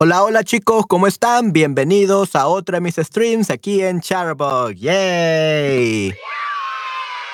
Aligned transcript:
Hola, 0.00 0.22
hola 0.22 0.44
chicos, 0.44 0.86
¿cómo 0.86 1.08
están? 1.08 1.52
Bienvenidos 1.52 2.36
a 2.36 2.46
otra 2.46 2.76
de 2.76 2.82
mis 2.82 2.94
streams 2.94 3.50
aquí 3.50 3.82
en 3.82 4.00
Charbug. 4.00 4.70
¡Yay! 4.74 6.14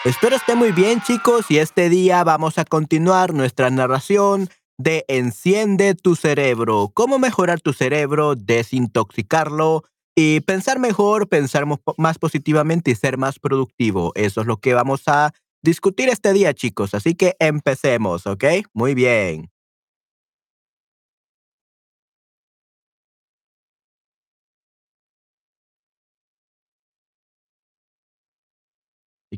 Espero 0.07 0.37
estén 0.37 0.57
muy 0.57 0.73
bien 0.73 1.03
chicos 1.03 1.45
y 1.51 1.59
este 1.59 1.91
día 1.91 2.25
vamos 2.25 2.57
a 2.57 2.65
continuar 2.65 3.35
nuestra 3.35 3.69
narración 3.69 4.49
de 4.79 5.05
Enciende 5.09 5.95
tu 5.95 6.17
cerebro. 6.17 6.91
Cómo 6.95 7.19
mejorar 7.19 7.61
tu 7.61 7.75
cerebro, 7.75 8.35
desintoxicarlo 8.35 9.85
y 10.17 10.41
pensar 10.41 10.79
mejor, 10.79 11.29
pensar 11.29 11.67
más 11.99 12.19
positivamente 12.19 12.93
y 12.93 12.95
ser 12.95 13.19
más 13.19 13.39
productivo. 13.39 14.13
Eso 14.15 14.41
es 14.41 14.47
lo 14.47 14.57
que 14.57 14.73
vamos 14.73 15.03
a 15.07 15.35
discutir 15.63 16.09
este 16.09 16.33
día 16.33 16.55
chicos. 16.55 16.95
Así 16.95 17.15
que 17.15 17.37
empecemos, 17.41 18.27
¿ok? 18.27 18.45
Muy 18.73 18.95
bien. 18.95 19.54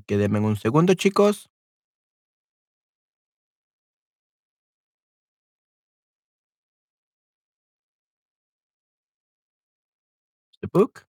Y 0.08 0.14
quédenme 0.14 0.38
un 0.38 0.54
segundo, 0.56 0.94
chicos. 0.94 1.48
The 10.62 10.68
book. 10.68 11.06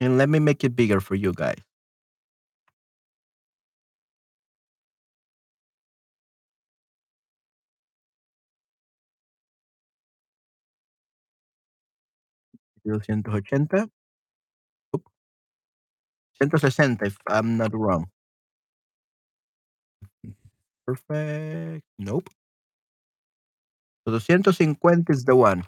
And 0.00 0.18
let 0.18 0.28
me 0.28 0.38
make 0.38 0.64
it 0.64 0.74
bigger 0.76 1.00
for 1.00 1.14
you 1.14 1.32
guys. 1.32 1.64
Ochenta. 12.86 13.88
160, 16.38 17.06
if 17.06 17.16
I'm 17.28 17.56
not 17.56 17.74
wrong. 17.74 18.06
Perfect. 20.86 21.84
Nope. 21.98 22.30
So 24.06 24.18
250 24.18 25.12
is 25.12 25.24
the 25.24 25.36
one. 25.36 25.64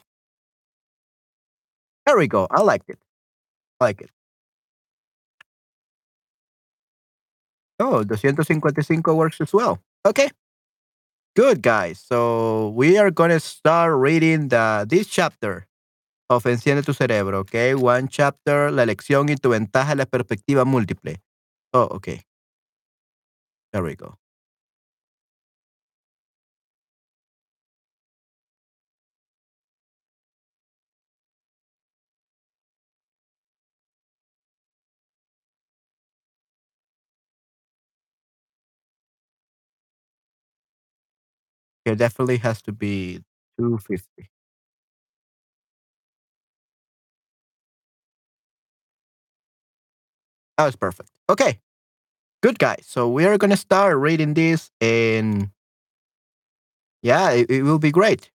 There 2.06 2.16
we 2.16 2.28
go. 2.28 2.46
I 2.50 2.62
like 2.62 2.82
it. 2.88 2.98
I 3.80 3.84
like 3.86 4.00
it. 4.00 4.10
Oh, 7.78 8.02
255 8.04 9.14
works 9.14 9.40
as 9.40 9.52
well. 9.52 9.80
Okay. 10.06 10.30
Good, 11.34 11.60
guys. 11.62 12.00
So 12.00 12.70
we 12.70 12.96
are 12.96 13.10
going 13.10 13.30
to 13.30 13.40
start 13.40 13.94
reading 13.98 14.48
the 14.48 14.86
this 14.88 15.06
chapter 15.06 15.66
of 16.28 16.46
Enciende 16.46 16.82
tu 16.82 16.94
cerebro, 16.94 17.40
okay? 17.40 17.74
One 17.74 18.08
chapter, 18.08 18.72
la 18.72 18.82
elección 18.84 19.28
y 19.28 19.36
tu 19.36 19.50
ventaja, 19.50 19.94
la 19.94 20.06
perspectiva 20.06 20.64
múltiple. 20.64 21.20
Oh, 21.72 21.88
okay. 21.92 22.22
There 23.72 23.82
we 23.82 23.94
go. 23.94 24.18
It 41.86 41.96
definitely 41.96 42.36
has 42.38 42.60
to 42.62 42.72
be 42.72 43.22
250. 43.58 44.28
That 50.58 50.64
was 50.66 50.76
perfect. 50.76 51.10
Okay. 51.28 51.60
Good 52.42 52.58
guys. 52.58 52.84
So 52.86 53.08
we 53.10 53.24
are 53.26 53.38
gonna 53.38 53.56
start 53.56 53.98
reading 53.98 54.34
this 54.34 54.70
and 54.80 55.50
yeah, 57.02 57.30
it, 57.30 57.50
it 57.50 57.62
will 57.62 57.78
be 57.78 57.90
great. 57.90 58.30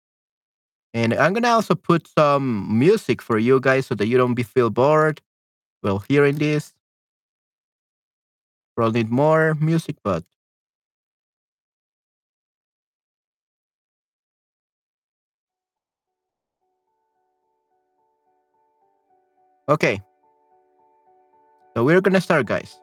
And 0.93 1.13
I'm 1.13 1.33
gonna 1.33 1.49
also 1.49 1.75
put 1.75 2.07
some 2.07 2.77
music 2.79 3.21
for 3.21 3.37
you 3.37 3.59
guys 3.59 3.87
so 3.87 3.95
that 3.95 4.07
you 4.07 4.17
don't 4.17 4.33
be 4.35 4.43
feel 4.43 4.69
bored 4.69 5.21
while 5.81 5.99
hearing 6.09 6.37
this. 6.37 6.73
We'll 8.75 8.91
need 8.91 9.09
more 9.09 9.53
music, 9.55 9.95
but 10.03 10.25
okay. 19.67 20.01
So 21.73 21.83
we're 21.83 22.01
gonna 22.01 22.19
start, 22.19 22.47
guys. 22.47 22.81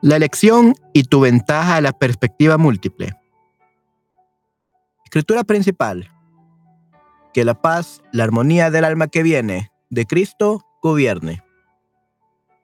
La 0.00 0.14
elección 0.14 0.74
y 0.92 1.02
tu 1.04 1.20
ventaja 1.20 1.76
a 1.76 1.80
la 1.80 1.92
perspectiva 1.92 2.56
múltiple. 2.56 3.14
Escritura 5.04 5.42
principal. 5.42 6.08
Que 7.34 7.44
la 7.44 7.60
paz, 7.60 8.02
la 8.12 8.24
armonía 8.24 8.70
del 8.70 8.84
alma 8.84 9.08
que 9.08 9.22
viene 9.22 9.72
de 9.90 10.06
Cristo 10.06 10.64
gobierne. 10.82 11.42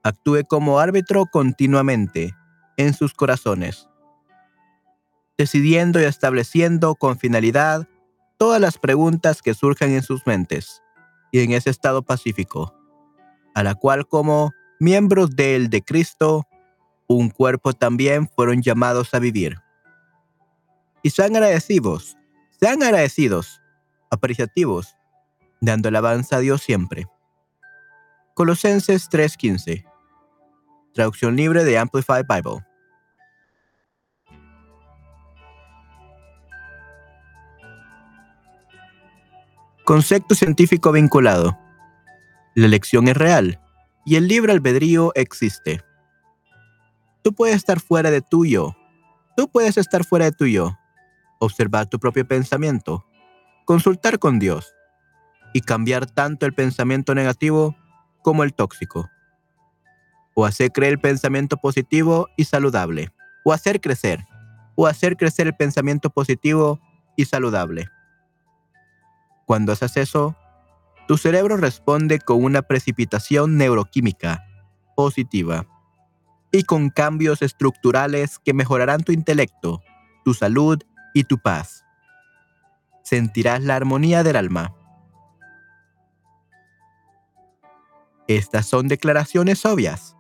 Actúe 0.05 0.45
como 0.47 0.81
árbitro 0.81 1.25
continuamente 1.25 2.37
en 2.77 2.93
sus 2.93 3.15
corazones, 3.15 3.89
decidiendo 5.39 5.99
y 5.99 6.05
estableciendo 6.05 6.95
con 6.95 7.19
finalidad 7.19 7.89
todas 8.37 8.61
las 8.61 8.77
preguntas 8.77 9.41
que 9.41 9.55
surjan 9.55 9.93
en 9.93 10.03
sus 10.03 10.27
mentes 10.27 10.83
y 11.33 11.41
en 11.41 11.53
ese 11.53 11.71
estado 11.71 12.03
pacífico, 12.03 12.75
a 13.55 13.63
la 13.63 13.75
cual 13.75 14.07
como 14.07 14.53
miembros 14.79 15.31
del 15.31 15.71
de 15.71 15.81
Cristo 15.81 16.47
un 17.07 17.31
cuerpo 17.31 17.73
también 17.73 18.29
fueron 18.29 18.61
llamados 18.63 19.15
a 19.15 19.19
vivir. 19.19 19.57
Y 21.03 21.11
sean 21.11 21.35
agradecidos, 21.35 22.19
sean 22.61 22.83
agradecidos, 22.83 23.63
apreciativos, 24.11 24.97
dando 25.63 25.89
alabanza 25.89 26.37
a 26.37 26.41
Dios 26.41 26.63
siempre. 26.63 27.07
Colosenses 28.35 29.09
3:15. 29.09 29.94
Traducción 30.95 31.35
libre 31.35 31.65
de 31.65 31.77
Amplified 31.77 32.25
Bible. 32.29 32.65
Concepto 39.85 40.37
científico 40.37 40.93
vinculado. 40.93 41.59
La 42.55 42.67
elección 42.67 43.09
es 43.09 43.17
real 43.17 43.61
y 44.07 44.15
el 44.15 44.29
libre 44.29 44.53
albedrío 44.53 45.11
existe. 45.17 45.83
Tú 47.23 47.35
puedes 47.35 47.57
estar 47.57 47.81
fuera 47.81 48.13
de 48.13 48.23
tuyo. 48.23 48.77
Tú 49.37 49.51
puedes 49.51 49.77
estar 49.77 50.05
fuera 50.05 50.27
de 50.27 50.33
tuyo. 50.33 50.79
Observar 51.41 51.89
tu 51.89 51.99
propio 51.99 52.25
pensamiento. 52.25 53.05
Consultar 53.65 54.21
con 54.21 54.39
Dios. 54.39 54.73
Y 55.53 55.61
cambiar 55.63 56.07
tanto 56.07 56.47
el 56.47 56.55
pensamiento 56.55 57.17
negativo 57.17 57.77
como 58.23 58.45
el 58.45 58.55
tóxico. 58.55 59.11
O 60.35 60.45
hacer 60.45 60.73
creer 60.73 60.95
el 60.95 61.01
pensamiento 61.01 61.57
positivo 61.57 62.29
y 62.37 62.45
saludable. 62.45 63.13
O 63.45 63.53
hacer 63.53 63.81
crecer. 63.81 64.25
O 64.75 64.87
hacer 64.87 65.17
crecer 65.17 65.47
el 65.47 65.55
pensamiento 65.55 66.11
positivo 66.11 66.81
y 67.17 67.25
saludable. 67.25 67.89
Cuando 69.47 69.73
haces 69.73 69.97
eso, 69.97 70.37
tu 71.07 71.19
cerebro 71.19 71.57
responde 71.57 72.19
con 72.19 72.43
una 72.43 72.63
precipitación 72.63 73.59
neuroquímica 73.59 74.45
positiva 74.97 75.67
y 76.51 76.63
con 76.63 76.89
cambios 76.89 77.43
estructurales 77.43 78.39
que 78.39 78.55
mejorarán 78.55 79.03
tu 79.03 79.13
intelecto, 79.13 79.83
tu 80.25 80.35
salud 80.35 80.81
y 81.13 81.25
tu 81.25 81.39
paz. 81.39 81.85
Sentirás 83.03 83.63
la 83.63 83.77
armonía 83.77 84.23
del 84.23 84.37
alma. 84.37 84.75
Estas 88.29 88.67
son 88.67 88.89
declaraciones 88.89 89.67
obvias. 89.67 90.14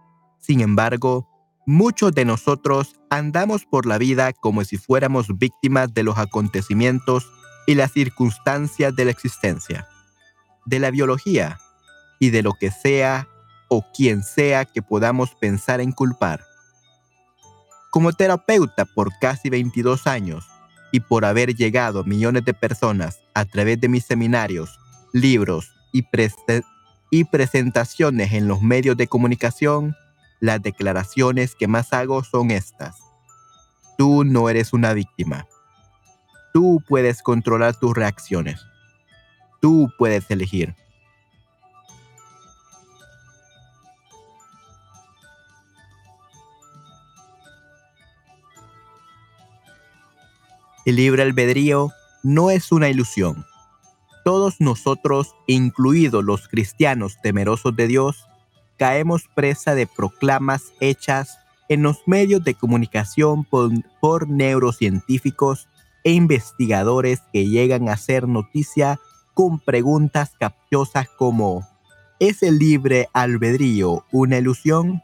Sin 0.46 0.61
embargo, 0.61 1.26
muchos 1.64 2.12
de 2.12 2.26
nosotros 2.26 2.96
andamos 3.08 3.64
por 3.64 3.87
la 3.87 3.96
vida 3.96 4.35
como 4.35 4.62
si 4.62 4.76
fuéramos 4.76 5.38
víctimas 5.38 5.94
de 5.94 6.02
los 6.02 6.19
acontecimientos 6.19 7.32
y 7.67 7.76
las 7.76 7.93
circunstancias 7.93 8.94
de 8.94 9.06
la 9.06 9.11
existencia, 9.11 9.88
de 10.67 10.81
la 10.81 10.91
biología 10.91 11.58
y 12.20 12.29
de 12.29 12.43
lo 12.43 12.52
que 12.52 12.70
sea 12.70 13.26
o 13.69 13.87
quien 13.96 14.23
sea 14.23 14.67
que 14.67 14.82
podamos 14.82 15.35
pensar 15.35 15.81
en 15.81 15.93
culpar. 15.93 16.44
Como 17.90 18.12
terapeuta 18.12 18.85
por 18.85 19.19
casi 19.19 19.49
22 19.49 20.06
años 20.06 20.47
y 20.93 21.00
por 21.00 21.25
haber 21.25 21.55
llegado 21.55 22.00
a 22.00 22.05
millones 22.05 22.44
de 22.44 22.52
personas 22.52 23.19
a 23.32 23.47
través 23.47 23.81
de 23.81 23.88
mis 23.88 24.05
seminarios, 24.05 24.79
libros 25.14 25.73
y, 25.90 26.06
y 27.11 27.25
presentaciones 27.25 28.35
en 28.35 28.47
los 28.47 28.61
medios 28.61 28.99
de 28.99 29.06
comunicación, 29.06 29.97
las 30.44 30.62
declaraciones 30.62 31.55
que 31.55 31.69
más 31.69 31.94
hago 31.94 32.23
son 32.23 32.50
estas. 32.50 32.99
Tú 33.96 34.25
no 34.25 34.50
eres 34.50 34.75
una 34.75 34.93
víctima. 34.93 35.49
Tú 36.52 36.82
puedes 36.87 37.23
controlar 37.23 37.75
tus 37.76 37.94
reacciones. 37.94 38.61
Tú 39.62 39.88
puedes 39.96 40.31
elegir. 40.31 40.75
El 50.85 50.97
libre 50.97 51.23
albedrío 51.23 51.90
no 52.23 52.50
es 52.50 52.70
una 52.70 52.90
ilusión. 52.90 53.47
Todos 54.26 54.61
nosotros, 54.61 55.35
incluidos 55.47 56.23
los 56.23 56.49
cristianos 56.49 57.19
temerosos 57.23 57.75
de 57.75 57.87
Dios, 57.87 58.26
caemos 58.76 59.29
presa 59.35 59.75
de 59.75 59.87
proclamas 59.87 60.73
hechas 60.81 61.38
en 61.69 61.82
los 61.82 62.03
medios 62.06 62.44
de 62.44 62.55
comunicación 62.55 63.44
por, 63.44 64.29
neurocientíficos 64.29 65.69
e 66.05 66.12
investigadores 66.12 67.23
que 67.32 67.47
llegan 67.47 67.88
a 67.88 67.94
hacer 67.94 68.29
noticia 68.29 69.00
con 69.32 69.59
preguntas 69.59 70.32
capciosas 70.38 71.09
como 71.09 71.67
¿Es 72.21 72.43
el 72.43 72.59
libre 72.59 73.09
albedrío 73.12 74.04
una 74.12 74.38
ilusión? 74.38 75.02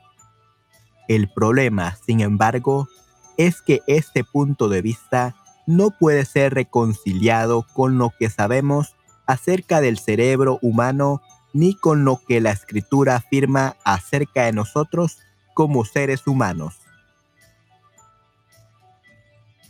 El 1.08 1.28
problema, 1.28 1.96
sin 2.06 2.20
embargo, 2.20 2.88
es 3.36 3.62
que 3.62 3.80
este 3.88 4.22
punto 4.22 4.68
de 4.68 4.80
vista 4.80 5.34
no 5.66 5.90
puede 5.90 6.24
ser 6.24 6.54
reconciliado 6.54 7.66
con 7.74 7.98
lo 7.98 8.12
que 8.16 8.30
sabemos 8.30 8.94
acerca 9.26 9.80
del 9.80 9.98
cerebro 9.98 10.58
humano 10.62 11.20
ni 11.52 11.74
con 11.74 12.04
lo 12.04 12.20
que 12.26 12.40
la 12.40 12.52
escritura 12.52 13.16
afirma 13.16 13.76
acerca 13.84 14.44
de 14.44 14.52
nosotros 14.52 15.18
como 15.54 15.84
seres 15.84 16.26
humanos. 16.26 16.80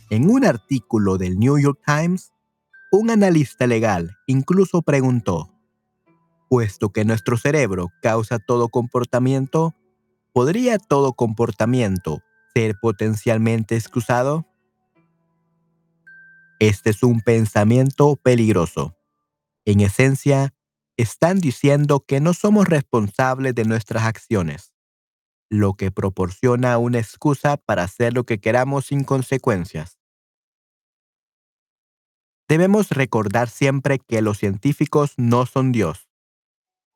En 0.09 0.29
un 0.29 0.45
artículo 0.45 1.17
del 1.17 1.39
New 1.39 1.57
York 1.57 1.79
Times, 1.85 2.33
un 2.91 3.09
analista 3.09 3.67
legal 3.67 4.17
incluso 4.27 4.81
preguntó, 4.81 5.51
puesto 6.49 6.89
que 6.89 7.05
nuestro 7.05 7.37
cerebro 7.37 7.87
causa 8.01 8.37
todo 8.37 8.67
comportamiento, 8.67 9.73
¿podría 10.33 10.77
todo 10.77 11.13
comportamiento 11.13 12.21
ser 12.53 12.75
potencialmente 12.81 13.77
excusado? 13.77 14.45
Este 16.59 16.89
es 16.89 17.03
un 17.03 17.21
pensamiento 17.21 18.17
peligroso. 18.17 18.95
En 19.65 19.79
esencia, 19.79 20.53
están 20.97 21.39
diciendo 21.39 22.03
que 22.07 22.19
no 22.19 22.33
somos 22.33 22.67
responsables 22.67 23.55
de 23.55 23.65
nuestras 23.65 24.03
acciones, 24.03 24.73
lo 25.49 25.73
que 25.73 25.91
proporciona 25.91 26.77
una 26.77 26.99
excusa 26.99 27.57
para 27.57 27.83
hacer 27.83 28.13
lo 28.13 28.25
que 28.25 28.39
queramos 28.39 28.87
sin 28.87 29.03
consecuencias. 29.03 29.97
Debemos 32.47 32.89
recordar 32.89 33.49
siempre 33.49 33.99
que 33.99 34.21
los 34.21 34.37
científicos 34.37 35.13
no 35.17 35.45
son 35.45 35.71
Dios, 35.71 36.09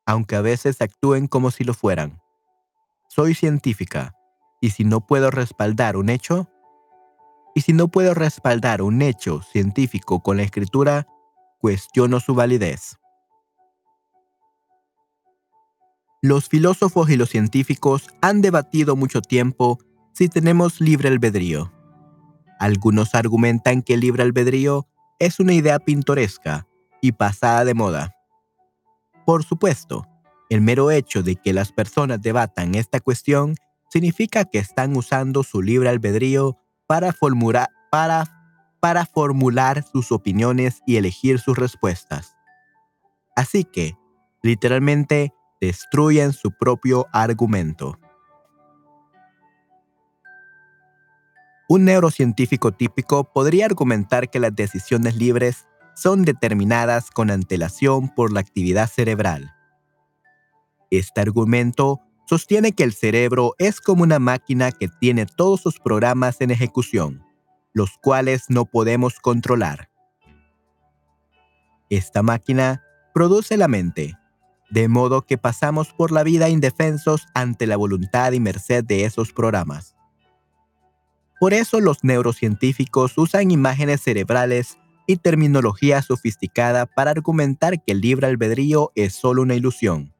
aunque 0.06 0.36
a 0.36 0.42
veces 0.42 0.82
actúen 0.82 1.28
como 1.28 1.52
si 1.52 1.64
lo 1.64 1.74
fueran. 1.74 2.22
Soy 3.08 3.34
científica, 3.34 4.14
y 4.62 4.72
si 4.72 4.84
no 4.84 5.06
puedo 5.06 5.32
respaldar 5.32 5.96
un 5.96 6.10
hecho, 6.10 6.50
y 7.54 7.62
si 7.62 7.72
no 7.72 7.88
puedo 7.88 8.14
respaldar 8.14 8.82
un 8.82 9.02
hecho 9.02 9.42
científico 9.42 10.22
con 10.22 10.38
la 10.38 10.44
escritura, 10.44 11.08
cuestiono 11.60 12.20
su 12.20 12.36
validez. 12.36 12.98
Los 16.28 16.50
filósofos 16.50 17.12
y 17.12 17.18
los 17.18 17.30
científicos 17.30 18.08
han 18.20 18.42
debatido 18.42 18.96
mucho 18.96 19.22
tiempo 19.22 19.78
si 20.12 20.28
tenemos 20.28 20.82
libre 20.82 21.08
albedrío. 21.08 21.72
Algunos 22.60 23.14
argumentan 23.14 23.84
que 23.84 23.94
el 23.94 24.00
libre 24.00 24.24
albedrío 24.24 24.88
es 25.20 25.40
una 25.40 25.54
idea 25.54 25.78
pintoresca 25.78 26.66
y 27.00 27.12
pasada 27.12 27.64
de 27.64 27.76
moda. 27.76 28.16
Por 29.24 29.44
supuesto, 29.44 30.08
el 30.50 30.62
mero 30.62 30.90
hecho 30.90 31.22
de 31.22 31.36
que 31.36 31.54
las 31.54 31.72
personas 31.72 32.20
debatan 32.24 32.74
esta 32.74 33.00
cuestión 33.00 33.54
significa 33.92 34.46
que 34.46 34.58
están 34.58 34.98
usando 34.98 35.44
su 35.44 35.62
libre 35.62 35.90
albedrío 35.90 36.58
para 36.88 37.14
para 38.80 39.06
formular 39.06 39.84
sus 39.84 40.12
opiniones 40.12 40.82
y 40.88 40.96
elegir 40.96 41.38
sus 41.38 41.56
respuestas. 41.56 42.36
Así 43.36 43.64
que, 43.64 43.96
literalmente, 44.42 45.36
destruyen 45.62 46.34
su 46.34 46.52
propio 46.52 47.08
argumento. 47.12 48.00
Un 51.68 51.86
neurocientífico 51.86 52.72
típico 52.74 53.24
podría 53.34 53.66
argumentar 53.66 54.30
que 54.30 54.40
las 54.40 54.56
decisiones 54.56 55.16
libres 55.16 55.68
son 55.96 56.24
determinadas 56.24 57.10
con 57.10 57.32
antelación 57.32 58.10
por 58.14 58.32
la 58.32 58.42
actividad 58.42 58.88
cerebral. 58.88 59.56
Este 60.92 61.22
argumento 61.22 62.02
sostiene 62.28 62.74
que 62.74 62.84
el 62.84 62.94
cerebro 62.94 63.54
es 63.58 63.82
como 63.82 64.04
una 64.04 64.20
máquina 64.20 64.72
que 64.72 64.88
tiene 64.88 65.26
todos 65.26 65.62
sus 65.62 65.80
programas 65.80 66.42
en 66.42 66.52
ejecución, 66.52 67.24
los 67.74 67.98
cuales 67.98 68.46
no 68.50 68.66
podemos 68.66 69.20
controlar. 69.20 69.90
Esta 71.90 72.22
máquina 72.24 72.84
produce 73.14 73.58
la 73.58 73.68
mente, 73.68 74.18
de 74.70 74.88
modo 74.88 75.22
que 75.22 75.38
pasamos 75.38 75.94
por 75.94 76.12
la 76.12 76.24
vida 76.24 76.50
indefensos 76.50 77.28
ante 77.34 77.68
la 77.68 77.78
voluntad 77.78 78.32
y 78.32 78.40
merced 78.40 78.84
de 78.84 79.06
esos 79.06 79.32
programas. 79.32 79.96
Por 81.40 81.54
eso 81.54 81.80
los 81.82 82.04
neurocientíficos 82.04 83.18
usan 83.18 83.52
imágenes 83.52 84.02
cerebrales 84.02 84.78
y 85.08 85.18
terminología 85.18 86.02
sofisticada 86.02 86.86
para 86.86 87.12
argumentar 87.12 87.84
que 87.84 87.92
el 87.92 88.02
libre 88.02 88.28
albedrío 88.28 88.92
es 88.96 89.14
solo 89.14 89.44
una 89.44 89.56
ilusión. 89.56 90.16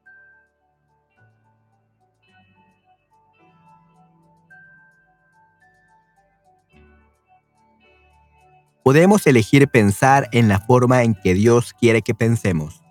podemos 8.86 9.26
elegir 9.26 9.66
pensar 9.66 10.28
en 10.30 10.46
la 10.46 10.60
forma 10.60 11.02
en 11.02 11.16
que 11.16 11.34
Dios 11.34 11.72
quiere 11.72 12.02
que 12.02 12.14
pensemos. 12.14 12.85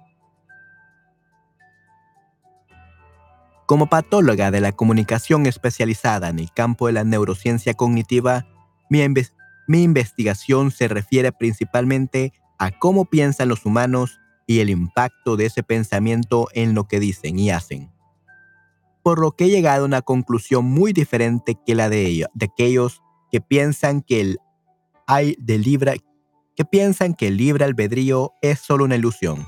Como 3.65 3.87
patóloga 3.87 4.51
de 4.51 4.61
la 4.61 4.73
comunicación 4.73 5.47
especializada 5.47 6.29
en 6.29 6.37
el 6.39 6.51
campo 6.51 6.85
de 6.85 6.93
la 6.93 7.03
neurociencia 7.03 7.73
cognitiva, 7.73 8.45
mi, 8.89 9.03
investigación 9.67 10.69
se 10.69 10.87
refiere 10.87 11.31
principalmente 11.31 12.31
a 12.59 12.69
cómo 12.71 13.05
piensan 13.05 13.49
los 13.49 13.65
humanos 13.65 14.19
y 14.45 14.59
el 14.59 14.69
impacto 14.69 15.35
de 15.35 15.47
ese 15.47 15.63
pensamiento 15.63 16.47
en 16.53 16.75
lo 16.75 16.87
que 16.87 16.99
dicen 16.99 17.39
y 17.39 17.49
hacen. 17.49 17.91
Por 19.01 19.19
lo 19.19 19.31
que 19.31 19.45
he 19.45 19.49
llegado 19.49 19.83
a 19.83 19.87
una 19.87 20.03
conclusión 20.03 20.65
muy 20.65 20.93
diferente 20.93 21.57
que 21.65 21.73
la 21.73 21.89
de, 21.89 22.05
ellos, 22.05 22.29
de 22.35 22.45
aquellos 22.45 23.01
que 23.31 23.41
piensan 23.41 24.01
que 24.01 24.21
el 24.21 24.37
hay 25.07 25.35
de 25.39 25.57
libre 25.59 26.01
que 26.55 26.65
piensan 26.65 27.13
que 27.15 27.27
el 27.27 27.37
libre 27.37 27.65
albedrío 27.65 28.33
es 28.41 28.59
solo 28.59 28.85
una 28.85 28.95
ilusión. 28.95 29.45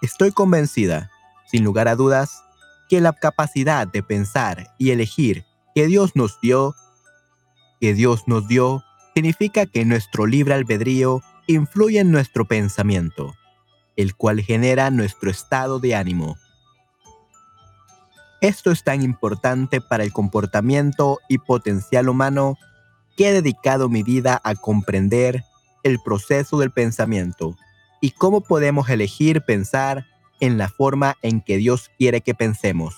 Estoy 0.00 0.30
convencida, 0.30 1.10
sin 1.52 1.64
lugar 1.64 1.86
a 1.86 1.96
dudas, 1.96 2.44
que 2.88 3.00
la 3.02 3.12
capacidad 3.12 3.86
de 3.86 4.02
pensar 4.02 4.74
y 4.78 4.90
elegir 4.90 5.44
que 5.74 5.86
Dios 5.86 6.16
nos 6.16 6.40
dio, 6.40 6.74
que 7.78 7.92
Dios 7.92 8.22
nos 8.26 8.48
dio, 8.48 8.82
significa 9.14 9.66
que 9.66 9.84
nuestro 9.84 10.26
libre 10.26 10.54
albedrío 10.54 11.22
influye 11.46 12.00
en 12.00 12.10
nuestro 12.10 12.46
pensamiento, 12.46 13.34
el 13.96 14.16
cual 14.16 14.40
genera 14.40 14.90
nuestro 14.90 15.30
estado 15.30 15.78
de 15.78 15.94
ánimo. 15.94 16.36
Esto 18.40 18.70
es 18.70 18.82
tan 18.82 19.02
importante 19.02 19.82
para 19.82 20.04
el 20.04 20.12
comportamiento 20.12 21.18
y 21.28 21.36
potencial 21.36 22.08
humano 22.08 22.56
que 23.16 23.28
he 23.28 23.32
dedicado 23.32 23.90
mi 23.90 24.02
vida 24.02 24.40
a 24.42 24.54
comprender 24.54 25.44
el 25.82 26.00
proceso 26.00 26.58
del 26.58 26.70
pensamiento 26.70 27.56
y 28.00 28.12
cómo 28.12 28.40
podemos 28.40 28.88
elegir 28.88 29.42
pensar 29.42 30.06
en 30.42 30.58
la 30.58 30.68
forma 30.68 31.16
en 31.22 31.40
que 31.40 31.56
Dios 31.56 31.88
quiere 31.98 32.20
que 32.20 32.34
pensemos. 32.34 32.96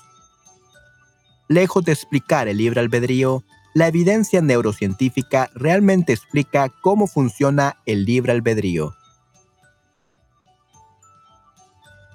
Lejos 1.47 1.85
de 1.85 1.93
explicar 1.93 2.49
el 2.49 2.57
libre 2.57 2.81
albedrío, 2.81 3.45
la 3.75 3.87
evidencia 3.87 4.41
neurocientífica 4.41 5.51
realmente 5.55 6.15
explica 6.15 6.71
cómo 6.81 7.07
funciona 7.07 7.77
el 7.85 8.07
libre 8.07 8.33
albedrío. 8.33 8.95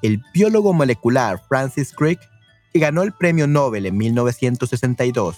El 0.01 0.23
biólogo 0.33 0.73
molecular 0.73 1.39
Francis 1.47 1.93
Crick 1.93 2.19
que 2.73 2.79
ganó 2.79 3.03
el 3.03 3.11
Premio 3.11 3.45
Nobel 3.45 3.85
en 3.85 3.97
1962, 3.97 5.37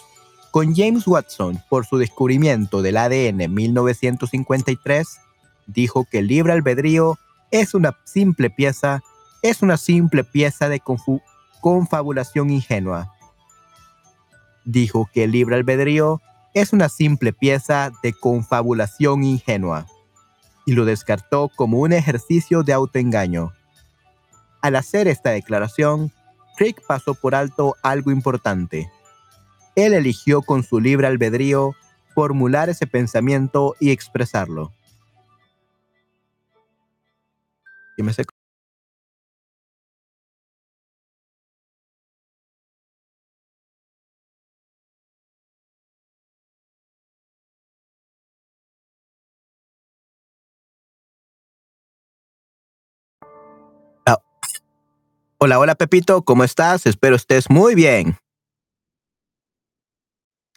con 0.52 0.74
James 0.74 1.06
Watson 1.06 1.62
por 1.70 1.86
su 1.86 1.98
descubrimiento 1.98 2.82
del 2.82 2.96
ADN 2.96 3.42
en 3.42 3.54
1953, 3.54 5.20
dijo 5.68 6.06
que 6.10 6.20
el 6.20 6.28
libre 6.28 6.54
albedrío 6.54 7.18
es 7.52 7.74
una 7.74 7.98
simple 8.06 8.50
pieza, 8.50 9.02
es 9.42 9.62
una 9.62 9.78
simple 9.78 10.24
pieza 10.24 10.70
de 10.70 10.82
confabulación 11.62 12.50
ingenua. 12.50 13.14
Dijo 14.66 15.10
que 15.12 15.24
el 15.24 15.32
libre 15.32 15.56
albedrío 15.56 16.22
es 16.54 16.74
una 16.74 16.90
simple 16.90 17.34
pieza 17.34 17.92
de 18.04 18.14
confabulación 18.14 19.24
ingenua 19.24 19.88
y 20.66 20.74
lo 20.74 20.86
descartó 20.86 21.50
como 21.56 21.80
un 21.80 21.94
ejercicio 21.94 22.62
de 22.64 22.74
autoengaño. 22.74 23.54
Al 24.62 24.76
hacer 24.76 25.08
esta 25.08 25.32
declaración, 25.32 26.12
Crick 26.58 26.86
pasó 26.86 27.16
por 27.16 27.34
alto 27.34 27.76
algo 27.82 28.12
importante. 28.12 28.92
Él 29.76 29.94
eligió 29.94 30.44
con 30.44 30.64
su 30.64 30.80
libre 30.80 31.08
albedrío 31.08 31.74
formular 32.14 32.70
ese 32.70 32.86
pensamiento 32.86 33.76
y 33.80 33.90
expresarlo. 33.90 34.72
Hola, 55.44 55.58
hola 55.58 55.74
Pepito, 55.74 56.22
¿cómo 56.22 56.44
estás? 56.44 56.86
Espero 56.86 57.16
estés 57.16 57.50
muy 57.50 57.74
bien. 57.74 58.16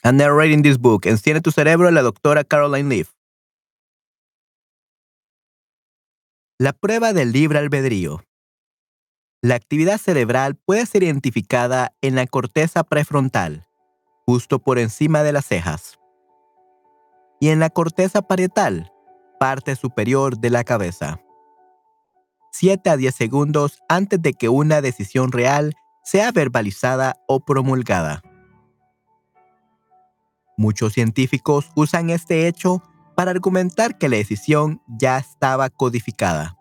I'm 0.03 0.19
narrating 0.19 0.63
this 0.63 0.77
book. 0.77 1.07
Enciende 1.07 1.41
tu 1.41 1.51
cerebro, 1.53 1.91
la 1.91 2.03
doctora 2.03 2.45
Caroline 2.45 2.91
Leaf. 2.91 3.09
La 6.59 6.75
prueba 6.75 7.15
del 7.15 7.33
libre 7.33 7.61
albedrío. 7.61 8.25
La 9.41 9.55
actividad 9.55 9.97
cerebral 9.97 10.55
puede 10.55 10.85
ser 10.85 11.03
identificada 11.03 11.95
en 12.03 12.15
la 12.15 12.27
corteza 12.27 12.85
prefrontal, 12.85 13.65
justo 14.27 14.59
por 14.59 14.79
encima 14.79 15.23
de 15.23 15.33
las 15.33 15.47
cejas, 15.47 15.99
y 17.41 17.49
en 17.49 17.59
la 17.59 17.71
corteza 17.71 18.21
parietal, 18.21 18.93
parte 19.41 19.77
superior 19.77 20.37
de 20.37 20.51
la 20.51 20.63
cabeza. 20.63 21.25
7 22.57 22.89
a 22.89 22.97
10 22.97 23.13
segundos 23.13 23.83
antes 23.89 24.23
de 24.23 24.33
que 24.33 24.49
una 24.49 24.81
decisión 24.81 25.33
real 25.33 25.75
sea 26.05 26.31
verbalizada 26.31 27.17
o 27.27 27.41
promulgada. 27.41 28.23
Muchos 30.57 30.93
científicos 30.93 31.73
usan 31.75 32.11
este 32.11 32.47
hecho 32.47 32.81
para 33.17 33.33
argumentar 33.33 33.99
que 33.99 34.09
la 34.09 34.19
decisión 34.19 34.81
ya 34.87 35.19
estaba 35.19 35.69
codificada. 35.69 36.57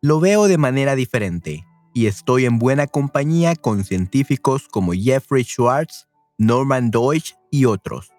Lo 0.00 0.20
veo 0.20 0.46
de 0.46 0.56
manera 0.56 0.94
diferente 0.94 1.66
y 1.92 2.06
estoy 2.06 2.44
en 2.44 2.60
buena 2.60 2.86
compañía 2.86 3.56
con 3.56 3.82
científicos 3.82 4.68
como 4.68 4.92
Jeffrey 4.92 5.42
Schwartz, 5.42 6.06
Norman 6.38 6.92
Deutsch 6.92 7.34
y 7.50 7.64
otros. 7.64 8.12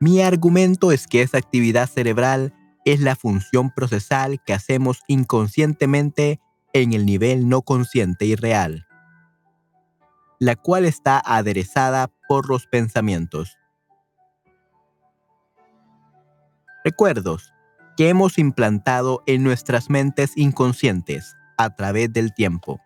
Mi 0.00 0.22
argumento 0.22 0.90
es 0.90 1.06
que 1.06 1.20
esa 1.20 1.36
actividad 1.36 1.86
cerebral 1.86 2.54
es 2.84 3.00
la 3.00 3.16
función 3.16 3.70
procesal 3.70 4.42
que 4.44 4.54
hacemos 4.54 5.02
inconscientemente 5.06 6.40
en 6.72 6.92
el 6.92 7.06
nivel 7.06 7.48
no 7.48 7.62
consciente 7.62 8.24
y 8.24 8.36
real, 8.36 8.86
la 10.38 10.56
cual 10.56 10.84
está 10.84 11.20
aderezada 11.24 12.10
por 12.28 12.48
los 12.48 12.66
pensamientos. 12.66 13.58
Recuerdos 16.84 17.52
que 17.96 18.08
hemos 18.08 18.38
implantado 18.38 19.22
en 19.26 19.42
nuestras 19.42 19.90
mentes 19.90 20.32
inconscientes 20.36 21.36
a 21.58 21.74
través 21.74 22.10
del 22.12 22.32
tiempo. 22.32 22.80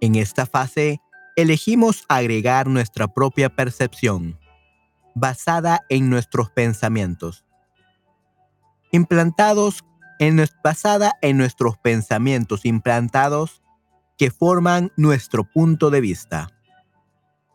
En 0.00 0.14
esta 0.14 0.46
fase 0.46 1.00
elegimos 1.36 2.04
agregar 2.08 2.66
nuestra 2.66 3.08
propia 3.08 3.48
percepción, 3.48 4.38
basada 5.14 5.80
en 5.88 6.10
nuestros 6.10 6.50
pensamientos. 6.50 7.44
Implantados 8.90 9.84
en, 10.18 10.44
basada 10.62 11.12
en 11.22 11.38
nuestros 11.38 11.78
pensamientos 11.78 12.64
implantados 12.64 13.62
que 14.18 14.30
forman 14.30 14.92
nuestro 14.96 15.44
punto 15.44 15.90
de 15.90 16.00
vista. 16.00 16.50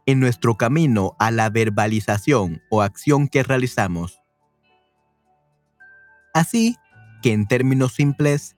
En 0.06 0.20
nuestro 0.20 0.56
camino 0.56 1.16
a 1.20 1.32
la 1.32 1.50
verbalización 1.50 2.62
o 2.70 2.82
acción 2.82 3.28
que 3.28 3.44
realizamos. 3.44 4.20
Así 6.34 6.78
que 7.22 7.34
en 7.34 7.48
términos 7.48 7.94
simples, 7.94 8.56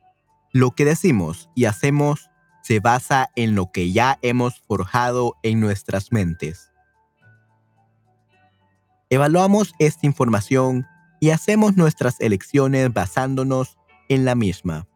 lo 0.52 0.72
que 0.72 0.86
decimos 0.86 1.50
y 1.56 1.66
hacemos 1.66 2.29
se 2.70 2.80
basa 2.80 3.32
en 3.36 3.56
lo 3.56 3.72
que 3.72 3.92
ya 3.92 4.20
hemos 4.22 4.60
forjado 4.60 5.36
en 5.42 5.60
nuestras 5.60 6.12
mentes. 6.12 6.72
Evaluamos 9.10 9.74
esta 9.80 10.06
información 10.06 10.86
y 11.20 11.32
hacemos 11.32 11.78
nuestras 11.78 12.22
elecciones 12.22 12.94
basándonos 12.94 13.76
en 14.08 14.24
la 14.24 14.36
misma. 14.36 14.88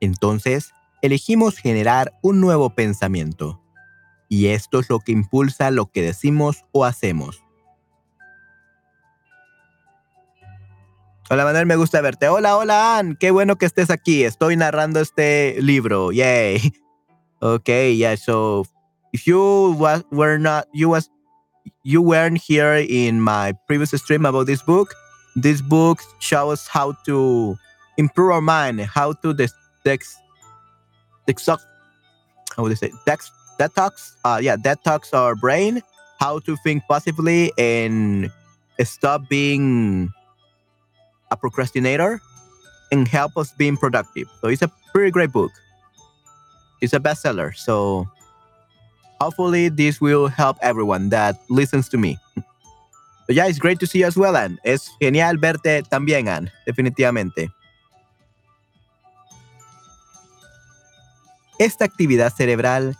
Entonces, 0.00 0.74
elegimos 1.00 1.56
generar 1.56 2.12
un 2.20 2.38
nuevo 2.38 2.74
pensamiento. 2.74 3.62
Y 4.28 4.48
esto 4.48 4.78
es 4.78 4.90
lo 4.90 4.98
que 4.98 5.12
impulsa 5.12 5.70
lo 5.70 5.86
que 5.86 6.02
decimos 6.02 6.66
o 6.70 6.84
hacemos. 6.84 7.42
Hola 11.30 11.44
Manuel, 11.44 11.64
me 11.64 11.76
gusta 11.76 12.02
verte. 12.02 12.28
Hola, 12.28 12.58
hola 12.58 12.98
Ann, 12.98 13.16
qué 13.16 13.30
bueno 13.30 13.56
que 13.56 13.64
estés 13.64 13.88
aquí. 13.88 14.22
Estoy 14.24 14.56
narrando 14.56 15.00
este 15.00 15.56
libro. 15.62 16.12
Yay. 16.12 16.74
Okay, 17.42 17.92
yeah. 17.92 18.14
So 18.16 18.64
if 19.12 19.26
you 19.26 19.74
was 19.78 20.04
were 20.10 20.38
not 20.38 20.68
you 20.72 20.88
was 20.90 21.08
you 21.82 22.02
weren't 22.02 22.38
here 22.38 22.74
in 22.74 23.20
my 23.20 23.54
previous 23.66 23.90
stream 23.92 24.26
about 24.26 24.46
this 24.46 24.62
book, 24.62 24.94
this 25.36 25.60
book 25.62 26.00
shows 26.20 26.66
how 26.68 26.92
to 27.06 27.56
improve 27.96 28.32
our 28.32 28.40
mind, 28.40 28.80
how 28.82 29.12
to 29.24 29.32
dex 29.32 29.54
dex 29.84 30.16
detox 31.26 31.60
how 32.56 32.62
would 32.62 32.72
I 32.72 32.74
say 32.74 32.92
dex 33.06 33.30
detox 33.58 34.12
uh 34.24 34.38
yeah 34.42 34.56
detox 34.56 35.14
our 35.14 35.34
brain, 35.34 35.82
how 36.18 36.40
to 36.40 36.56
think 36.56 36.84
positively 36.88 37.52
and 37.56 38.30
stop 38.84 39.28
being 39.28 40.10
a 41.30 41.36
procrastinator 41.36 42.20
and 42.92 43.08
help 43.08 43.36
us 43.36 43.52
being 43.52 43.76
productive. 43.76 44.28
So 44.40 44.48
it's 44.48 44.62
a 44.62 44.70
pretty 44.92 45.10
great 45.10 45.32
book. 45.32 45.52
It's 46.80 46.92
a 46.92 47.00
bestseller. 47.00 47.54
So 47.56 48.06
hopefully 49.20 49.68
this 49.68 50.00
will 50.00 50.28
help 50.28 50.56
everyone 50.62 51.10
that 51.10 51.36
listens 51.48 51.88
to 51.90 51.98
me. 51.98 52.18
But 53.26 53.36
yeah, 53.36 53.46
it's 53.46 53.60
great 53.60 53.78
to 53.78 53.86
see 53.86 54.00
you 54.00 54.06
as 54.06 54.16
well, 54.16 54.36
Anne. 54.36 54.58
Es 54.64 54.90
genial 55.00 55.38
verte 55.38 55.84
también, 55.84 56.26
Anne, 56.26 56.50
definitivamente. 56.66 57.52
Esta 61.60 61.84
actividad 61.84 62.34
cerebral, 62.34 62.96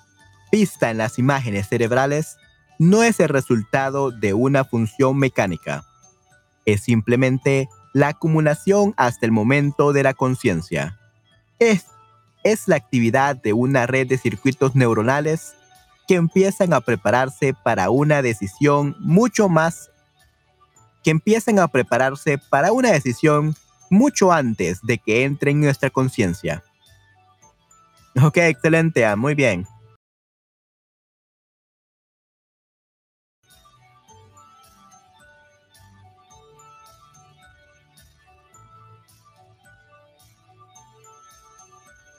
vista 0.52 0.90
en 0.90 0.98
las 0.98 1.18
imágenes 1.18 1.66
cerebrales, 1.68 2.36
no 2.78 3.02
es 3.02 3.18
el 3.18 3.28
resultado 3.28 4.12
de 4.12 4.32
una 4.32 4.62
función 4.62 5.18
mecánica. 5.18 5.84
Es 6.64 6.82
simplemente 6.82 7.68
la 7.92 8.08
acumulación 8.08 8.94
hasta 8.96 9.26
el 9.26 9.32
momento 9.32 9.92
de 9.92 10.04
la 10.04 10.14
conciencia. 10.14 10.96
Es 12.44 12.68
la 12.68 12.76
actividad 12.76 13.36
de 13.36 13.52
una 13.52 13.86
red 13.86 14.06
de 14.06 14.18
circuitos 14.18 14.74
neuronales 14.74 15.54
que 16.08 16.14
empiezan 16.16 16.72
a 16.72 16.80
prepararse 16.80 17.54
para 17.54 17.90
una 17.90 18.22
decisión 18.22 18.96
mucho 18.98 19.48
más, 19.48 19.90
que 21.04 21.10
empiezan 21.10 21.58
a 21.58 21.68
prepararse 21.68 22.38
para 22.38 22.72
una 22.72 22.90
decisión 22.90 23.54
mucho 23.90 24.32
antes 24.32 24.80
de 24.82 24.98
que 24.98 25.24
entre 25.24 25.50
en 25.50 25.60
nuestra 25.60 25.90
conciencia. 25.90 26.62
Ok, 28.20 28.38
excelente, 28.38 29.04
ah, 29.06 29.16
muy 29.16 29.34
bien. 29.34 29.66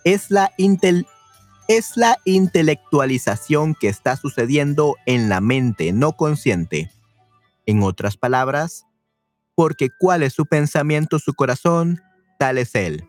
Es 0.03 0.31
la, 0.31 0.51
es 1.67 1.97
la 1.97 2.17
intelectualización 2.25 3.75
que 3.75 3.87
está 3.87 4.15
sucediendo 4.15 4.95
en 5.05 5.29
la 5.29 5.41
mente 5.41 5.93
no 5.93 6.13
consciente. 6.13 6.91
En 7.65 7.83
otras 7.83 8.17
palabras, 8.17 8.85
porque 9.55 9.89
cuál 9.99 10.23
es 10.23 10.33
su 10.33 10.45
pensamiento, 10.45 11.19
su 11.19 11.33
corazón, 11.33 12.01
tal 12.39 12.57
es 12.57 12.73
él. 12.75 13.03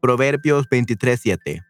Proverbios 0.00 0.68
23:7. 0.68 1.64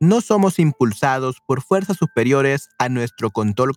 No 0.00 0.20
somos 0.20 0.58
impulsados 0.58 1.36
por 1.46 1.62
fuerzas 1.62 1.96
superiores 1.96 2.68
a 2.78 2.88
nuestro 2.88 3.30
control. 3.30 3.74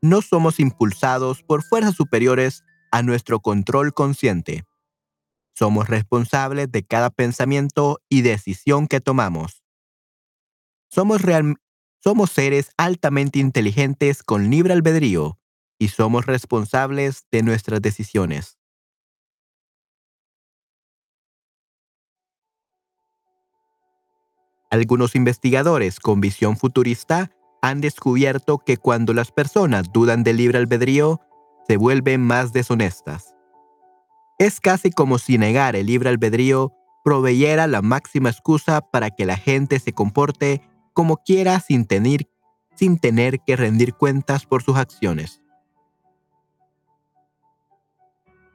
No 0.00 0.22
somos 0.22 0.58
impulsados 0.60 1.42
por 1.42 1.62
fuerzas 1.62 1.94
superiores 1.94 2.64
a 2.90 3.02
nuestro 3.02 3.40
control 3.40 3.92
consciente. 3.92 4.64
Somos 5.58 5.88
responsables 5.88 6.70
de 6.70 6.84
cada 6.84 7.08
pensamiento 7.08 7.98
y 8.10 8.20
decisión 8.20 8.86
que 8.86 9.00
tomamos. 9.00 9.62
Somos, 10.90 12.30
seres 12.30 12.70
altamente 12.76 13.38
inteligentes 13.38 14.22
con 14.22 14.50
libre 14.50 14.74
albedrío 14.74 15.38
y 15.78 15.88
somos 15.88 16.26
responsables 16.26 17.24
de 17.30 17.42
nuestras 17.42 17.80
decisiones. 17.80 18.58
Algunos 24.70 25.14
investigadores 25.14 26.00
con 26.00 26.20
visión 26.20 26.58
futurista 26.58 27.30
han 27.62 27.80
descubierto 27.80 28.58
que 28.58 28.76
cuando 28.76 29.14
las 29.14 29.32
personas 29.32 29.90
dudan 29.90 30.22
del 30.22 30.36
libre 30.36 30.58
albedrío, 30.58 31.22
se 31.66 31.78
vuelven 31.78 32.22
más 32.22 32.52
deshonestas. 32.52 33.35
Es 34.38 34.60
casi 34.60 34.90
como 34.90 35.18
si 35.18 35.38
negar 35.38 35.76
el 35.76 35.86
libre 35.86 36.10
albedrío 36.10 36.72
proveyera 37.04 37.66
la 37.66 37.82
máxima 37.82 38.28
excusa 38.28 38.80
para 38.80 39.10
que 39.10 39.24
la 39.24 39.36
gente 39.36 39.78
se 39.78 39.92
comporte 39.92 40.60
como 40.92 41.18
quiera 41.18 41.60
sin 41.60 41.86
tener, 41.86 42.28
sin 42.74 42.98
tener 42.98 43.40
que 43.40 43.56
rendir 43.56 43.94
cuentas 43.94 44.44
por 44.44 44.62
sus 44.62 44.76
acciones. 44.76 45.40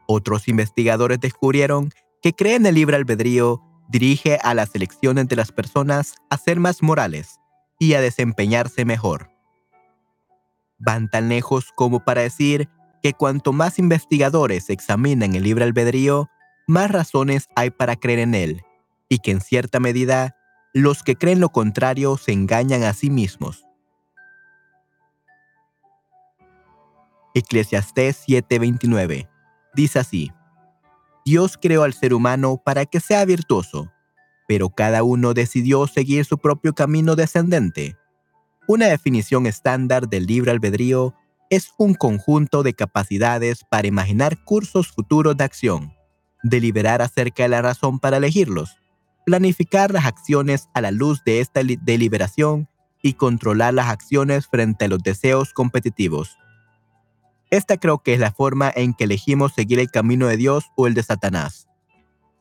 Otros 0.08 0.48
investigadores 0.48 1.20
descubrieron 1.20 1.92
que 2.22 2.34
creer 2.34 2.58
en 2.58 2.68
el 2.68 2.76
libre 2.76 2.98
albedrío 2.98 3.62
dirige 3.90 4.38
a 4.44 4.54
las 4.54 4.76
elecciones 4.76 5.28
de 5.28 5.36
las 5.36 5.52
personas 5.52 6.16
a 6.30 6.38
ser 6.38 6.60
más 6.60 6.84
morales 6.84 7.40
y 7.80 7.94
a 7.94 8.02
desempeñarse 8.02 8.86
mejor. 8.86 9.32
Van 10.78 11.10
tan 11.10 11.30
lejos 11.30 11.72
como 11.76 12.04
para 12.04 12.22
decir 12.22 12.70
que 13.02 13.14
cuanto 13.14 13.54
más 13.54 13.80
investigadores 13.80 14.70
examinan 14.70 15.36
el 15.36 15.44
libre 15.44 15.64
albedrío, 15.64 16.30
más 16.68 16.92
razones 16.92 17.48
hay 17.56 17.72
para 17.72 17.96
creer 17.96 18.20
en 18.20 18.36
él, 18.36 18.62
y 19.10 19.20
que 19.20 19.32
en 19.32 19.42
cierta 19.42 19.80
medida 19.80 20.36
los 20.74 21.04
que 21.04 21.16
creen 21.16 21.40
lo 21.40 21.50
contrario 21.50 22.18
se 22.18 22.32
engañan 22.32 22.84
a 22.84 22.94
sí 22.94 23.10
mismos. 23.10 23.66
Eclesiastés 27.34 28.24
7:29 28.28 29.30
dice 29.74 30.00
así, 30.00 30.32
Dios 31.26 31.58
creó 31.62 31.84
al 31.84 31.94
ser 31.94 32.14
humano 32.14 32.62
para 32.64 32.86
que 32.86 33.00
sea 33.00 33.24
virtuoso, 33.26 33.92
pero 34.48 34.70
cada 34.70 35.04
uno 35.04 35.34
decidió 35.34 35.88
seguir 35.88 36.26
su 36.26 36.38
propio 36.38 36.74
camino 36.74 37.16
descendente. 37.16 37.96
Una 38.68 38.88
definición 38.88 39.46
estándar 39.46 40.10
del 40.10 40.26
libre 40.26 40.52
albedrío 40.52 41.16
es 41.52 41.74
un 41.78 41.96
conjunto 41.96 42.64
de 42.64 42.74
capacidades 42.74 43.66
para 43.70 43.86
imaginar 43.86 44.42
cursos 44.46 44.88
futuros 44.88 45.36
de 45.36 45.44
acción, 45.44 45.94
deliberar 46.44 47.02
acerca 47.02 47.44
de 47.44 47.50
la 47.50 47.62
razón 47.62 48.00
para 48.00 48.18
elegirlos, 48.18 48.78
planificar 49.26 49.92
las 49.92 50.06
acciones 50.06 50.70
a 50.74 50.80
la 50.80 50.92
luz 50.92 51.22
de 51.26 51.42
esta 51.42 51.60
deliberación 51.62 52.70
y 53.04 53.14
controlar 53.16 53.74
las 53.74 53.90
acciones 53.90 54.48
frente 54.48 54.86
a 54.86 54.88
los 54.88 55.04
deseos 55.04 55.52
competitivos. 55.52 56.38
Esta 57.50 57.76
creo 57.76 58.00
que 58.00 58.14
es 58.14 58.22
la 58.22 58.32
forma 58.32 58.72
en 58.74 58.94
que 58.94 59.04
elegimos 59.04 59.52
seguir 59.52 59.80
el 59.80 59.92
camino 59.92 60.28
de 60.28 60.38
Dios 60.38 60.72
o 60.78 60.88
el 60.88 60.94
de 60.94 61.04
Satanás. 61.04 61.68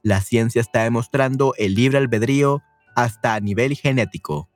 La 0.04 0.20
ciencia 0.20 0.60
está 0.60 0.84
demostrando 0.84 1.52
el 1.58 1.74
libre 1.74 1.98
albedrío 1.98 2.62
hasta 2.94 3.34
a 3.34 3.40
nivel 3.40 3.74
genético. 3.74 4.48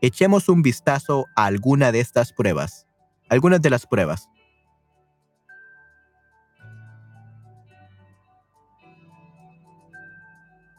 Echemos 0.00 0.48
un 0.48 0.62
vistazo 0.62 1.26
a 1.36 1.46
alguna 1.46 1.92
de 1.92 2.00
estas 2.00 2.32
pruebas 2.32 2.88
algunas 3.34 3.60
de 3.60 3.70
las 3.70 3.86
pruebas. 3.86 4.28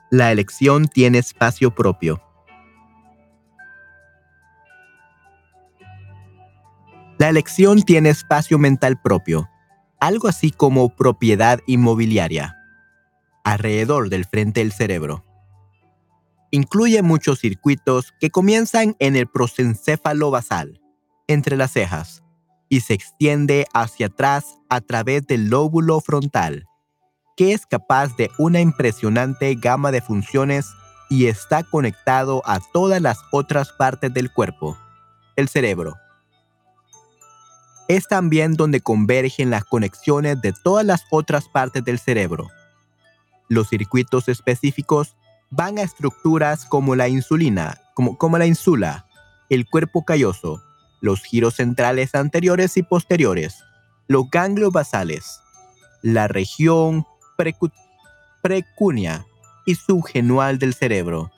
La 0.09 0.31
elección 0.31 0.87
tiene 0.87 1.17
espacio 1.17 1.75
propio. 1.75 2.21
La 7.17 7.29
elección 7.29 7.81
tiene 7.81 8.09
espacio 8.09 8.57
mental 8.59 9.01
propio, 9.01 9.49
algo 9.99 10.27
así 10.27 10.51
como 10.51 10.95
propiedad 10.95 11.59
inmobiliaria, 11.65 12.55
alrededor 13.43 14.09
del 14.09 14.25
frente 14.25 14.59
del 14.59 14.71
cerebro. 14.71 15.23
Incluye 16.51 17.01
muchos 17.01 17.39
circuitos 17.39 18.13
que 18.19 18.29
comienzan 18.29 18.95
en 18.99 19.15
el 19.15 19.27
prosencéfalo 19.27 20.29
basal, 20.31 20.81
entre 21.27 21.57
las 21.57 21.71
cejas, 21.71 22.24
y 22.69 22.81
se 22.81 22.93
extiende 22.93 23.67
hacia 23.73 24.07
atrás 24.07 24.57
a 24.69 24.81
través 24.81 25.25
del 25.27 25.49
lóbulo 25.49 25.99
frontal, 26.01 26.65
que 27.37 27.53
es 27.53 27.65
capaz 27.65 28.15
de 28.17 28.31
una 28.37 28.59
impresionante 28.59 29.53
gama 29.55 29.91
de 29.91 30.01
funciones 30.01 30.67
y 31.09 31.27
está 31.27 31.63
conectado 31.63 32.41
a 32.45 32.59
todas 32.73 33.01
las 33.01 33.19
otras 33.31 33.71
partes 33.71 34.13
del 34.13 34.31
cuerpo, 34.31 34.77
el 35.35 35.47
cerebro. 35.47 35.95
Es 37.87 38.07
también 38.07 38.53
donde 38.53 38.81
convergen 38.81 39.51
las 39.51 39.63
conexiones 39.63 40.41
de 40.41 40.53
todas 40.53 40.85
las 40.85 41.05
otras 41.11 41.47
partes 41.47 41.83
del 41.85 41.99
cerebro. 41.99 42.47
Los 43.47 43.69
circuitos 43.69 44.27
específicos 44.27 45.15
van 45.51 45.77
a 45.77 45.83
estructuras 45.83 46.65
como 46.65 46.95
la 46.95 47.07
insulina, 47.07 47.79
como, 47.93 48.17
como 48.17 48.39
la 48.39 48.47
insula, 48.47 49.05
el 49.49 49.69
cuerpo 49.69 50.03
calloso, 50.03 50.63
los 51.05 51.21
giros 51.21 51.55
centrales 51.55 52.15
anteriores 52.15 52.77
y 52.77 52.83
posteriores, 52.83 53.63
los 54.07 54.27
ganglios 54.31 54.71
basales, 54.71 55.39
la 56.01 56.27
región 56.27 57.05
precunia 58.41 59.25
y 59.67 59.75
subgenual 59.75 60.57
del 60.57 60.73
cerebro. 60.73 61.31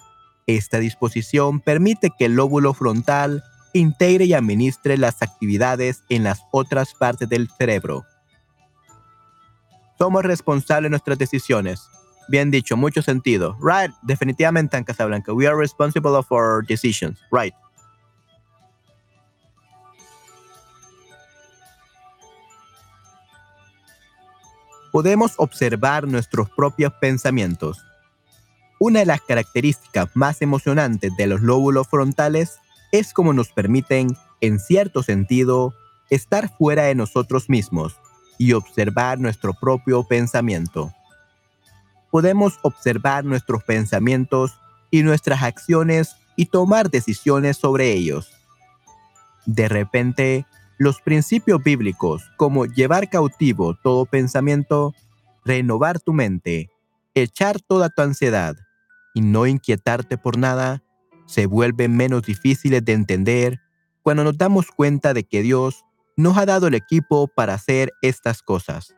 Esta 0.47 0.80
disposición 0.80 1.60
permite 1.60 2.12
que 2.17 2.25
el 2.25 2.36
lóbulo 2.36 2.73
frontal 2.73 3.43
integre 3.73 4.23
y 4.23 4.34
administre 4.34 4.97
las 4.97 5.21
actividades 5.21 6.03
en 6.08 6.23
las 6.23 6.41
otras 6.51 6.93
partes 6.93 7.27
del 7.27 7.49
cerebro. 7.49 8.06
Somos 9.97 10.23
responsables 10.23 10.84
de 10.84 10.91
nuestras 10.91 11.17
decisiones. 11.17 11.89
Bien 12.30 12.51
dicho, 12.51 12.77
mucho 12.77 13.01
sentido. 13.01 13.58
Right, 13.62 13.93
definitivamente 14.03 14.77
en 14.77 14.86
Casablanca. 14.86 15.34
We 15.34 15.45
are 15.45 15.58
responsible 15.58 16.12
of 16.12 16.32
our 16.32 16.65
decisions. 16.65 17.19
Right. 17.32 17.53
Podemos 24.97 25.36
observar 25.38 26.07
nuestros 26.07 26.49
propios 26.49 26.91
pensamientos. 26.93 27.86
Una 28.79 29.01
de 29.01 29.05
las 29.05 29.21
características 29.21 30.10
más 30.15 30.41
emocionantes 30.41 31.15
de 31.15 31.27
los 31.27 31.41
lóbulos 31.41 31.88
frontales 31.88 32.57
es 32.91 33.13
cómo 33.13 33.31
nos 33.31 33.49
permiten, 33.49 34.17
en 34.41 34.57
cierto 34.57 35.03
sentido, 35.03 35.75
estar 36.10 36.49
fuera 36.49 36.86
de 36.86 36.95
nosotros 36.95 37.47
mismos 37.47 37.95
y 38.39 38.53
observar 38.53 39.19
nuestro 39.19 39.53
propio 39.53 40.03
pensamiento. 40.03 40.91
Podemos 42.10 42.57
observar 42.63 43.23
nuestros 43.23 43.63
pensamientos 43.65 44.57
y 44.89 45.03
nuestras 45.03 45.43
acciones 45.43 46.15
y 46.36 46.47
tomar 46.47 46.89
decisiones 46.89 47.57
sobre 47.57 47.91
ellos. 47.93 48.31
De 49.45 49.69
repente, 49.69 50.47
los 50.77 51.01
principios 51.01 51.63
bíblicos 51.63 52.29
como 52.37 52.65
llevar 52.65 53.09
cautivo 53.09 53.75
todo 53.75 54.05
pensamiento, 54.05 54.93
renovar 55.43 55.99
tu 55.99 56.13
mente, 56.13 56.69
echar 57.15 57.59
toda 57.61 57.89
tu 57.89 58.01
ansiedad 58.01 58.55
y 59.13 59.21
no 59.21 59.47
inquietarte 59.47 60.17
por 60.17 60.37
nada, 60.37 60.83
se 61.25 61.45
vuelven 61.45 61.97
menos 61.97 62.23
difíciles 62.23 62.85
de 62.85 62.93
entender 62.93 63.59
cuando 64.01 64.23
nos 64.23 64.37
damos 64.37 64.67
cuenta 64.71 65.13
de 65.13 65.23
que 65.23 65.41
Dios 65.41 65.83
nos 66.15 66.37
ha 66.37 66.45
dado 66.45 66.67
el 66.67 66.75
equipo 66.75 67.27
para 67.27 67.53
hacer 67.53 67.91
estas 68.01 68.41
cosas. 68.41 68.95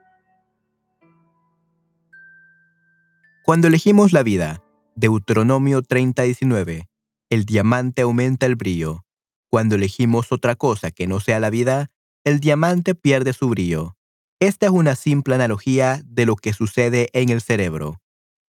Cuando 3.44 3.68
elegimos 3.68 4.14
la 4.14 4.22
vida, 4.22 4.62
Deuteronomio 4.96 5.82
30:19, 5.82 6.88
el 7.30 7.46
diamante 7.46 8.04
aumenta 8.04 8.46
el 8.46 8.56
brillo, 8.56 9.06
cuando 9.50 9.76
elegimos 9.76 10.32
otra 10.32 10.56
cosa 10.56 10.92
que 10.92 11.08
no 11.08 11.20
sea 11.20 11.40
la 11.40 11.50
vida, 11.50 11.92
el 12.24 12.40
diamante 12.40 12.96
pierde 12.96 13.34
su 13.34 13.50
brillo. 13.50 13.98
Esta 14.40 14.68
es 14.68 14.72
una 14.72 14.96
simple 14.96 15.36
analogía 15.36 16.02
de 16.06 16.26
lo 16.26 16.36
que 16.36 16.54
sucede 16.54 17.10
en 17.14 17.30
el 17.30 17.42
cerebro. 17.42 18.02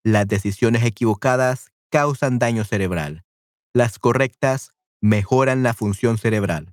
Las 0.05 0.29
decisiones 0.29 0.85
equivocadas 0.85 1.73
causan 1.91 2.39
daño 2.39 2.65
cerebral. 2.65 3.25
Las 3.73 3.99
correctas 3.99 4.73
mejoran 5.01 5.63
la 5.63 5.75
función 5.75 6.19
cerebral. 6.19 6.73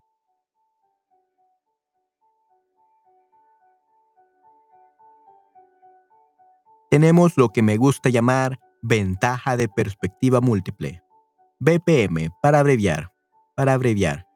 Tenemos 6.89 7.37
lo 7.37 7.49
que 7.49 7.61
me 7.61 7.77
gusta 7.77 8.09
llamar 8.09 8.59
ventaja 8.81 9.57
de 9.57 9.67
perspectiva 9.67 10.41
múltiple. 10.41 11.03
BPM, 11.59 12.31
para 12.41 12.59
abreviar, 12.59 13.11
para 13.57 13.73
abreviar. 13.73 14.27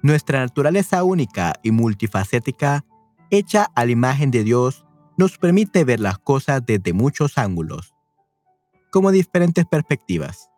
Nuestra 0.00 0.40
naturaleza 0.40 1.02
única 1.02 1.54
y 1.62 1.72
multifacética, 1.72 2.86
hecha 3.30 3.66
a 3.74 3.84
la 3.84 3.90
imagen 3.90 4.30
de 4.30 4.44
Dios, 4.44 4.86
nos 5.18 5.36
permite 5.36 5.84
ver 5.84 5.98
las 5.98 6.18
cosas 6.18 6.64
desde 6.64 6.92
muchos 6.92 7.36
ángulos, 7.36 7.92
como 8.92 9.10
diferentes 9.10 9.66
perspectivas. 9.66 10.48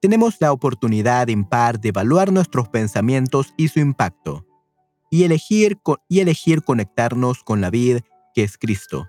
Tenemos 0.00 0.36
la 0.40 0.52
oportunidad 0.52 1.26
impar 1.26 1.80
de 1.80 1.90
evaluar 1.90 2.32
nuestros 2.32 2.68
pensamientos 2.68 3.52
y 3.56 3.68
su 3.68 3.80
impacto, 3.80 4.46
y 5.10 5.24
elegir, 5.24 5.78
y 6.08 6.20
elegir 6.20 6.62
conectarnos 6.62 7.42
con 7.42 7.60
la 7.60 7.68
vida 7.68 8.00
que 8.32 8.44
es 8.44 8.56
Cristo. 8.56 9.08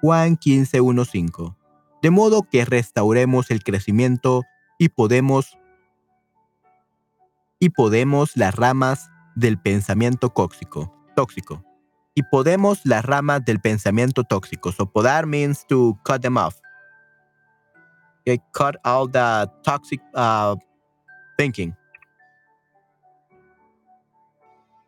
Juan 0.00 0.36
15.1.5. 0.36 1.56
De 2.02 2.10
modo 2.10 2.42
que 2.42 2.64
restauremos 2.64 3.50
el 3.50 3.62
crecimiento 3.62 4.42
y 4.78 4.88
podemos 4.88 5.56
y 7.60 7.68
podemos 7.68 8.36
las 8.36 8.54
ramas 8.54 9.10
del 9.36 9.58
pensamiento 9.58 10.30
tóxico, 10.30 10.92
tóxico. 11.14 11.62
Y 12.14 12.22
podemos 12.24 12.80
las 12.84 13.04
ramas 13.04 13.44
del 13.44 13.60
pensamiento 13.60 14.24
tóxico. 14.24 14.72
So 14.72 14.86
podar 14.86 15.26
means 15.26 15.64
to 15.68 15.96
cut 16.04 16.22
them 16.22 16.36
off. 16.36 16.56
Cut 18.52 18.76
all 18.84 19.08
the 19.08 19.50
toxic 19.62 20.00
uh, 20.14 20.56
thinking. 21.36 21.74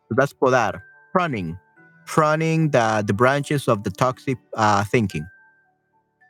That's 0.09 0.33
podar. 0.33 0.81
Pruning. 1.11 1.57
Pruning 2.05 2.69
the, 2.71 3.03
the 3.05 3.13
branches 3.13 3.67
of 3.67 3.83
the 3.83 3.91
toxic 3.91 4.37
uh, 4.55 4.83
thinking. 4.85 5.25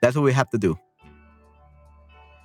That's 0.01 0.15
what 0.15 0.23
we 0.23 0.34
have 0.34 0.49
to 0.51 0.58
do. 0.58 0.77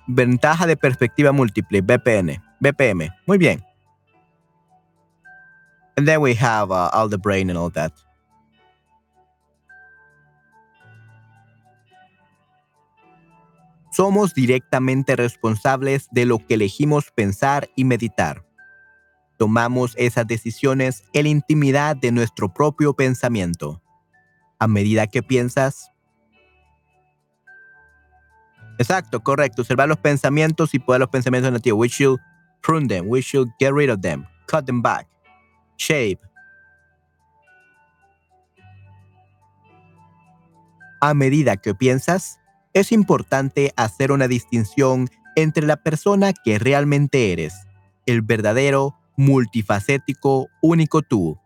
Ventaja 0.07 0.65
de 0.65 0.75
perspectiva 0.75 1.31
múltiple, 1.31 1.81
BPN. 1.81 2.41
BPM. 2.59 3.09
Muy 3.27 3.37
bien. 3.37 3.68
And 5.99 6.07
then 6.07 6.21
we 6.21 6.33
have 6.35 6.71
uh, 6.71 6.89
all 6.93 7.09
the 7.09 7.17
brain 7.17 7.49
and 7.49 7.57
all 7.57 7.69
that. 7.71 7.91
Somos 13.91 14.33
directamente 14.33 15.17
responsables 15.17 16.07
de 16.09 16.25
lo 16.25 16.37
que 16.39 16.55
elegimos 16.55 17.11
pensar 17.11 17.69
y 17.75 17.83
meditar. 17.83 18.45
Tomamos 19.37 19.93
esas 19.97 20.25
decisiones 20.25 21.03
en 21.11 21.23
la 21.23 21.29
intimidad 21.31 21.97
de 21.97 22.13
nuestro 22.13 22.47
propio 22.47 22.93
pensamiento. 22.93 23.81
A 24.57 24.69
medida 24.69 25.05
que 25.05 25.21
piensas, 25.21 25.91
Exacto, 28.77 29.21
correcto. 29.21 29.63
Observar 29.63 29.89
los 29.89 29.97
pensamientos 29.97 30.73
y 30.73 30.79
poder 30.79 31.01
los 31.01 31.09
pensamientos 31.09 31.51
negativos. 31.51 31.77
We 31.77 31.89
should 31.89 32.21
prune 32.61 32.87
them. 32.87 33.09
We 33.09 33.21
should 33.21 33.49
get 33.59 33.73
rid 33.73 33.89
of 33.89 33.99
them. 33.99 34.25
Cut 34.47 34.65
them 34.65 34.81
back. 34.81 35.09
Shape. 35.79 36.19
A 41.01 41.13
medida 41.13 41.55
que 41.55 41.73
piensas, 41.73 42.37
es 42.73 42.91
importante 42.91 43.73
hacer 43.77 44.11
una 44.11 44.27
distinción 44.27 45.09
entre 45.35 45.65
la 45.65 45.77
persona 45.77 46.33
que 46.33 46.59
realmente 46.59 47.31
eres, 47.31 47.53
el 48.05 48.21
verdadero, 48.21 48.95
multifacético, 49.15 50.47
único 50.61 51.01
tú, 51.01 51.39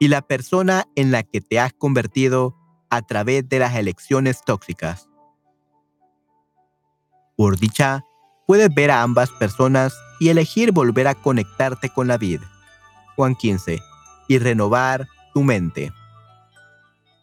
y 0.00 0.08
la 0.08 0.22
persona 0.22 0.86
en 0.96 1.12
la 1.12 1.22
que 1.22 1.40
te 1.42 1.60
has 1.60 1.74
convertido 1.74 2.56
a 2.88 3.02
través 3.02 3.46
de 3.48 3.58
las 3.58 3.74
elecciones 3.76 4.40
tóxicas. 4.44 5.08
Por 7.36 7.58
dicha, 7.58 8.02
puedes 8.46 8.74
ver 8.74 8.90
a 8.90 9.02
ambas 9.02 9.30
personas 9.32 9.94
y 10.20 10.30
elegir 10.30 10.72
volver 10.72 11.06
a 11.08 11.14
conectarte 11.14 11.90
con 11.90 12.08
la 12.08 12.16
vida. 12.16 12.50
Juan 13.16 13.34
15, 13.34 13.82
y 14.28 14.38
renovar 14.38 15.08
tu 15.32 15.42
mente. 15.42 15.92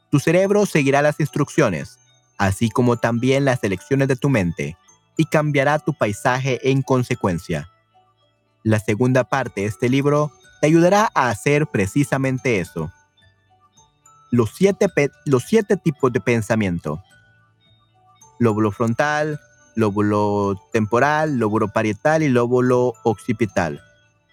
Tu 0.10 0.20
cerebro 0.20 0.66
seguirá 0.66 1.02
las 1.02 1.20
instrucciones, 1.20 2.00
así 2.38 2.70
como 2.70 2.98
también 2.98 3.46
las 3.46 3.64
elecciones 3.64 4.08
de 4.08 4.16
tu 4.16 4.30
mente, 4.30 4.78
y 5.18 5.26
cambiará 5.26 5.80
tu 5.80 5.94
paisaje 5.94 6.60
en 6.70 6.82
consecuencia. 6.82 7.70
La 8.64 8.80
segunda 8.80 9.24
parte 9.24 9.62
de 9.62 9.68
este 9.68 9.90
libro 9.90 10.32
te 10.62 10.68
ayudará 10.68 11.12
a 11.14 11.30
hacer 11.30 11.68
precisamente 11.68 12.60
eso. 12.60 12.92
Los 14.32 14.52
siete, 14.56 14.88
los 15.26 15.44
siete 15.44 15.78
tipos 15.78 16.12
de 16.12 16.22
pensamiento. 16.22 17.04
Lóbulo 18.40 18.72
frontal, 18.72 19.40
lóbulo 19.76 20.60
temporal, 20.72 21.38
lóbulo 21.38 21.68
parietal 21.68 22.24
y 22.24 22.30
lóbulo 22.30 22.94
occipital 23.04 23.82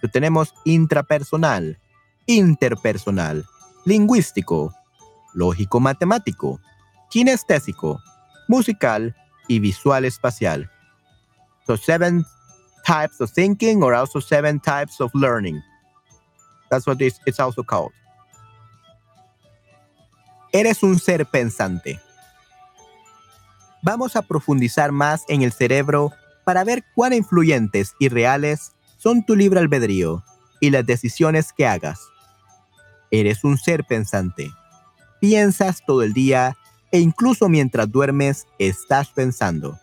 tenemos 0.08 0.54
intrapersonal, 0.64 1.78
interpersonal, 2.26 3.44
lingüístico, 3.84 4.74
lógico-matemático, 5.34 6.60
kinestésico, 7.10 8.00
musical 8.48 9.14
y 9.48 9.58
visual 9.58 10.04
espacial. 10.04 10.70
So 11.66 11.76
seven 11.76 12.24
types 12.84 13.20
of 13.20 13.30
thinking 13.32 13.82
or 13.82 13.94
also 13.94 14.20
seven 14.20 14.60
types 14.60 15.00
of 15.00 15.10
learning. 15.14 15.62
That's 16.70 16.86
what 16.86 17.00
it's 17.00 17.40
also 17.40 17.62
called. 17.62 17.92
Eres 20.52 20.82
un 20.82 20.98
ser 20.98 21.26
pensante. 21.26 22.00
Vamos 23.82 24.16
a 24.16 24.22
profundizar 24.22 24.92
más 24.92 25.24
en 25.28 25.42
el 25.42 25.52
cerebro 25.52 26.12
para 26.44 26.64
ver 26.64 26.84
cuán 26.94 27.12
influyentes 27.12 27.94
y 27.98 28.08
reales 28.08 28.72
son 29.00 29.24
tu 29.24 29.34
libre 29.34 29.60
albedrío 29.60 30.22
y 30.60 30.68
las 30.68 30.84
decisiones 30.84 31.54
que 31.54 31.66
hagas. 31.66 32.00
Eres 33.10 33.44
un 33.44 33.56
ser 33.56 33.84
pensante. 33.84 34.50
Piensas 35.20 35.82
todo 35.86 36.02
el 36.02 36.12
día 36.12 36.58
e 36.92 37.00
incluso 37.00 37.48
mientras 37.48 37.90
duermes 37.90 38.46
estás 38.58 39.08
pensando. 39.08 39.78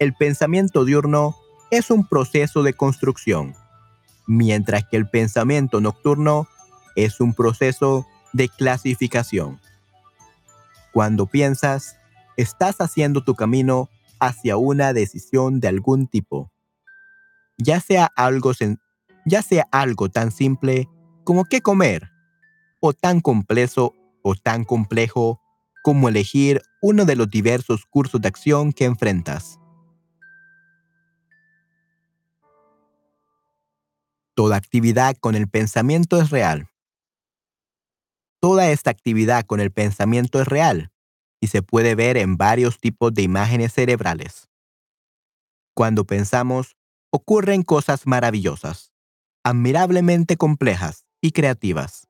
El 0.00 0.14
pensamiento 0.14 0.84
diurno 0.84 1.36
es 1.70 1.92
un 1.92 2.08
proceso 2.08 2.64
de 2.64 2.74
construcción, 2.74 3.54
mientras 4.26 4.84
que 4.88 4.96
el 4.96 5.08
pensamiento 5.08 5.80
nocturno 5.80 6.48
es 6.96 7.20
un 7.20 7.34
proceso 7.34 8.04
de 8.32 8.48
clasificación. 8.48 9.60
Cuando 10.92 11.26
piensas, 11.26 11.96
estás 12.36 12.80
haciendo 12.80 13.22
tu 13.22 13.36
camino 13.36 13.90
hacia 14.18 14.56
una 14.56 14.92
decisión 14.92 15.60
de 15.60 15.68
algún 15.68 16.08
tipo 16.08 16.50
ya 17.58 17.80
sea 17.80 18.10
algo, 18.16 18.52
ya 19.26 19.42
sea 19.42 19.66
algo 19.70 20.08
tan 20.08 20.30
simple 20.30 20.88
como 21.24 21.44
qué 21.44 21.60
comer, 21.60 22.10
o 22.80 22.92
tan 22.92 23.20
complejo 23.20 23.94
o 24.22 24.34
tan 24.34 24.64
complejo 24.64 25.40
como 25.82 26.08
elegir 26.08 26.62
uno 26.82 27.04
de 27.04 27.16
los 27.16 27.30
diversos 27.30 27.84
cursos 27.86 28.20
de 28.20 28.28
acción 28.28 28.72
que 28.72 28.84
enfrentas. 28.84 29.58
Toda 34.34 34.56
actividad 34.56 35.16
con 35.16 35.34
el 35.34 35.48
pensamiento 35.48 36.20
es 36.20 36.30
real. 36.30 36.68
Toda 38.40 38.68
esta 38.70 38.90
actividad 38.90 39.46
con 39.46 39.60
el 39.60 39.70
pensamiento 39.70 40.40
es 40.40 40.48
real 40.48 40.90
y 41.40 41.46
se 41.46 41.62
puede 41.62 41.94
ver 41.94 42.16
en 42.16 42.36
varios 42.36 42.78
tipos 42.78 43.14
de 43.14 43.22
imágenes 43.22 43.72
cerebrales. 43.72 44.48
Cuando 45.74 46.04
pensamos, 46.04 46.76
ocurren 47.16 47.62
cosas 47.62 48.08
maravillosas, 48.08 48.92
admirablemente 49.44 50.36
complejas 50.36 51.04
y 51.20 51.30
creativas. 51.30 52.08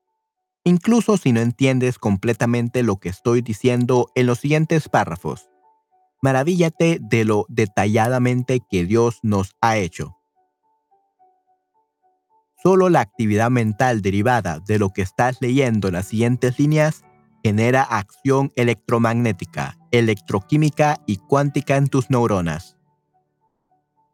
Incluso 0.65 1.19
si 1.19 1.31
no 1.31 1.41
entiendes 1.41 1.99
completamente 1.99 2.83
lo 2.83 2.97
que 2.97 3.11
estoy 3.11 3.43
diciendo 3.43 4.09
en 4.15 4.25
los 4.25 4.39
siguientes 4.39 4.89
párrafos, 4.89 5.51
maravíllate 6.23 7.01
de 7.03 7.27
lo 7.27 7.45
detalladamente 7.51 8.61
que 8.71 8.87
Dios 8.87 9.19
nos 9.23 9.55
ha 9.61 9.77
hecho. 9.77 10.17
Solo 12.63 12.89
la 12.89 13.01
actividad 13.01 13.51
mental 13.51 14.01
derivada 14.01 14.61
de 14.67 14.79
lo 14.79 14.89
que 14.89 15.03
estás 15.03 15.37
leyendo 15.43 15.89
en 15.89 15.95
las 15.95 16.09
siguientes 16.09 16.59
líneas 16.59 17.05
genera 17.43 17.83
acción 17.83 18.53
electromagnética, 18.57 19.77
electroquímica 19.91 20.97
y 21.07 21.19
cuántica 21.19 21.77
en 21.77 21.89
tus 21.89 22.09
neuronas. 22.09 22.79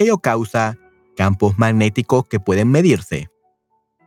Ello 0.02 0.16
causa 0.16 0.78
campos 1.14 1.58
magnéticos 1.58 2.24
que 2.26 2.40
pueden 2.40 2.70
medirse, 2.70 3.28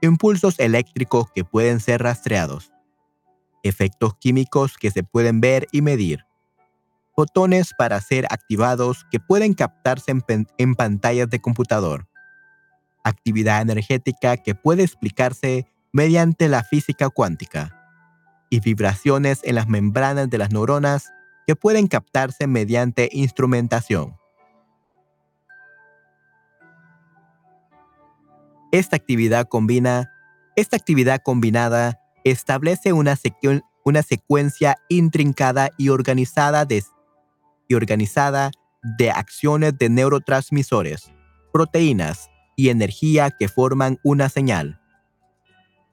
impulsos 0.02 0.58
eléctricos 0.58 1.30
que 1.36 1.46
pueden 1.46 1.80
ser 1.80 2.02
rastreados, 2.02 2.72
efectos 3.62 4.16
químicos 4.16 4.76
que 4.76 4.90
se 4.90 5.04
pueden 5.04 5.40
ver 5.40 5.68
y 5.72 5.84
medir, 5.84 6.26
fotones 7.16 7.76
para 7.78 8.02
ser 8.02 8.26
activados 8.32 9.06
que 9.12 9.20
pueden 9.20 9.54
captarse 9.54 10.12
en, 10.58 10.74
pantallas 10.74 11.30
de 11.30 11.40
computador, 11.40 12.08
actividad 13.04 13.62
energética 13.62 14.38
que 14.38 14.56
puede 14.56 14.82
explicarse 14.82 15.68
mediante 15.92 16.48
la 16.48 16.64
física 16.64 17.12
cuántica, 17.12 17.80
y 18.50 18.62
vibraciones 18.62 19.42
en 19.44 19.54
las 19.54 19.68
membranas 19.68 20.28
de 20.28 20.40
las 20.40 20.52
neuronas 20.52 21.12
que 21.46 21.56
pueden 21.56 21.86
captarse 21.86 22.48
mediante 22.48 23.10
instrumentación. 23.12 24.23
Esta 28.74 28.96
actividad, 28.96 29.48
combina, 29.50 30.12
esta 30.56 30.78
actividad 30.78 31.22
combinada 31.22 32.00
establece 32.24 32.92
una, 32.92 33.16
secuencia 34.02 34.78
intrincada 34.90 35.70
y 35.78 35.90
organizada, 35.90 36.66
de, 36.66 36.84
y 37.68 37.76
organizada 37.76 38.50
de 38.98 39.12
acciones 39.12 39.78
de 39.78 39.90
neurotransmisores, 39.90 41.12
proteínas 41.52 42.32
y 42.56 42.70
energía 42.70 43.30
que 43.30 43.48
forman 43.48 44.00
una 44.04 44.28
señal. 44.28 44.82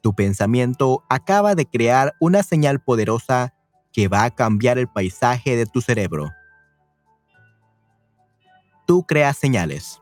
Tu 0.00 0.14
pensamiento 0.14 1.04
acaba 1.10 1.54
de 1.54 1.66
crear 1.66 2.14
una 2.18 2.42
señal 2.42 2.80
poderosa 2.80 3.52
que 3.92 4.08
va 4.08 4.24
a 4.24 4.30
cambiar 4.30 4.78
el 4.78 4.88
paisaje 4.88 5.54
de 5.54 5.66
tu 5.66 5.82
cerebro. 5.82 6.30
Tú 8.86 9.04
creas 9.06 9.36
señales. 9.36 10.00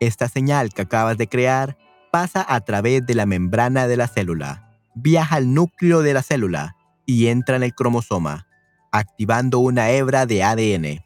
Esta 0.00 0.28
señal 0.28 0.70
que 0.70 0.82
acabas 0.82 1.16
de 1.16 1.28
crear 1.28 1.76
pasa 2.10 2.44
a 2.46 2.60
través 2.60 3.04
de 3.06 3.14
la 3.14 3.26
membrana 3.26 3.86
de 3.86 3.96
la 3.96 4.08
célula, 4.08 4.78
viaja 4.94 5.36
al 5.36 5.52
núcleo 5.52 6.02
de 6.02 6.14
la 6.14 6.22
célula 6.22 6.76
y 7.06 7.26
entra 7.26 7.56
en 7.56 7.62
el 7.62 7.74
cromosoma, 7.74 8.46
activando 8.92 9.58
una 9.58 9.90
hebra 9.90 10.26
de 10.26 10.42
ADN. 10.42 11.04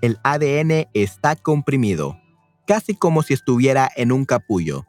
El 0.00 0.18
ADN 0.22 0.88
está 0.94 1.36
comprimido, 1.36 2.18
casi 2.66 2.94
como 2.94 3.22
si 3.22 3.34
estuviera 3.34 3.90
en 3.96 4.12
un 4.12 4.24
capullo, 4.24 4.86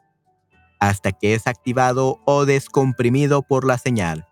hasta 0.80 1.12
que 1.12 1.34
es 1.34 1.46
activado 1.46 2.20
o 2.24 2.44
descomprimido 2.44 3.42
por 3.42 3.66
la 3.66 3.78
señal. 3.78 4.26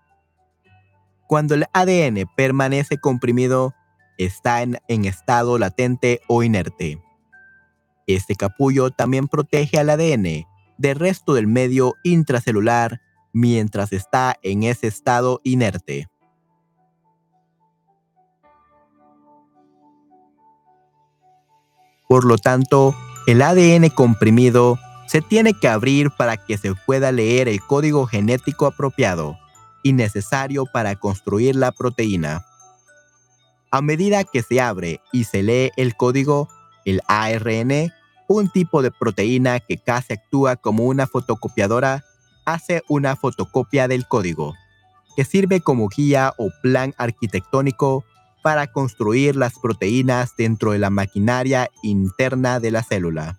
Cuando 1.26 1.54
el 1.54 1.66
ADN 1.72 2.28
permanece 2.36 2.98
comprimido, 2.98 3.74
está 4.18 4.62
en, 4.62 4.78
estado 4.88 5.58
latente 5.58 6.20
o 6.28 6.42
inerte. 6.42 7.03
Este 8.06 8.34
capullo 8.36 8.90
también 8.90 9.28
protege 9.28 9.78
al 9.78 9.90
ADN 9.90 10.46
del 10.78 10.96
resto 10.96 11.34
del 11.34 11.46
medio 11.46 11.94
intracelular 12.02 13.00
mientras 13.32 13.92
está 13.92 14.36
en 14.42 14.62
ese 14.62 14.86
estado 14.86 15.40
inerte. 15.44 16.08
Por 22.08 22.24
lo 22.24 22.38
tanto, 22.38 22.94
el 23.26 23.42
ADN 23.42 23.88
comprimido 23.88 24.78
se 25.06 25.22
tiene 25.22 25.54
que 25.54 25.68
abrir 25.68 26.10
para 26.10 26.36
que 26.36 26.58
se 26.58 26.74
pueda 26.74 27.10
leer 27.12 27.48
el 27.48 27.60
código 27.60 28.06
genético 28.06 28.66
apropiado 28.66 29.38
y 29.82 29.92
necesario 29.92 30.66
para 30.66 30.96
construir 30.96 31.56
la 31.56 31.72
proteína. 31.72 32.44
A 33.70 33.82
medida 33.82 34.24
que 34.24 34.42
se 34.42 34.60
abre 34.60 35.00
y 35.12 35.24
se 35.24 35.42
lee 35.42 35.72
el 35.76 35.96
código, 35.96 36.48
el 36.84 37.00
ARN, 37.06 37.92
un 38.28 38.48
tipo 38.48 38.82
de 38.82 38.90
proteína 38.90 39.60
que 39.60 39.76
casi 39.78 40.14
actúa 40.14 40.56
como 40.56 40.84
una 40.84 41.06
fotocopiadora, 41.06 42.04
hace 42.44 42.82
una 42.88 43.16
fotocopia 43.16 43.88
del 43.88 44.06
código, 44.06 44.54
que 45.16 45.24
sirve 45.24 45.60
como 45.60 45.88
guía 45.88 46.34
o 46.38 46.50
plan 46.62 46.94
arquitectónico 46.98 48.04
para 48.42 48.66
construir 48.66 49.36
las 49.36 49.58
proteínas 49.58 50.36
dentro 50.36 50.72
de 50.72 50.78
la 50.78 50.90
maquinaria 50.90 51.70
interna 51.82 52.60
de 52.60 52.70
la 52.70 52.82
célula. 52.82 53.38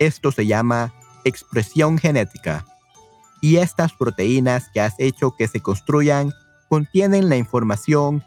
Esto 0.00 0.32
se 0.32 0.46
llama 0.46 0.92
expresión 1.24 1.98
genética. 1.98 2.66
Y 3.40 3.56
estas 3.56 3.92
proteínas 3.92 4.68
que 4.70 4.80
has 4.80 4.94
hecho 4.98 5.36
que 5.36 5.48
se 5.48 5.60
construyan 5.60 6.32
contienen 6.68 7.28
la 7.28 7.36
información, 7.36 8.24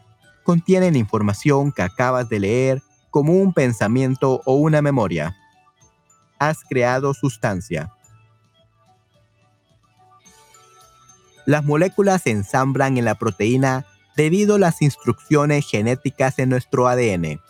contienen 0.48 0.96
información 0.96 1.72
que 1.72 1.82
acabas 1.82 2.30
de 2.30 2.40
leer 2.40 2.82
como 3.10 3.34
un 3.34 3.52
pensamiento 3.52 4.40
o 4.46 4.54
una 4.54 4.80
memoria. 4.80 5.36
Has 6.38 6.64
creado 6.66 7.12
sustancia. 7.12 7.92
Las 11.44 11.66
moléculas 11.66 12.22
se 12.22 12.30
ensamblan 12.30 12.96
en 12.96 13.04
la 13.04 13.16
proteína 13.16 13.84
debido 14.16 14.54
a 14.54 14.58
las 14.58 14.80
instrucciones 14.80 15.68
genéticas 15.68 16.38
en 16.38 16.48
nuestro 16.48 16.88
ADN. 16.88 17.42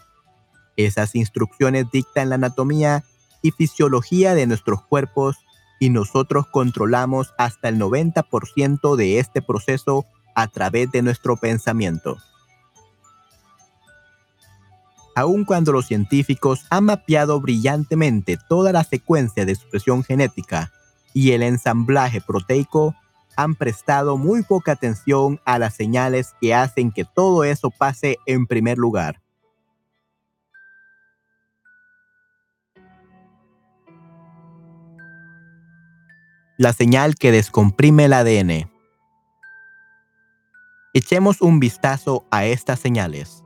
Esas 0.77 1.15
instrucciones 1.15 1.87
dictan 1.93 2.31
la 2.31 2.35
anatomía 2.35 3.05
y 3.43 3.53
fisiología 3.53 4.35
de 4.35 4.49
nuestros 4.49 4.83
cuerpos 4.83 5.37
y 5.79 5.91
nosotros 5.91 6.49
controlamos 6.49 7.33
hasta 7.39 7.69
el 7.69 7.79
90% 7.79 8.97
de 8.97 9.21
este 9.21 9.41
proceso 9.41 10.05
a 10.35 10.49
través 10.49 10.91
de 10.91 11.03
nuestro 11.03 11.37
pensamiento. 11.37 12.19
Aun 15.18 15.44
cuando 15.44 15.72
los 15.72 15.87
científicos 15.87 16.64
han 16.70 16.85
mapeado 16.85 17.40
brillantemente 17.40 18.38
toda 18.48 18.70
la 18.72 18.85
secuencia 18.85 19.44
de 19.44 19.50
expresión 19.50 20.04
genética 20.04 20.70
y 21.12 21.33
el 21.33 21.42
ensamblaje 21.42 22.20
proteico, 22.20 22.94
han 23.35 23.57
prestado 23.57 24.16
muy 24.16 24.44
poca 24.44 24.70
atención 24.70 25.40
a 25.44 25.59
las 25.59 25.74
señales 25.74 26.37
que 26.40 26.54
hacen 26.54 26.92
que 26.92 27.04
todo 27.04 27.42
eso 27.42 27.70
pase 27.70 28.18
en 28.26 28.46
primer 28.46 28.78
lugar. 28.78 29.20
La 36.59 36.72
señal 36.72 37.16
que 37.16 37.33
descomprime 37.33 38.04
el 38.04 38.12
ADN. 38.12 38.70
Echemos 40.94 41.40
un 41.40 41.59
vistazo 41.59 42.24
a 42.31 42.44
estas 42.44 42.78
señales. 42.78 43.42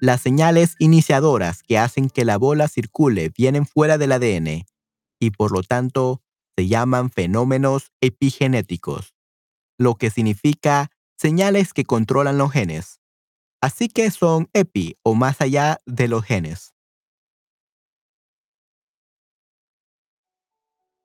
Las 0.00 0.20
señales 0.20 0.74
iniciadoras 0.78 1.62
que 1.62 1.78
hacen 1.78 2.10
que 2.10 2.26
la 2.26 2.36
bola 2.36 2.68
circule 2.68 3.30
vienen 3.30 3.64
fuera 3.64 3.96
del 3.96 4.12
ADN 4.12 4.66
y 5.18 5.30
por 5.30 5.52
lo 5.52 5.62
tanto 5.62 6.22
se 6.56 6.68
llaman 6.68 7.10
fenómenos 7.10 7.92
epigenéticos, 8.02 9.14
lo 9.78 9.94
que 9.94 10.10
significa 10.10 10.90
señales 11.16 11.72
que 11.72 11.84
controlan 11.84 12.36
los 12.36 12.52
genes. 12.52 13.00
Así 13.62 13.88
que 13.88 14.10
son 14.10 14.50
epi 14.52 14.98
o 15.02 15.14
más 15.14 15.40
allá 15.40 15.78
de 15.86 16.08
los 16.08 16.24
genes. 16.24 16.74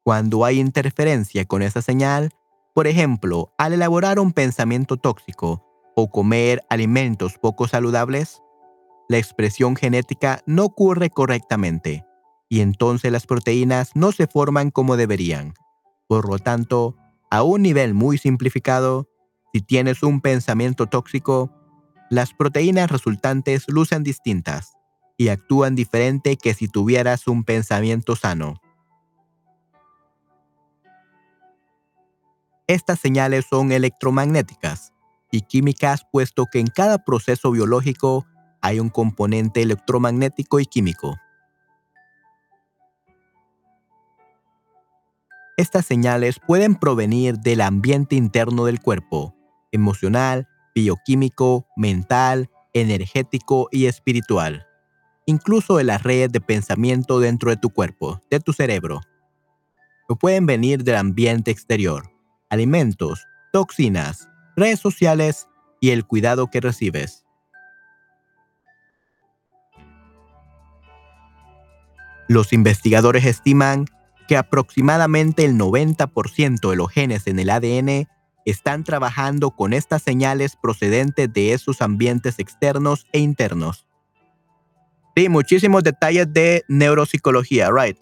Cuando 0.04 0.44
hay 0.44 0.60
interferencia 0.60 1.46
con 1.46 1.62
esa 1.62 1.82
señal, 1.82 2.32
por 2.74 2.88
ejemplo, 2.88 3.54
al 3.58 3.74
elaborar 3.74 4.20
un 4.20 4.34
pensamiento 4.34 4.98
tóxico 4.98 5.64
o 5.96 6.10
comer 6.10 6.66
alimentos 6.70 7.38
poco 7.38 7.68
saludables, 7.68 8.42
la 9.12 9.18
expresión 9.18 9.76
genética 9.76 10.42
no 10.46 10.64
ocurre 10.64 11.10
correctamente 11.10 12.06
y 12.48 12.62
entonces 12.62 13.12
las 13.12 13.26
proteínas 13.28 13.92
no 13.94 14.14
se 14.14 14.26
forman 14.26 14.72
como 14.72 14.96
deberían. 14.96 15.54
Por 16.08 16.30
lo 16.30 16.40
tanto, 16.40 16.96
a 17.30 17.44
un 17.44 17.62
nivel 17.62 17.94
muy 17.94 18.18
simplificado, 18.18 19.10
si 19.54 19.60
tienes 19.60 20.02
un 20.02 20.22
pensamiento 20.22 20.88
tóxico, 20.88 21.52
las 22.10 22.34
proteínas 22.34 22.90
resultantes 22.90 23.66
lucen 23.68 24.04
distintas 24.04 24.78
y 25.18 25.28
actúan 25.28 25.76
diferente 25.76 26.38
que 26.38 26.54
si 26.54 26.70
tuvieras 26.70 27.28
un 27.28 27.44
pensamiento 27.44 28.16
sano. 28.16 28.62
Estas 32.66 33.00
señales 33.00 33.46
son 33.50 33.74
electromagnéticas 33.74 34.94
y 35.32 35.42
químicas 35.42 36.06
puesto 36.14 36.46
que 36.46 36.60
en 36.60 36.68
cada 36.68 37.00
proceso 37.00 37.52
biológico 37.52 38.26
hay 38.62 38.80
un 38.80 38.90
componente 38.90 39.62
electromagnético 39.62 40.60
y 40.60 40.66
químico. 40.66 41.18
Estas 45.58 45.86
señales 45.86 46.40
pueden 46.40 46.76
provenir 46.76 47.38
del 47.38 47.62
ambiente 47.62 48.16
interno 48.16 48.66
del 48.66 48.80
cuerpo, 48.80 49.36
emocional, 49.72 50.48
bioquímico, 50.74 51.68
mental, 51.76 52.50
energético 52.74 53.68
y 53.72 53.86
espiritual, 53.86 54.66
incluso 55.26 55.78
de 55.78 55.84
las 55.84 56.04
redes 56.04 56.32
de 56.32 56.42
pensamiento 56.42 57.20
dentro 57.20 57.50
de 57.50 57.58
tu 57.58 57.70
cuerpo, 57.70 58.22
de 58.30 58.40
tu 58.40 58.54
cerebro. 58.54 59.02
O 60.08 60.16
pueden 60.16 60.46
venir 60.46 60.84
del 60.84 60.96
ambiente 60.96 61.52
exterior, 61.52 62.10
alimentos, 62.50 63.26
toxinas, 63.52 64.30
redes 64.56 64.80
sociales 64.80 65.48
y 65.80 65.92
el 65.92 66.06
cuidado 66.06 66.50
que 66.50 66.62
recibes. 66.62 67.26
Los 72.32 72.54
investigadores 72.54 73.26
estiman 73.26 73.88
que 74.26 74.38
aproximadamente 74.38 75.44
el 75.44 75.58
90% 75.58 76.70
de 76.70 76.76
los 76.78 76.90
genes 76.90 77.28
en 77.28 77.40
el 77.40 77.50
ADN 77.50 78.08
están 78.46 78.86
trabajando 78.86 79.52
con 79.52 79.74
estas 79.74 80.02
señales 80.02 80.56
procedentes 80.56 81.34
de 81.34 81.52
esos 81.52 81.82
ambientes 81.82 82.40
externos 82.40 83.06
e 83.12 83.20
internos. 83.20 83.86
Sí, 85.14 85.28
muchísimos 85.28 85.84
detalles 85.84 86.32
de 86.32 86.64
neuropsicología, 86.70 87.70
right? 87.70 87.98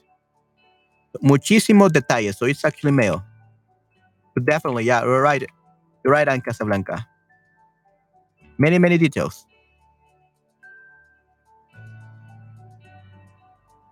Muchísimos 1.21 1.91
detalles, 1.91 2.35
soy 2.35 2.51
Isaac 2.51 2.75
Definitely, 4.35 4.83
yeah, 4.83 5.03
right. 5.03 5.49
Right, 6.03 6.29
Anne 6.29 6.43
Casablanca. 6.43 7.09
Many, 8.59 8.77
many 8.77 8.99
details. 8.99 9.48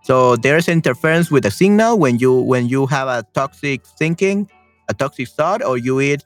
So 0.08 0.36
there's 0.36 0.68
interference 0.68 1.30
with 1.30 1.42
the 1.42 1.50
signal 1.50 1.98
when 1.98 2.16
you 2.16 2.32
when 2.32 2.66
you 2.66 2.86
have 2.86 3.08
a 3.08 3.28
toxic 3.34 3.84
thinking, 4.00 4.48
a 4.88 4.94
toxic 4.94 5.28
thought, 5.28 5.62
or 5.62 5.76
you 5.76 6.00
eat 6.00 6.24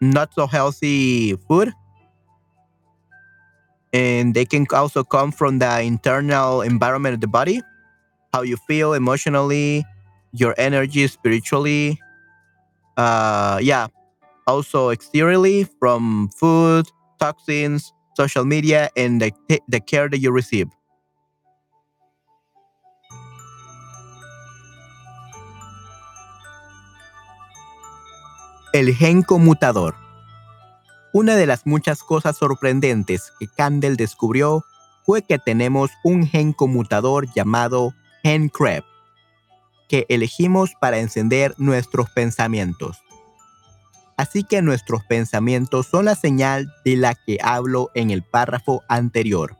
not 0.00 0.34
so 0.34 0.48
healthy 0.48 1.36
food. 1.46 1.70
And 3.92 4.34
they 4.34 4.44
can 4.44 4.66
also 4.74 5.04
come 5.04 5.30
from 5.30 5.60
the 5.60 5.80
internal 5.82 6.62
environment 6.62 7.14
of 7.14 7.20
the 7.20 7.30
body, 7.30 7.62
how 8.32 8.42
you 8.42 8.56
feel 8.66 8.94
emotionally, 8.94 9.86
your 10.32 10.56
energy 10.58 11.06
spiritually. 11.06 12.00
Uh, 12.96 13.60
yeah, 13.62 13.86
also 14.48 14.90
exteriorly 14.90 15.70
from 15.78 16.30
food, 16.34 16.90
toxins, 17.20 17.92
social 18.16 18.44
media, 18.44 18.90
and 18.96 19.22
the, 19.22 19.30
the 19.68 19.78
care 19.78 20.08
that 20.08 20.18
you 20.18 20.32
receive. 20.32 20.66
El 28.74 28.92
gen 28.92 29.22
conmutador. 29.22 29.94
Una 31.12 31.36
de 31.36 31.46
las 31.46 31.64
muchas 31.64 32.02
cosas 32.02 32.36
sorprendentes 32.36 33.32
que 33.38 33.46
Candle 33.46 33.94
descubrió 33.94 34.64
fue 35.04 35.22
que 35.22 35.38
tenemos 35.38 35.92
un 36.02 36.26
gen 36.26 36.52
conmutador 36.52 37.32
llamado 37.32 37.94
gen 38.24 38.50
que 39.88 40.06
elegimos 40.08 40.72
para 40.80 40.98
encender 40.98 41.54
nuestros 41.56 42.10
pensamientos. 42.10 43.00
Así 44.16 44.42
que 44.42 44.60
nuestros 44.60 45.04
pensamientos 45.04 45.86
son 45.86 46.06
la 46.06 46.16
señal 46.16 46.74
de 46.84 46.96
la 46.96 47.14
que 47.14 47.38
hablo 47.44 47.92
en 47.94 48.10
el 48.10 48.24
párrafo 48.24 48.82
anterior. 48.88 49.56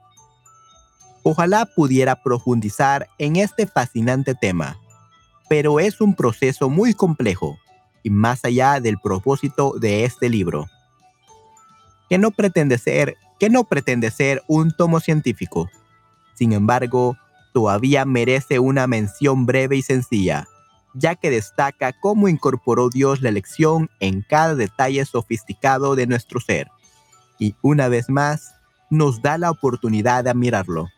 Ojalá 1.22 1.66
pudiera 1.66 2.20
profundizar 2.20 3.06
en 3.18 3.36
este 3.36 3.68
fascinante 3.68 4.34
tema, 4.34 4.76
pero 5.48 5.78
es 5.78 6.00
un 6.00 6.16
proceso 6.16 6.68
muy 6.68 6.94
complejo 6.94 7.56
y 8.04 8.10
más 8.10 8.44
allá 8.44 8.78
del 8.78 8.98
propósito 8.98 9.74
de 9.80 10.04
este 10.04 10.28
libro, 10.28 10.68
que 12.08 12.18
no 12.18 12.30
pretende 12.30 12.78
ser, 12.78 13.16
que 13.40 13.50
no 13.50 13.64
pretende 13.64 14.12
ser 14.12 14.42
un 14.46 14.70
tomo 14.70 15.00
científico. 15.00 15.68
Sin 16.34 16.52
embargo, 16.52 17.16
todavía 17.52 18.04
merece 18.04 18.58
una 18.60 18.86
mención 18.86 19.46
breve 19.46 19.76
y 19.76 19.82
sencilla, 19.82 20.46
ya 20.92 21.16
que 21.16 21.30
destaca 21.30 21.92
cómo 22.00 22.28
incorporó 22.28 22.90
Dios 22.90 23.22
la 23.22 23.32
lección 23.32 23.90
en 24.00 24.22
cada 24.22 24.54
detalle 24.54 25.04
sofisticado 25.06 25.96
de 25.96 26.06
nuestro 26.06 26.40
ser, 26.40 26.68
y 27.38 27.56
una 27.62 27.88
vez 27.88 28.08
más 28.10 28.54
nos 28.90 29.22
da 29.22 29.38
la 29.38 29.50
oportunidad 29.50 30.24
de 30.24 30.30
admirarlo. 30.30 30.88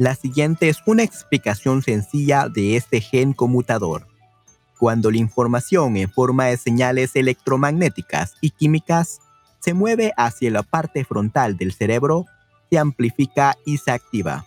La 0.00 0.14
siguiente 0.14 0.70
es 0.70 0.78
una 0.86 1.02
explicación 1.02 1.82
sencilla 1.82 2.48
de 2.48 2.74
este 2.76 3.02
gen 3.02 3.34
conmutador. 3.34 4.06
Cuando 4.78 5.10
la 5.10 5.18
información 5.18 5.98
en 5.98 6.10
forma 6.10 6.46
de 6.46 6.56
señales 6.56 7.14
electromagnéticas 7.16 8.32
y 8.40 8.48
químicas 8.48 9.20
se 9.58 9.74
mueve 9.74 10.14
hacia 10.16 10.50
la 10.52 10.62
parte 10.62 11.04
frontal 11.04 11.58
del 11.58 11.74
cerebro, 11.74 12.24
se 12.70 12.78
amplifica 12.78 13.58
y 13.66 13.76
se 13.76 13.90
activa. 13.90 14.46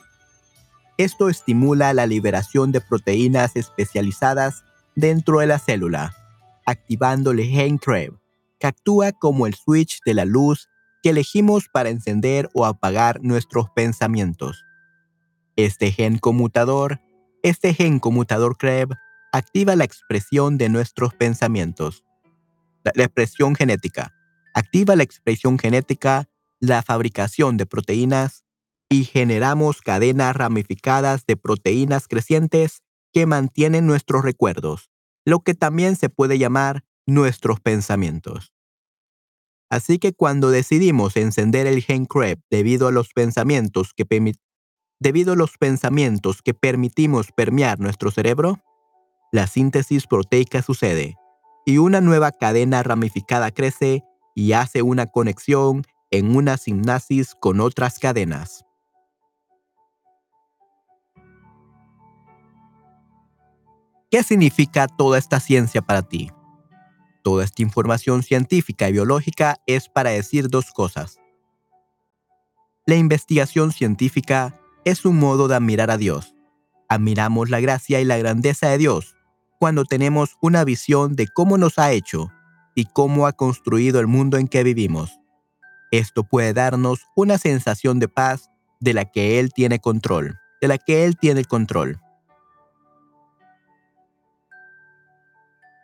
Esto 0.98 1.30
estimula 1.30 1.94
la 1.94 2.08
liberación 2.08 2.72
de 2.72 2.82
proteínas 2.82 3.56
especializadas 3.56 4.64
dentro 4.96 5.38
de 5.38 5.46
la 5.46 5.60
célula, 5.60 6.16
activando 6.66 7.30
el 7.30 7.44
gen 7.44 7.78
Krebs, 7.78 8.18
que 8.58 8.66
actúa 8.66 9.12
como 9.12 9.46
el 9.46 9.54
switch 9.54 10.00
de 10.04 10.16
la 10.16 10.26
luz 10.26 10.68
que 11.04 11.12
elegimos 11.12 11.68
para 11.72 11.90
encender 11.90 12.50
o 12.56 12.66
apagar 12.66 13.22
nuestros 13.22 13.70
pensamientos. 13.70 14.64
Este 15.56 15.92
gen 15.92 16.18
conmutador, 16.18 17.00
este 17.44 17.76
gen 17.76 18.00
conmutador 18.00 18.58
Krebs, 18.58 18.98
activa 19.32 19.76
la 19.76 19.84
expresión 19.84 20.58
de 20.58 20.68
nuestros 20.70 21.14
pensamientos. 21.14 22.04
La, 22.84 23.04
expresión 23.04 23.54
genética. 23.54 24.14
Activa 24.56 24.96
la 24.96 25.04
expresión 25.04 25.60
genética, 25.60 26.28
la 26.60 26.82
fabricación 26.82 27.58
de 27.58 27.68
proteínas 27.68 28.46
y 28.90 29.06
generamos 29.06 29.82
cadenas 29.82 30.36
ramificadas 30.36 31.26
de 31.28 31.38
proteínas 31.38 32.08
crecientes 32.08 32.82
que 33.12 33.28
mantienen 33.28 33.86
nuestros 33.86 34.24
recuerdos, 34.24 34.90
lo 35.24 35.42
que 35.42 35.54
también 35.54 35.96
se 35.96 36.10
puede 36.10 36.40
llamar 36.40 36.84
nuestros 37.06 37.60
pensamientos. 37.60 38.54
Así 39.70 39.98
que 40.00 40.14
cuando 40.14 40.52
decidimos 40.52 41.16
encender 41.16 41.68
el 41.68 41.82
gen 41.82 42.06
Krebs 42.06 42.44
debido 42.50 42.88
a 42.88 42.92
los 42.92 43.10
pensamientos 43.14 43.94
que, 43.96 44.06
debido 45.04 45.34
a 45.34 45.36
los 45.36 45.58
pensamientos 45.58 46.42
que 46.42 46.54
permitimos 46.54 47.34
permear 47.34 47.78
nuestro 47.78 48.10
cerebro, 48.10 48.64
la 49.34 49.48
síntesis 49.48 50.08
proteica 50.08 50.62
sucede 50.62 51.18
y 51.66 51.78
una 51.78 52.00
nueva 52.00 52.32
cadena 52.32 52.82
ramificada 52.84 53.52
crece 53.52 54.02
y 54.34 54.54
hace 54.54 54.82
una 54.82 55.08
conexión 55.08 55.84
en 56.10 56.34
una 56.34 56.56
sinapsis 56.56 57.36
con 57.36 57.60
otras 57.60 58.00
cadenas. 58.00 58.64
¿Qué 64.10 64.24
significa 64.24 64.88
toda 64.88 65.18
esta 65.18 65.42
ciencia 65.42 65.82
para 65.82 66.04
ti? 66.04 66.32
Toda 67.24 67.44
esta 67.44 67.62
información 67.62 68.24
científica 68.24 68.88
y 68.88 68.94
biológica 68.94 69.58
es 69.66 69.90
para 69.90 70.12
decir 70.12 70.48
dos 70.48 70.72
cosas. 70.72 71.20
La 72.86 72.96
investigación 72.96 73.74
científica 73.74 74.60
es 74.86 75.06
un 75.06 75.18
modo 75.18 75.48
de 75.48 75.56
admirar 75.56 75.92
a 75.92 75.98
Dios. 75.98 76.36
Admiramos 76.90 77.50
la 77.50 77.60
gracia 77.60 78.02
y 78.02 78.06
la 78.06 78.18
grandeza 78.18 78.70
de 78.70 78.78
Dios 78.78 79.16
cuando 79.60 79.86
tenemos 79.86 80.36
una 80.42 80.66
visión 80.66 81.16
de 81.16 81.28
cómo 81.28 81.58
nos 81.58 81.80
ha 81.80 81.92
hecho 81.92 82.32
y 82.76 82.86
cómo 82.86 83.28
ha 83.28 83.34
construido 83.34 84.00
el 84.00 84.08
mundo 84.08 84.38
en 84.38 84.48
que 84.48 84.64
vivimos. 84.64 85.20
Esto 85.92 86.24
puede 86.24 86.54
darnos 86.54 87.08
una 87.16 87.38
sensación 87.38 88.00
de 88.00 88.10
paz 88.10 88.50
de 88.82 88.94
la 88.94 89.06
que 89.06 89.40
Él 89.40 89.54
tiene 89.54 89.80
control, 89.80 90.38
de 90.60 90.68
la 90.68 90.78
que 90.78 91.06
Él 91.06 91.18
tiene 91.18 91.46
control. 91.46 92.02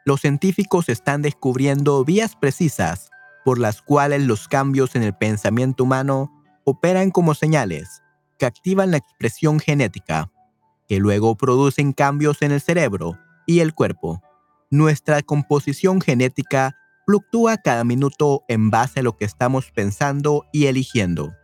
Los 0.03 0.21
científicos 0.21 0.89
están 0.89 1.21
descubriendo 1.21 2.03
vías 2.03 2.35
precisas 2.35 3.11
por 3.45 3.59
las 3.59 3.81
cuales 3.81 4.23
los 4.23 4.47
cambios 4.47 4.95
en 4.95 5.03
el 5.03 5.13
pensamiento 5.13 5.83
humano 5.85 6.33
operan 6.65 7.11
como 7.11 7.33
señales 7.33 8.01
que 8.39 8.47
activan 8.47 8.91
la 8.91 8.97
expresión 8.97 9.59
genética, 9.59 10.31
que 10.87 10.97
luego 10.97 11.35
producen 11.35 11.93
cambios 11.93 12.41
en 12.41 12.51
el 12.51 12.61
cerebro 12.61 13.19
y 13.45 13.59
el 13.59 13.75
cuerpo. 13.75 14.23
Nuestra 14.71 15.21
composición 15.21 16.01
genética 16.01 16.75
fluctúa 17.05 17.57
cada 17.57 17.83
minuto 17.83 18.43
en 18.47 18.71
base 18.71 19.01
a 19.01 19.03
lo 19.03 19.17
que 19.17 19.25
estamos 19.25 19.71
pensando 19.71 20.45
y 20.51 20.65
eligiendo. 20.65 21.35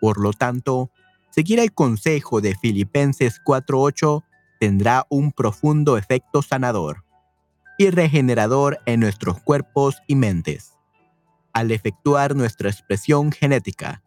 Por 0.00 0.18
lo 0.18 0.32
tanto, 0.32 0.90
seguir 1.30 1.58
el 1.58 1.72
consejo 1.72 2.40
de 2.40 2.54
Filipenses 2.54 3.40
4.8 3.44 4.22
tendrá 4.58 5.06
un 5.10 5.32
profundo 5.32 5.96
efecto 5.96 6.42
sanador 6.42 7.04
y 7.78 7.90
regenerador 7.90 8.80
en 8.86 9.00
nuestros 9.00 9.40
cuerpos 9.40 10.02
y 10.06 10.16
mentes, 10.16 10.72
al 11.52 11.70
efectuar 11.70 12.34
nuestra 12.34 12.70
expresión 12.70 13.32
genética. 13.32 14.02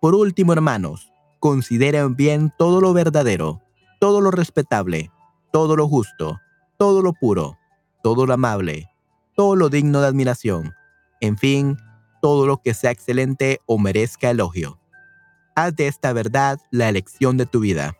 Por 0.00 0.14
último, 0.14 0.54
hermanos, 0.54 1.09
consideren 1.40 2.14
bien 2.16 2.52
todo 2.56 2.80
lo 2.80 2.92
verdadero, 2.92 3.62
todo 3.98 4.20
lo 4.20 4.30
respetable, 4.30 5.10
todo 5.50 5.74
lo 5.74 5.88
justo, 5.88 6.38
todo 6.78 7.02
lo 7.02 7.14
puro, 7.14 7.58
todo 8.02 8.26
lo 8.26 8.34
amable, 8.34 8.90
todo 9.34 9.56
lo 9.56 9.70
digno 9.70 10.00
de 10.02 10.06
admiración, 10.06 10.74
en 11.20 11.38
fin, 11.38 11.78
todo 12.20 12.46
lo 12.46 12.58
que 12.58 12.74
sea 12.74 12.90
excelente 12.90 13.60
o 13.66 13.78
merezca 13.78 14.30
elogio. 14.30 14.78
Haz 15.56 15.74
de 15.74 15.88
esta 15.88 16.12
verdad 16.12 16.60
la 16.70 16.88
elección 16.88 17.36
de 17.36 17.46
tu 17.46 17.60
vida. 17.60 17.96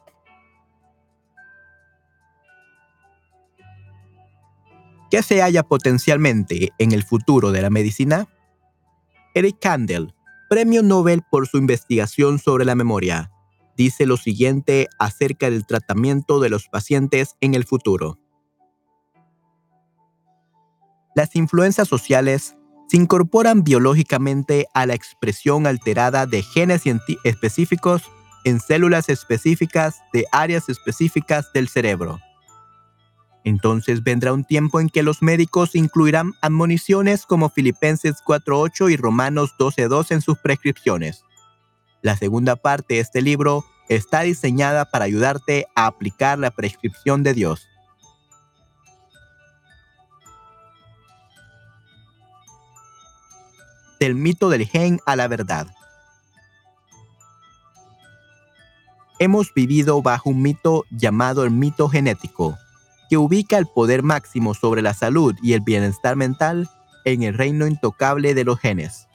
¿Qué 5.11 5.23
se 5.23 5.43
halla 5.43 5.65
potencialmente 5.65 6.73
en 6.79 6.93
el 6.93 7.03
futuro 7.03 7.51
de 7.51 7.63
la 7.63 7.71
medicina? 7.71 8.29
Eric 9.35 9.59
Kandel 9.61 10.15
Premio 10.51 10.83
Nobel 10.83 11.23
por 11.23 11.47
su 11.47 11.59
investigación 11.59 12.41
sobre 12.41 12.65
la 12.65 12.75
memoria, 12.75 13.31
dice 13.77 14.05
lo 14.05 14.17
siguiente 14.17 14.89
acerca 14.99 15.49
del 15.49 15.65
tratamiento 15.65 16.41
de 16.41 16.49
los 16.49 16.67
pacientes 16.67 17.37
en 17.41 17.55
el 17.55 17.65
futuro. 17.65 18.19
Las 21.15 21.37
influencias 21.37 21.87
sociales 21.87 22.57
se 22.89 22.97
incorporan 22.97 23.63
biológicamente 23.63 24.67
a 24.75 24.87
la 24.87 24.95
expresión 24.95 25.69
alterada 25.69 26.27
de 26.27 26.43
genes 26.43 26.83
específicos 27.23 28.03
en 28.45 28.59
células 28.59 29.09
específicas 29.09 30.03
de 30.13 30.25
áreas 30.33 30.69
específicas 30.69 31.53
del 31.53 31.69
cerebro. 31.69 32.19
Entonces 33.45 34.03
vendrá 34.03 34.33
un 34.33 34.45
tiempo 34.45 34.81
en 34.81 34.89
que 34.89 35.03
los 35.03 35.23
médicos 35.23 35.75
incluirán 35.75 36.35
admoniciones 36.43 37.25
como 37.25 37.49
Filipenses 37.49 38.17
4.8 38.27 38.93
y 38.93 38.97
Romanos 38.97 39.55
12.2 39.59 40.11
en 40.11 40.21
sus 40.21 40.39
prescripciones. 40.39 41.25
La 42.03 42.17
segunda 42.17 42.57
parte 42.57 42.95
de 42.95 43.01
este 43.01 43.23
libro 43.23 43.65
está 43.89 44.21
diseñada 44.21 44.85
para 44.85 45.07
ayudarte 45.07 45.67
a 45.75 45.87
aplicar 45.87 46.39
la 46.39 46.51
prescripción 46.51 47.23
de 47.23 47.35
Dios. 47.35 47.67
Del 53.99 54.15
mito 54.15 54.49
del 54.49 54.67
gen 54.67 55.01
a 55.07 55.17
la 55.17 55.29
verdad. 55.29 55.67
Hemos 59.19 59.53
vivido 59.53 60.01
bajo 60.01 60.31
un 60.31 60.41
mito 60.41 60.85
llamado 60.91 61.45
el 61.45 61.51
mito 61.51 61.91
genético 61.91 62.59
que 63.11 63.19
ubica 63.19 63.59
el 63.59 63.67
poder 63.67 64.05
máximo 64.05 64.55
sobre 64.55 64.83
la 64.83 64.95
salud 64.95 65.35
y 65.43 65.55
el 65.55 65.63
bienestar 65.63 66.15
mental 66.15 66.71
en 67.05 67.25
el 67.25 67.37
reino 67.37 67.67
intocable 67.67 68.35
de 68.35 68.45
los 68.45 68.61
genes, 68.61 69.09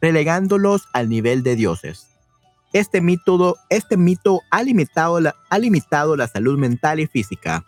relegándolos 0.00 0.84
al 0.92 1.08
nivel 1.08 1.42
de 1.42 1.56
dioses. 1.56 2.06
Este 2.72 3.00
mito, 3.00 3.56
este 3.70 3.96
mito 3.96 4.40
ha, 4.52 4.62
limitado 4.62 5.18
la, 5.18 5.34
ha 5.50 5.58
limitado 5.58 6.16
la 6.16 6.28
salud 6.28 6.56
mental 6.58 7.00
y 7.00 7.08
física, 7.08 7.64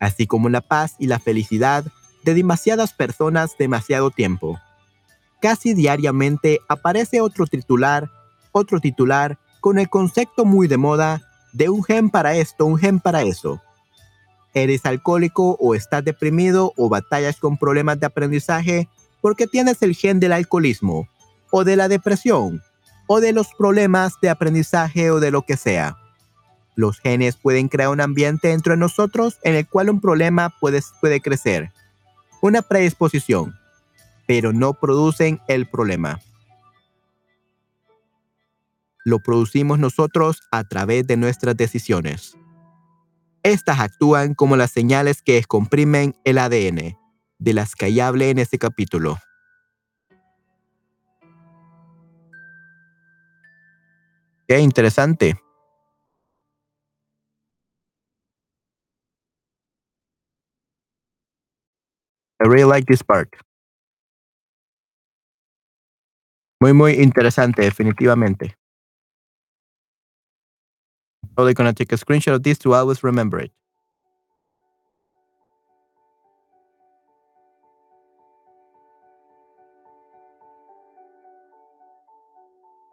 así 0.00 0.26
como 0.26 0.50
la 0.50 0.60
paz 0.60 0.96
y 0.98 1.06
la 1.06 1.18
felicidad 1.18 1.84
de 2.22 2.34
demasiadas 2.34 2.92
personas 2.92 3.56
demasiado 3.58 4.10
tiempo. 4.10 4.60
Casi 5.40 5.72
diariamente 5.72 6.60
aparece 6.68 7.22
otro 7.22 7.46
titular, 7.46 8.10
otro 8.52 8.80
titular 8.80 9.38
con 9.60 9.78
el 9.78 9.88
concepto 9.88 10.44
muy 10.44 10.68
de 10.68 10.76
moda 10.76 11.22
de 11.54 11.70
un 11.70 11.82
gen 11.82 12.10
para 12.10 12.36
esto, 12.36 12.66
un 12.66 12.76
gen 12.76 13.00
para 13.00 13.22
eso 13.22 13.62
eres 14.56 14.86
alcohólico 14.86 15.58
o 15.60 15.74
estás 15.74 16.02
deprimido 16.02 16.72
o 16.76 16.88
batallas 16.88 17.36
con 17.36 17.58
problemas 17.58 18.00
de 18.00 18.06
aprendizaje 18.06 18.88
porque 19.20 19.46
tienes 19.46 19.82
el 19.82 19.94
gen 19.94 20.18
del 20.18 20.32
alcoholismo 20.32 21.08
o 21.50 21.62
de 21.62 21.76
la 21.76 21.88
depresión 21.88 22.62
o 23.06 23.20
de 23.20 23.34
los 23.34 23.48
problemas 23.58 24.14
de 24.22 24.30
aprendizaje 24.30 25.10
o 25.10 25.20
de 25.20 25.30
lo 25.30 25.42
que 25.42 25.58
sea. 25.58 25.98
Los 26.74 27.00
genes 27.00 27.36
pueden 27.36 27.68
crear 27.68 27.90
un 27.90 28.00
ambiente 28.00 28.48
dentro 28.48 28.72
de 28.72 28.78
nosotros 28.78 29.38
en 29.42 29.56
el 29.56 29.68
cual 29.68 29.90
un 29.90 30.00
problema 30.00 30.54
puede, 30.58 30.80
puede 31.02 31.20
crecer, 31.20 31.70
una 32.40 32.62
predisposición, 32.62 33.54
pero 34.26 34.54
no 34.54 34.72
producen 34.72 35.38
el 35.48 35.66
problema. 35.66 36.20
Lo 39.04 39.18
producimos 39.18 39.78
nosotros 39.78 40.40
a 40.50 40.64
través 40.64 41.06
de 41.06 41.18
nuestras 41.18 41.56
decisiones. 41.56 42.36
Estas 43.46 43.78
actúan 43.78 44.34
como 44.34 44.56
las 44.56 44.72
señales 44.72 45.22
que 45.22 45.34
descomprimen 45.34 46.16
el 46.24 46.38
ADN, 46.38 46.98
de 47.38 47.54
las 47.54 47.76
que 47.76 48.02
hablé 48.02 48.30
en 48.30 48.40
este 48.40 48.58
capítulo. 48.58 49.18
Qué 54.48 54.58
interesante. 54.58 55.36
I 62.40 62.48
really 62.48 62.68
like 62.68 62.86
this 62.88 63.04
part. 63.04 63.28
Muy, 66.60 66.72
muy 66.72 66.94
interesante, 66.94 67.62
definitivamente. 67.62 68.56
Probably 71.36 71.52
gonna 71.52 71.74
take 71.74 71.92
a 71.92 71.96
screenshot 71.96 72.34
of 72.34 72.42
this 72.42 72.58
to 72.60 72.72
always 72.72 73.04
remember 73.04 73.38
it. 73.38 73.52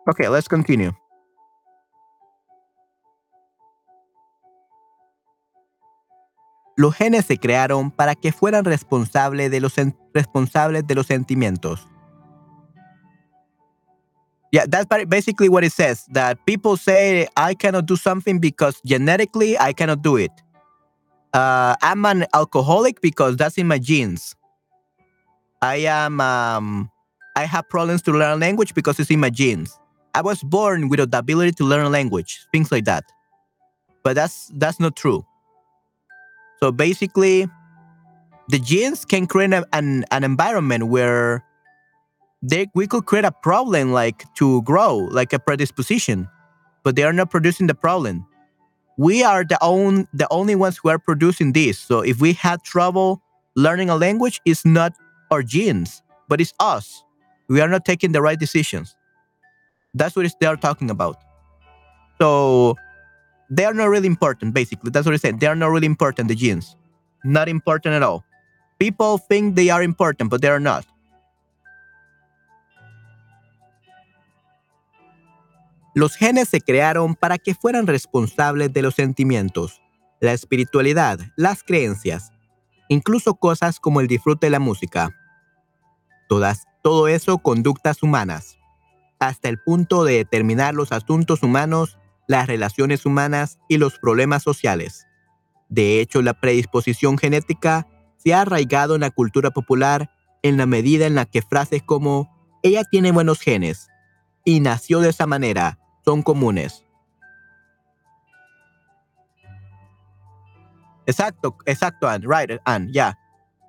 Okay, 0.10 0.28
let's 0.28 0.50
continue. 0.50 0.92
Los 6.76 6.96
genes 6.96 7.26
se 7.26 7.38
crearon 7.38 7.92
para 7.92 8.16
que 8.16 8.34
fueran 8.34 8.66
responsables 8.66 9.52
de 9.52 9.62
los, 9.62 9.76
responsables 10.14 10.86
de 10.86 10.96
los 10.96 11.06
sentimientos. 11.08 11.88
Yeah, 14.54 14.66
that's 14.70 14.86
basically 15.08 15.50
what 15.50 15.64
it 15.64 15.72
says. 15.72 16.06
That 16.12 16.38
people 16.46 16.78
say 16.78 17.28
I 17.36 17.56
cannot 17.56 17.88
do 17.88 17.96
something 17.96 18.38
because 18.38 18.80
genetically 18.86 19.58
I 19.58 19.74
cannot 19.74 20.04
do 20.04 20.16
it. 20.16 20.30
Uh, 21.34 21.76
I'm 21.82 22.06
an 22.06 22.28
alcoholic 22.36 23.02
because 23.02 23.36
that's 23.36 23.58
in 23.58 23.68
my 23.68 23.80
genes. 23.80 24.36
I 25.64 25.78
am. 25.90 26.22
Um, 26.22 26.92
I 27.36 27.46
have 27.46 27.68
problems 27.68 28.04
to 28.04 28.12
learn 28.12 28.40
language 28.40 28.76
because 28.76 29.00
it's 29.00 29.10
in 29.10 29.20
my 29.20 29.32
genes. 29.32 29.80
I 30.14 30.22
was 30.22 30.44
born 30.44 30.88
without 30.88 31.10
the 31.10 31.18
ability 31.18 31.54
to 31.54 31.64
learn 31.64 31.92
language, 31.92 32.46
things 32.52 32.72
like 32.72 32.86
that. 32.86 33.06
But 34.04 34.14
that's 34.14 34.52
that's 34.54 34.80
not 34.80 34.96
true. 34.96 35.26
So 36.60 36.72
basically, 36.72 37.48
the 38.50 38.60
genes 38.60 39.04
can 39.04 39.26
create 39.26 39.52
an 39.52 40.06
an 40.12 40.24
environment 40.24 40.90
where 40.90 41.44
they 42.44 42.68
we 42.76 42.86
could 42.86 43.06
create 43.06 43.26
a 43.26 43.32
problem 43.32 43.94
like 43.94 44.32
to 44.36 44.62
grow, 44.64 44.98
like 44.98 45.32
a 45.34 45.40
predisposition, 45.40 46.28
but 46.84 46.96
they 46.96 47.04
are 47.04 47.14
not 47.14 47.32
producing 47.32 47.68
the 47.68 47.76
problem. 47.76 48.28
We 48.98 49.24
are 49.24 49.44
the 49.44 49.58
own 49.62 50.08
the 50.14 50.28
only 50.30 50.56
ones 50.56 50.78
who 50.78 50.90
are 50.90 51.00
producing 51.00 51.54
this. 51.54 51.80
So 51.80 52.02
if 52.02 52.20
we 52.20 52.34
had 52.34 52.62
trouble 52.64 53.22
learning 53.56 53.90
a 53.90 53.96
language, 53.96 54.42
it's 54.46 54.66
not 54.66 54.94
our 55.32 55.42
genes, 55.42 56.04
but 56.28 56.42
it's 56.42 56.54
us. 56.60 57.04
We 57.48 57.62
are 57.62 57.70
not 57.70 57.86
taking 57.86 58.12
the 58.12 58.22
right 58.22 58.38
decisions. 58.38 58.96
That's 59.94 60.16
what 60.16 60.30
they 60.40 60.48
are 60.48 60.58
talking 60.58 60.90
about. 60.90 61.18
So 62.20 62.76
they 63.50 63.66
are 63.66 63.74
not 63.74 63.86
really 63.86 64.08
important, 64.08 64.54
basically. 64.54 64.92
That's 64.92 65.06
what 65.06 65.14
I 65.14 65.18
said. 65.18 65.40
They 65.40 65.48
are 65.48 65.56
not 65.56 65.68
really 65.68 65.86
important, 65.86 66.28
the 66.28 66.36
genes. 66.36 66.76
Not 67.24 67.48
important 67.48 67.96
at 67.96 68.04
all. 68.04 68.24
People 68.80 69.18
think 69.18 69.56
they 69.56 69.70
are 69.70 69.84
important, 69.84 70.30
but 70.30 70.42
they 70.42 70.50
are 70.50 70.60
not. 70.60 70.86
Los 75.96 76.16
genes 76.16 76.50
se 76.50 76.60
crearon 76.60 77.14
para 77.14 77.38
que 77.38 77.54
fueran 77.54 77.86
responsables 77.86 78.74
de 78.74 78.82
los 78.82 78.96
sentimientos, 78.96 79.82
la 80.20 80.34
espiritualidad, 80.34 81.20
las 81.36 81.62
creencias, 81.64 82.32
incluso 82.90 83.36
cosas 83.36 83.80
como 83.80 84.02
el 84.02 84.08
disfrute 84.08 84.48
de 84.48 84.52
la 84.52 84.60
música. 84.60 85.16
Todas, 86.28 86.66
todo 86.82 87.08
eso 87.08 87.38
conductas 87.38 88.02
humanas, 88.02 88.58
hasta 89.20 89.50
el 89.50 89.60
punto 89.60 90.04
de 90.04 90.14
determinar 90.16 90.74
los 90.74 90.92
asuntos 90.92 91.44
humanos, 91.44 92.00
las 92.28 92.48
relaciones 92.48 93.06
humanas 93.06 93.60
y 93.70 93.78
los 93.78 94.00
problemas 94.00 94.42
sociales. 94.42 95.06
De 95.70 96.02
hecho, 96.02 96.24
la 96.24 96.34
predisposición 96.34 97.20
genética 97.20 97.88
se 98.18 98.34
ha 98.34 98.42
arraigado 98.42 98.96
en 98.96 99.02
la 99.02 99.12
cultura 99.12 99.52
popular 99.52 100.10
en 100.42 100.58
la 100.58 100.66
medida 100.66 101.06
en 101.06 101.14
la 101.14 101.26
que 101.26 101.44
frases 101.44 101.84
como 101.84 102.32
ella 102.64 102.84
tiene 102.84 103.12
buenos 103.12 103.40
genes 103.40 103.90
y 104.44 104.60
nació 104.60 105.00
de 105.00 105.10
esa 105.10 105.28
manera 105.28 105.80
son 106.06 106.24
comunes. 106.24 106.82
Exacto, 111.08 111.54
exacto, 111.66 112.08
Anne. 112.08 112.26
Right, 112.26 112.60
Anne. 112.66 112.90
Yeah. 112.92 113.14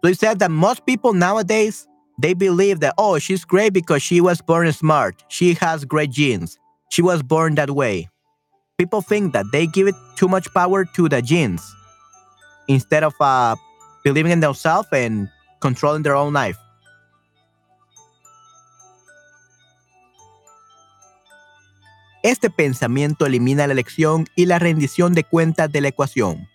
So 0.02 0.08
he 0.08 0.14
said 0.14 0.38
that 0.38 0.50
most 0.50 0.86
people 0.86 1.12
nowadays 1.12 1.86
they 2.18 2.34
believe 2.34 2.80
that 2.80 2.94
oh, 2.96 3.18
she's 3.18 3.44
great 3.44 3.72
because 3.72 4.02
she 4.02 4.20
was 4.20 4.40
born 4.40 4.70
smart. 4.72 5.24
She 5.28 5.54
has 5.54 5.84
great 5.84 6.10
genes. 6.10 6.58
She 6.90 7.02
was 7.02 7.22
born 7.22 7.56
that 7.56 7.70
way. 7.70 8.08
People 8.78 9.02
think 9.02 9.32
that 9.32 9.46
they 9.52 9.66
give 9.66 9.88
it 9.88 9.94
too 10.16 10.28
much 10.28 10.52
power 10.54 10.84
to 10.84 11.08
the 11.08 11.22
genes 11.22 11.62
instead 12.68 13.02
of 13.02 13.14
uh, 13.20 13.56
believing 14.04 14.32
in 14.32 14.40
themselves 14.40 14.88
and 14.92 15.28
controlling 15.60 16.02
their 16.02 16.16
own 16.16 16.32
life. 16.32 16.56
Este 22.24 22.48
pensamiento 22.48 23.26
elimina 23.26 23.66
la 23.66 23.74
elección 23.74 24.26
y 24.34 24.46
la 24.46 24.58
rendición 24.58 25.12
de 25.12 25.24
cuentas 25.24 25.70
de 25.70 25.82
la 25.82 25.88
ecuación, 25.88 26.48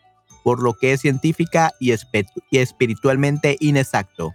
por 0.44 0.64
lo 0.64 0.74
que 0.74 0.94
es 0.94 1.02
científica 1.02 1.74
y, 1.80 1.94
espiritualmente 2.52 3.56
inexacto. 3.60 4.34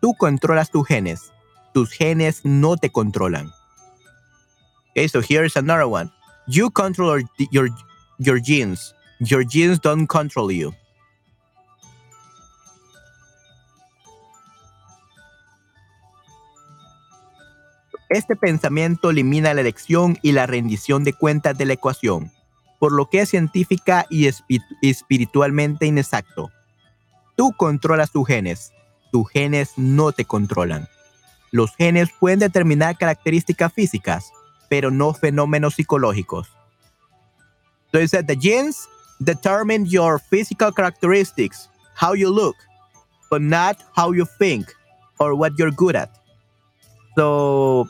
Tú 0.00 0.14
controlas 0.14 0.70
tus 0.70 0.86
genes, 0.86 1.30
tus 1.74 1.90
genes 1.90 2.40
no 2.44 2.78
te 2.78 2.88
controlan. 2.88 3.52
Okay, 4.92 5.08
so 5.08 5.20
here's 5.20 5.58
another 5.58 5.88
one. 5.88 6.10
You 6.46 6.70
control 6.70 7.20
your, 7.50 7.68
your 8.18 8.40
genes. 8.42 8.94
Your 9.20 9.44
genes 9.46 9.78
don't 9.78 10.06
control 10.06 10.50
you. 10.50 10.72
Este 18.14 18.36
pensamiento 18.36 19.10
elimina 19.10 19.52
la 19.54 19.62
elección 19.62 20.20
y 20.22 20.30
la 20.30 20.46
rendición 20.46 21.02
de 21.02 21.14
cuentas 21.14 21.58
de 21.58 21.64
la 21.64 21.72
ecuación, 21.72 22.30
por 22.78 22.92
lo 22.92 23.10
que 23.10 23.22
es 23.22 23.30
científica 23.30 24.06
y 24.08 24.30
espiritualmente 24.82 25.86
inexacto. 25.86 26.52
Tú 27.34 27.52
controlas 27.56 28.12
tus 28.12 28.24
genes, 28.28 28.72
tus 29.10 29.28
genes 29.30 29.72
no 29.76 30.12
te 30.12 30.24
controlan. 30.24 30.88
Los 31.50 31.74
genes 31.74 32.10
pueden 32.20 32.38
determinar 32.38 32.96
características 32.96 33.72
físicas, 33.72 34.30
pero 34.68 34.92
no 34.92 35.12
fenómenos 35.12 35.74
psicológicos. 35.74 36.46
Said 37.90 38.26
the 38.26 38.36
genes 38.36 38.88
determine 39.18 39.86
your 39.86 40.20
physical 40.20 40.72
characteristics, 40.72 41.68
how 42.00 42.14
you 42.14 42.30
look, 42.30 42.54
but 43.28 43.42
not 43.42 43.76
how 43.96 44.14
you 44.14 44.24
think 44.38 44.68
or 45.18 45.34
what 45.34 45.54
you're 45.58 45.74
good 45.74 45.96
at. 45.96 46.10
So 47.16 47.88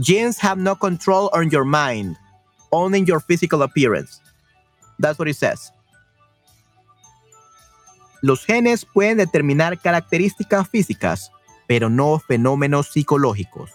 genes 0.00 0.38
have 0.38 0.58
no 0.58 0.74
control 0.74 1.30
on 1.32 1.50
your 1.50 1.64
mind, 1.64 2.16
only 2.72 3.04
your 3.04 3.20
physical 3.20 3.62
appearance. 3.62 4.20
That's 4.98 5.18
what 5.18 5.28
it 5.28 5.36
says. 5.36 5.72
Los 8.22 8.44
genes 8.44 8.84
pueden 8.84 9.18
determinar 9.18 9.78
características 9.78 10.68
físicas, 10.68 11.30
pero 11.66 11.88
no 11.88 12.18
fenómenos 12.18 12.88
psicológicos. 12.88 13.70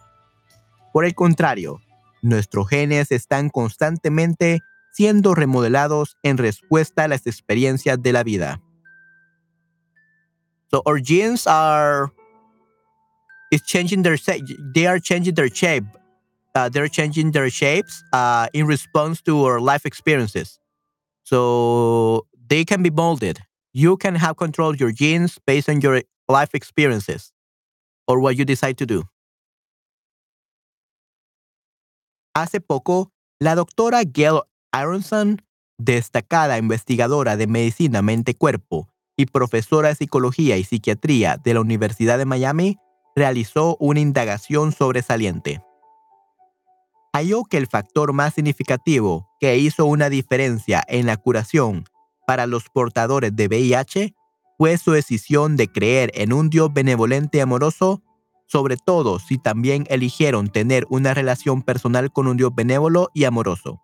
Por 0.93 1.05
el 1.05 1.15
contrario, 1.15 1.81
nuestros 2.21 2.69
genes 2.69 3.11
están 3.11 3.49
constantemente 3.49 4.61
siendo 4.93 5.35
remodelados 5.35 6.17
en 6.23 6.37
respuesta 6.37 7.03
a 7.03 7.07
las 7.07 7.27
experiencias 7.27 8.01
de 8.01 8.13
la 8.13 8.23
vida. 8.23 8.61
So 10.71 10.81
our 10.85 10.99
genes 10.99 11.47
are 11.47 12.11
is 13.51 13.61
changing 13.63 14.03
their 14.03 14.17
they 14.73 14.87
are 14.87 14.99
changing 14.99 15.35
their 15.35 15.49
shape. 15.49 15.85
Uh, 16.55 16.69
they're 16.69 16.87
changing 16.87 17.31
their 17.31 17.49
shapes 17.49 18.01
uh, 18.13 18.47
in 18.53 18.65
response 18.65 19.21
to 19.21 19.43
our 19.43 19.59
life 19.59 19.85
experiences. 19.85 20.57
So 21.23 22.25
they 22.47 22.63
can 22.63 22.81
be 22.81 22.89
molded 22.89 23.39
you 23.75 23.97
can 23.97 24.15
have 24.15 24.37
control 24.37 24.69
of 24.69 24.79
your 24.79 24.93
genes 24.93 25.37
based 25.45 25.67
on 25.67 25.81
your 25.81 26.01
life 26.29 26.55
experiences 26.55 27.33
or 28.07 28.21
what 28.21 28.37
you 28.37 28.45
decide 28.45 28.77
to 28.77 28.85
do. 28.85 29.03
Hace 32.33 32.61
poco, 32.61 33.11
la 33.37 33.55
doctora 33.55 34.03
Gail 34.05 34.43
Aronson, 34.71 35.41
destacada 35.77 36.57
investigadora 36.57 37.35
de 37.35 37.47
medicina 37.47 38.01
mente-cuerpo 38.01 38.87
y 39.17 39.25
profesora 39.25 39.89
de 39.89 39.95
psicología 39.95 40.57
y 40.57 40.63
psiquiatría 40.63 41.35
de 41.35 41.53
la 41.53 41.59
Universidad 41.59 42.17
de 42.17 42.25
Miami, 42.25 42.77
realizó 43.13 43.75
una 43.81 43.99
indagación 43.99 44.71
sobresaliente. 44.71 45.61
Halló 47.15 47.45
que 47.45 47.55
el 47.55 47.67
factor 47.67 48.11
más 48.11 48.33
significativo 48.33 49.29
que 49.39 49.57
hizo 49.57 49.85
una 49.85 50.09
diferencia 50.09 50.83
en 50.85 51.05
la 51.05 51.15
curación 51.15 51.85
para 52.27 52.45
los 52.45 52.65
portadores 52.67 53.33
de 53.33 53.47
VIH 53.47 54.13
fue 54.57 54.77
su 54.77 54.91
decisión 54.91 55.55
de 55.55 55.69
creer 55.69 56.11
en 56.15 56.33
un 56.33 56.49
Dios 56.49 56.73
benevolente 56.73 57.37
y 57.37 57.39
amoroso, 57.41 58.01
sobre 58.47 58.75
todo 58.75 59.19
si 59.19 59.37
también 59.37 59.85
eligieron 59.89 60.49
tener 60.49 60.85
una 60.89 61.13
relación 61.13 61.61
personal 61.61 62.11
con 62.11 62.27
un 62.27 62.35
Dios 62.35 62.53
benévolo 62.53 63.11
y 63.13 63.23
amoroso. 63.23 63.81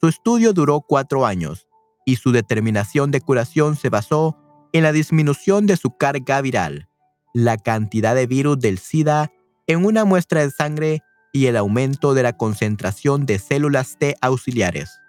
Su 0.00 0.08
estudio 0.08 0.54
duró 0.54 0.80
cuatro 0.80 1.26
años 1.26 1.68
y 2.06 2.16
su 2.16 2.32
determinación 2.32 3.10
de 3.10 3.20
curación 3.20 3.76
se 3.76 3.90
basó 3.90 4.38
en 4.72 4.82
la 4.82 4.92
disminución 4.92 5.66
de 5.66 5.76
su 5.76 5.94
carga 5.98 6.40
viral, 6.40 6.88
la 7.34 7.58
cantidad 7.58 8.14
de 8.14 8.26
virus 8.26 8.58
del 8.60 8.78
SIDA 8.78 9.30
en 9.66 9.84
una 9.84 10.06
muestra 10.06 10.40
de 10.40 10.50
sangre 10.50 11.02
y 11.32 11.46
el 11.46 11.56
aumento 11.56 12.12
de 12.12 12.22
la 12.22 12.34
concentración 12.34 13.24
de 13.24 13.38
células 13.38 13.96
T 13.98 14.16
auxiliares. 14.20 15.00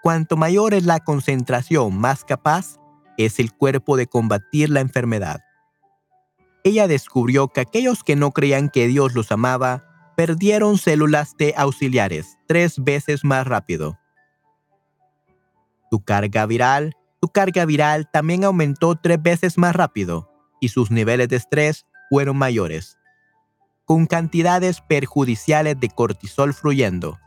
Cuanto 0.00 0.36
mayor 0.36 0.74
es 0.74 0.84
la 0.84 1.00
concentración, 1.00 1.96
más 1.98 2.24
capaz 2.24 2.78
es 3.18 3.38
el 3.38 3.52
cuerpo 3.52 3.96
de 3.96 4.06
combatir 4.06 4.70
la 4.70 4.80
enfermedad. 4.80 5.40
Ella 6.64 6.86
descubrió 6.86 7.48
que 7.48 7.60
aquellos 7.60 8.04
que 8.04 8.16
no 8.16 8.30
creían 8.30 8.68
que 8.68 8.86
Dios 8.86 9.14
los 9.14 9.30
amaba 9.32 10.12
perdieron 10.16 10.78
células 10.78 11.36
T 11.36 11.54
auxiliares 11.56 12.38
tres 12.46 12.82
veces 12.82 13.24
más 13.24 13.46
rápido. 13.46 13.98
Su 15.90 16.00
carga 16.00 16.46
viral, 16.46 16.96
su 17.20 17.28
carga 17.28 17.64
viral 17.64 18.08
también 18.10 18.44
aumentó 18.44 18.94
tres 18.96 19.20
veces 19.20 19.58
más 19.58 19.74
rápido 19.74 20.31
y 20.62 20.68
sus 20.68 20.92
niveles 20.92 21.28
de 21.28 21.36
estrés 21.36 21.86
fueron 22.08 22.36
mayores, 22.36 22.96
con 23.84 24.06
cantidades 24.06 24.80
perjudiciales 24.80 25.78
de 25.80 25.88
cortisol 25.88 26.54
fluyendo. 26.54 27.18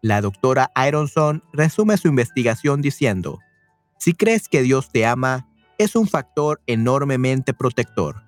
La 0.00 0.22
doctora 0.22 0.70
Ironson 0.88 1.44
resume 1.52 1.98
su 1.98 2.08
investigación 2.08 2.80
diciendo, 2.80 3.40
si 3.98 4.14
crees 4.14 4.48
que 4.48 4.62
Dios 4.62 4.90
te 4.90 5.04
ama, 5.04 5.46
es 5.76 5.96
un 5.96 6.08
factor 6.08 6.62
enormemente 6.66 7.52
protector, 7.52 8.24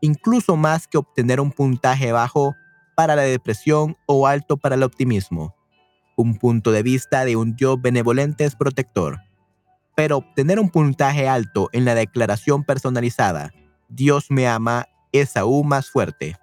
incluso 0.00 0.54
más 0.54 0.86
que 0.86 0.98
obtener 0.98 1.40
un 1.40 1.50
puntaje 1.50 2.12
bajo 2.12 2.54
para 2.94 3.16
la 3.16 3.22
depresión 3.22 3.96
o 4.06 4.28
alto 4.28 4.58
para 4.58 4.76
el 4.76 4.84
optimismo. 4.84 5.56
Un 6.16 6.36
punto 6.36 6.70
de 6.70 6.84
vista 6.84 7.24
de 7.24 7.34
un 7.34 7.56
Dios 7.56 7.82
benevolente 7.82 8.44
es 8.44 8.54
protector, 8.54 9.18
pero 9.94 10.18
obtener 10.18 10.58
un 10.58 10.70
puntaje 10.70 11.28
alto 11.28 11.68
en 11.72 11.84
la 11.84 11.94
declaración 11.94 12.64
personalizada, 12.64 13.52
Dios 13.88 14.26
me 14.30 14.48
ama, 14.48 14.86
es 15.12 15.36
aún 15.36 15.68
más 15.68 15.90
fuerte. 15.90 16.36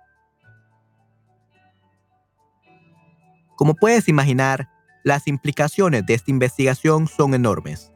Como 3.57 3.75
puedes 3.75 4.07
imaginar, 4.07 4.69
las 5.03 5.27
implicaciones 5.27 6.05
de 6.05 6.13
esta 6.13 6.31
investigación 6.31 7.07
son 7.07 7.33
enormes, 7.33 7.91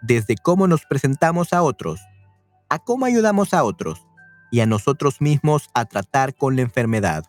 desde 0.00 0.36
cómo 0.36 0.66
nos 0.66 0.86
presentamos 0.86 1.52
a 1.52 1.62
otros, 1.62 2.00
a 2.68 2.78
cómo 2.78 3.06
ayudamos 3.06 3.52
a 3.54 3.64
otros 3.64 4.06
y 4.50 4.60
a 4.60 4.66
nosotros 4.66 5.20
mismos 5.20 5.68
a 5.74 5.84
tratar 5.86 6.34
con 6.34 6.56
la 6.56 6.62
enfermedad. 6.62 7.24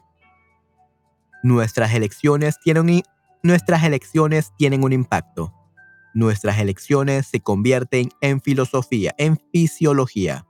Nuestras 1.42 1.94
elecciones 1.94 2.60
tienen 2.60 3.04
nuestras 3.42 3.84
elecciones 3.84 4.54
tienen 4.58 4.84
un 4.84 4.94
impacto. 4.94 5.54
Nuestras 6.14 6.60
elecciones 6.60 7.28
se 7.28 7.40
convierten 7.40 8.10
en 8.22 8.42
filosofía, 8.42 9.14
en 9.18 9.40
fisiología. 9.52 10.46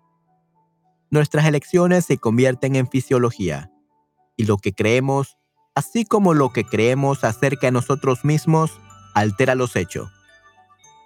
Nuestras 1.09 1.45
elecciones 1.45 2.05
se 2.05 2.18
convierten 2.18 2.76
en 2.76 2.88
fisiología. 2.88 3.72
Y 4.36 4.45
lo 4.45 4.57
que 4.57 4.74
creemos 4.74 5.38
así 5.76 6.05
como 6.05 6.34
lo 6.34 6.51
que 6.51 6.64
creemos 6.64 7.24
acerca 7.24 7.68
de 7.68 7.72
nosotros 7.72 8.24
mismos 8.24 8.80
altera 9.14 9.55
los 9.55 9.76
hechos. 9.76 10.09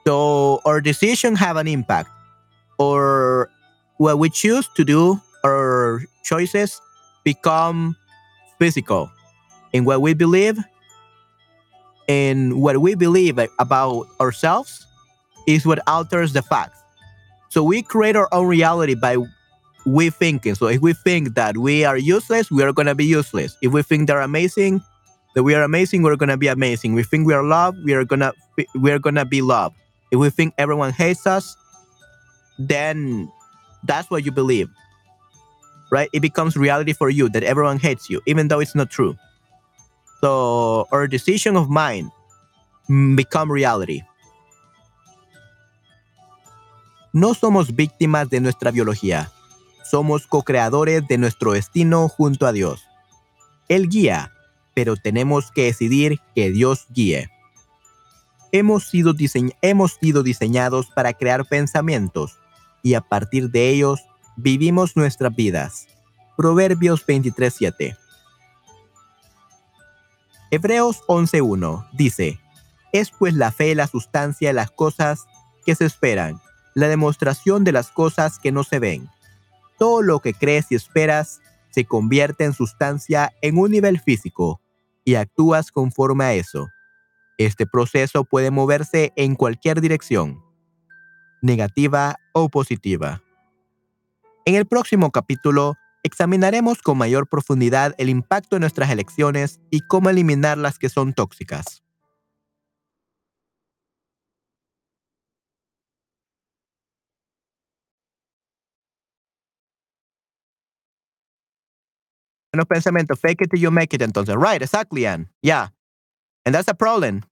So 0.06 0.62
our 0.64 0.82
decisions 0.82 1.40
have 1.40 1.60
an 1.60 1.68
impact, 1.68 2.10
or 2.78 3.50
what 3.98 4.18
we 4.18 4.30
choose 4.30 4.70
to 4.76 4.86
do, 4.86 5.22
our 5.44 6.02
choices 6.24 6.82
become 7.26 7.96
physical, 8.58 9.10
and 9.74 9.86
what 9.86 10.00
we 10.00 10.14
believe, 10.14 10.58
and 12.08 12.62
what 12.62 12.78
we 12.80 12.96
believe 12.96 13.40
about 13.60 14.08
ourselves 14.20 14.86
is 15.48 15.66
what 15.66 15.80
alters 15.88 16.34
the 16.34 16.42
facts. 16.42 16.80
So 17.50 17.64
we 17.64 17.82
create 17.82 18.16
our 18.16 18.28
own 18.34 18.48
reality 18.48 18.96
by 18.96 19.18
we 19.86 20.10
thinking. 20.10 20.56
So 20.56 20.68
if 20.68 20.82
we 20.82 20.94
think 20.94 21.36
that 21.36 21.58
we 21.58 21.86
are 21.86 21.98
useless, 21.98 22.52
we 22.52 22.64
are 22.64 22.74
gonna 22.74 22.96
be 22.96 23.06
useless. 23.06 23.58
If 23.62 23.72
we 23.72 23.82
think 23.82 24.08
they're 24.08 24.22
amazing, 24.22 24.82
that 25.34 25.44
we 25.44 25.56
are 25.56 25.64
amazing, 25.64 26.04
we're 26.04 26.16
gonna 26.18 26.38
be 26.38 26.48
amazing. 26.48 26.94
We 26.94 27.04
think 27.04 27.26
we 27.26 27.34
are 27.34 27.44
loved, 27.44 27.84
we 27.84 27.94
are 27.94 28.04
gonna 28.04 28.34
we 28.76 28.92
are 28.92 29.00
gonna 29.00 29.26
be 29.26 29.42
loved. 29.42 29.76
If 30.12 30.20
we 30.20 30.30
think 30.30 30.54
everyone 30.58 30.92
hates 30.92 31.26
us, 31.26 31.56
then 32.60 33.32
that's 33.84 34.10
what 34.12 34.26
you 34.26 34.32
believe. 34.32 34.70
Right? 35.90 36.10
It 36.12 36.20
becomes 36.20 36.58
reality 36.58 36.92
for 36.92 37.10
you 37.10 37.30
that 37.30 37.44
everyone 37.44 37.80
hates 37.80 38.10
you, 38.10 38.22
even 38.26 38.50
though 38.50 38.60
it's 38.60 38.76
not 38.76 38.90
true. 38.90 39.18
So 40.22 40.88
our 40.92 41.08
decision 41.08 41.56
of 41.58 41.70
mind 41.70 42.12
become 43.16 43.52
reality. 43.52 44.04
No 47.14 47.34
somos 47.34 47.76
víctimas 47.76 48.30
de 48.30 48.40
nuestra 48.42 48.72
biología. 48.72 49.32
Somos 49.84 50.28
co-creadores 50.28 51.08
de 51.08 51.18
nuestro 51.18 51.54
destino 51.54 52.10
junto 52.10 52.46
a 52.46 52.52
Dios. 52.52 52.84
Él 53.70 53.90
guía, 53.90 54.34
pero 54.74 54.96
tenemos 54.96 55.52
que 55.52 55.64
decidir 55.64 56.20
que 56.36 56.52
Dios 56.52 56.86
guíe. 56.90 57.30
Hemos 58.52 58.86
sido, 58.86 59.14
hemos 59.62 59.94
sido 59.94 60.24
diseñados 60.24 60.88
para 60.96 61.14
crear 61.14 61.46
pensamientos 61.46 62.38
y 62.84 62.94
a 62.94 63.02
partir 63.02 63.50
de 63.50 63.70
ellos 63.70 64.02
vivimos 64.36 64.96
nuestras 64.96 65.36
vidas. 65.36 65.88
Proverbios 66.38 67.06
23:7. 67.06 67.98
Hebreos 70.52 71.04
11:1 71.08 71.90
dice, 71.94 72.40
es 72.94 73.12
pues 73.12 73.34
la 73.34 73.52
fe 73.52 73.76
la 73.76 73.88
sustancia 73.88 74.50
de 74.50 74.54
las 74.54 74.72
cosas 74.72 75.26
que 75.66 75.76
se 75.76 75.86
esperan, 75.86 76.40
la 76.74 76.88
demostración 76.88 77.64
de 77.64 77.72
las 77.72 77.90
cosas 77.90 78.40
que 78.40 78.52
no 78.52 78.64
se 78.64 78.80
ven 78.80 79.10
todo 79.78 80.02
lo 80.02 80.20
que 80.20 80.34
crees 80.34 80.72
y 80.72 80.76
esperas 80.76 81.42
se 81.70 81.86
convierte 81.86 82.44
en 82.44 82.54
sustancia 82.54 83.34
en 83.42 83.58
un 83.58 83.72
nivel 83.72 84.00
físico 84.00 84.62
y 85.06 85.16
actúas 85.16 85.72
conforme 85.72 86.26
a 86.26 86.34
eso. 86.34 86.68
Este 87.38 87.68
proceso 87.68 88.24
puede 88.24 88.52
moverse 88.52 89.14
en 89.16 89.36
cualquier 89.36 89.80
dirección, 89.80 90.44
negativa 91.42 92.18
o 92.34 92.50
positiva. 92.50 93.22
En 94.46 94.56
el 94.56 94.66
próximo 94.66 95.12
capítulo 95.12 95.76
examinaremos 96.08 96.82
con 96.82 96.98
mayor 96.98 97.28
profundidad 97.28 97.94
el 97.98 98.10
impacto 98.10 98.56
de 98.56 98.62
nuestras 98.62 98.90
elecciones 98.90 99.60
y 99.70 99.82
cómo 99.82 100.10
eliminar 100.10 100.58
las 100.58 100.80
que 100.80 100.90
son 100.90 101.14
tóxicas. 101.14 101.84
Bueno, 112.54 112.66
pensamiento, 112.66 113.16
fake 113.16 113.42
it 113.42 113.50
till 113.52 113.60
you 113.60 113.72
make 113.72 113.94
it, 113.94 114.02
entonces. 114.02 114.36
Right, 114.36 114.62
exactly, 114.62 115.06
Ann. 115.06 115.30
Yeah. 115.44 115.68
And 116.46 116.56
that's 116.56 116.68
a 116.68 116.74
problem. 116.74 117.24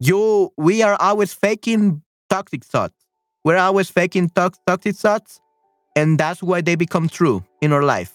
You, 0.00 0.50
we 0.56 0.82
are 0.82 0.96
always 0.98 1.32
faking 1.34 2.02
toxic 2.28 2.64
thoughts. 2.64 2.94
We're 3.44 3.58
always 3.58 3.90
faking 3.90 4.30
to- 4.30 4.50
toxic 4.66 4.96
thoughts, 4.96 5.40
and 5.96 6.18
that's 6.18 6.42
why 6.42 6.60
they 6.60 6.74
become 6.74 7.08
true 7.08 7.44
in 7.60 7.72
our 7.72 7.82
life. 7.82 8.12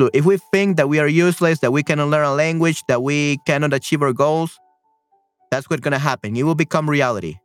So 0.00 0.10
if 0.14 0.24
we 0.24 0.36
think 0.52 0.76
that 0.76 0.88
we 0.88 1.00
are 1.00 1.08
useless, 1.08 1.58
that 1.60 1.72
we 1.72 1.82
cannot 1.82 2.08
learn 2.08 2.24
a 2.24 2.32
language, 2.32 2.84
that 2.88 3.02
we 3.02 3.38
cannot 3.46 3.72
achieve 3.72 4.02
our 4.02 4.12
goals, 4.12 4.58
that's 5.50 5.68
what's 5.68 5.80
gonna 5.80 5.98
happen. 5.98 6.36
It 6.36 6.44
will 6.44 6.54
become 6.54 6.88
reality. 6.88 7.38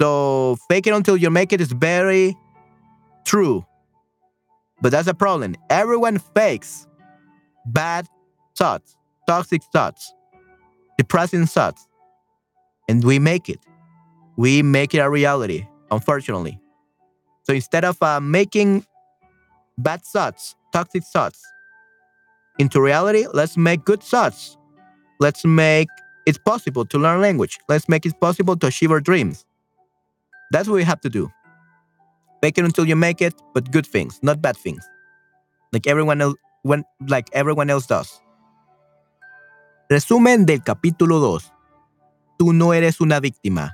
So 0.00 0.56
fake 0.68 0.86
it 0.86 0.94
until 0.94 1.16
you 1.16 1.30
make 1.30 1.52
it 1.52 1.60
is 1.60 1.72
very 1.72 2.36
true. 3.24 3.64
But 4.80 4.92
that's 4.92 5.08
a 5.08 5.14
problem. 5.14 5.54
Everyone 5.68 6.18
fakes 6.18 6.86
bad 7.66 8.06
thoughts, 8.56 8.96
toxic 9.26 9.62
thoughts, 9.72 10.12
depressing 10.98 11.46
thoughts, 11.46 11.86
and 12.88 13.04
we 13.04 13.18
make 13.18 13.48
it. 13.48 13.60
We 14.36 14.62
make 14.62 14.94
it 14.94 14.98
a 14.98 15.10
reality, 15.10 15.66
unfortunately. 15.90 16.58
So 17.50 17.54
instead 17.54 17.84
of 17.84 18.00
uh, 18.00 18.20
making 18.20 18.86
bad 19.76 20.02
thoughts, 20.04 20.54
toxic 20.72 21.02
thoughts 21.02 21.42
into 22.60 22.80
reality, 22.80 23.26
let's 23.34 23.56
make 23.56 23.84
good 23.84 24.00
thoughts. 24.00 24.56
Let's 25.18 25.44
make 25.44 25.88
it 26.26 26.38
possible 26.44 26.84
to 26.84 26.96
learn 26.96 27.20
language. 27.20 27.58
Let's 27.68 27.88
make 27.88 28.06
it 28.06 28.20
possible 28.20 28.56
to 28.56 28.68
achieve 28.68 28.92
our 28.92 29.00
dreams. 29.00 29.44
That's 30.52 30.68
what 30.68 30.76
we 30.76 30.84
have 30.84 31.00
to 31.00 31.10
do. 31.10 31.28
Make 32.40 32.56
it 32.56 32.64
until 32.64 32.86
you 32.86 32.94
make 32.94 33.20
it, 33.20 33.34
but 33.52 33.72
good 33.72 33.84
things, 33.84 34.20
not 34.22 34.40
bad 34.40 34.56
things. 34.56 34.88
Like 35.72 35.88
everyone 35.88 36.20
else, 36.20 36.36
when, 36.62 36.84
like 37.08 37.30
everyone 37.32 37.68
else 37.68 37.88
does. 37.88 38.22
Resumen 39.88 40.46
del 40.46 40.60
capítulo 40.60 41.18
2. 41.18 41.52
Tú 42.38 42.52
no 42.52 42.74
eres 42.74 43.00
una 43.00 43.18
víctima. 43.18 43.72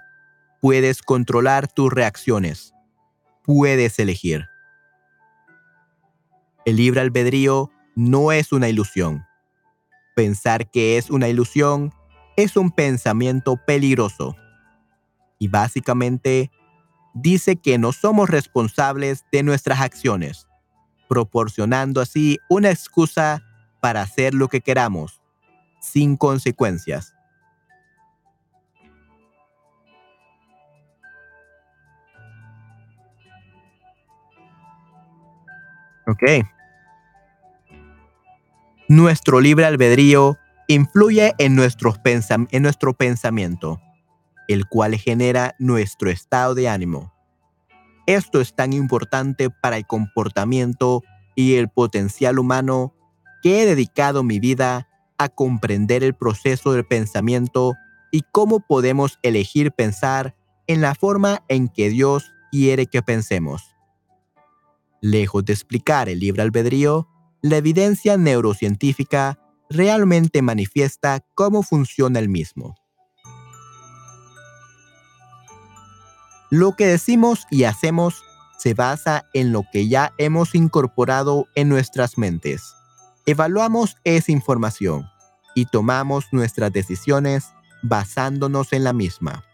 Puedes 0.62 1.02
controlar 1.02 1.68
tus 1.68 1.92
reacciones. 1.92 2.72
Puedes 3.46 3.98
elegir. 4.00 4.48
El 6.64 6.76
libre 6.76 7.00
albedrío 7.00 7.70
no 7.94 8.32
es 8.32 8.52
una 8.52 8.68
ilusión. 8.68 9.24
Pensar 10.16 10.68
que 10.68 10.98
es 10.98 11.10
una 11.10 11.28
ilusión 11.28 11.94
es 12.36 12.56
un 12.56 12.72
pensamiento 12.72 13.56
peligroso. 13.64 14.36
Y 15.38 15.46
básicamente 15.46 16.50
dice 17.14 17.56
que 17.56 17.78
no 17.78 17.92
somos 17.92 18.28
responsables 18.28 19.24
de 19.30 19.44
nuestras 19.44 19.80
acciones, 19.80 20.48
proporcionando 21.08 22.00
así 22.00 22.38
una 22.48 22.70
excusa 22.70 23.44
para 23.80 24.02
hacer 24.02 24.34
lo 24.34 24.48
que 24.48 24.60
queramos, 24.60 25.22
sin 25.80 26.16
consecuencias. 26.16 27.15
Ok. 36.06 36.22
Nuestro 38.88 39.40
libre 39.40 39.64
albedrío 39.64 40.38
influye 40.68 41.34
en, 41.38 41.58
en 41.58 42.62
nuestro 42.62 42.92
pensamiento, 42.94 43.80
el 44.46 44.66
cual 44.66 44.94
genera 44.96 45.56
nuestro 45.58 46.10
estado 46.10 46.54
de 46.54 46.68
ánimo. 46.68 47.12
Esto 48.06 48.40
es 48.40 48.54
tan 48.54 48.72
importante 48.72 49.50
para 49.50 49.76
el 49.76 49.86
comportamiento 49.86 51.02
y 51.34 51.56
el 51.56 51.68
potencial 51.68 52.38
humano 52.38 52.94
que 53.42 53.62
he 53.62 53.66
dedicado 53.66 54.22
mi 54.22 54.38
vida 54.38 54.88
a 55.18 55.28
comprender 55.28 56.04
el 56.04 56.14
proceso 56.14 56.72
del 56.72 56.86
pensamiento 56.86 57.74
y 58.12 58.22
cómo 58.30 58.60
podemos 58.60 59.18
elegir 59.22 59.72
pensar 59.72 60.36
en 60.68 60.80
la 60.80 60.94
forma 60.94 61.44
en 61.48 61.68
que 61.68 61.90
Dios 61.90 62.32
quiere 62.52 62.86
que 62.86 63.02
pensemos. 63.02 63.75
Lejos 65.06 65.44
de 65.44 65.52
explicar 65.52 66.08
el 66.08 66.18
libre 66.18 66.42
albedrío, 66.42 67.06
la 67.40 67.58
evidencia 67.58 68.16
neurocientífica 68.16 69.38
realmente 69.70 70.42
manifiesta 70.42 71.24
cómo 71.36 71.62
funciona 71.62 72.18
el 72.18 72.28
mismo. 72.28 72.74
Lo 76.50 76.74
que 76.74 76.88
decimos 76.88 77.46
y 77.52 77.62
hacemos 77.62 78.24
se 78.58 78.74
basa 78.74 79.26
en 79.32 79.52
lo 79.52 79.62
que 79.70 79.86
ya 79.86 80.12
hemos 80.18 80.56
incorporado 80.56 81.46
en 81.54 81.68
nuestras 81.68 82.18
mentes. 82.18 82.74
Evaluamos 83.26 83.98
esa 84.02 84.32
información 84.32 85.06
y 85.54 85.66
tomamos 85.66 86.24
nuestras 86.32 86.72
decisiones 86.72 87.44
basándonos 87.84 88.72
en 88.72 88.82
la 88.82 88.92
misma. 88.92 89.44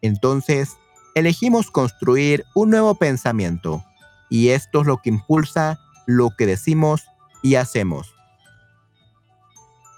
Entonces, 0.00 0.76
elegimos 1.16 1.72
construir 1.72 2.44
un 2.54 2.70
nuevo 2.70 2.94
pensamiento 2.94 3.84
y 4.30 4.50
esto 4.50 4.80
es 4.80 4.86
lo 4.86 5.02
que 5.02 5.10
impulsa 5.10 5.78
lo 6.06 6.30
que 6.36 6.46
decimos 6.46 7.04
y 7.42 7.56
hacemos. 7.56 8.14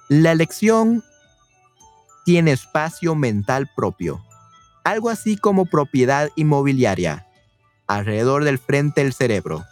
La 0.08 0.32
elección 0.32 1.04
tiene 2.24 2.52
espacio 2.52 3.14
mental 3.14 3.70
propio, 3.74 4.24
algo 4.84 5.10
así 5.10 5.36
como 5.36 5.66
propiedad 5.66 6.30
inmobiliaria, 6.34 7.26
alrededor 7.86 8.44
del 8.44 8.58
frente 8.58 9.02
del 9.02 9.12
cerebro. 9.12 9.64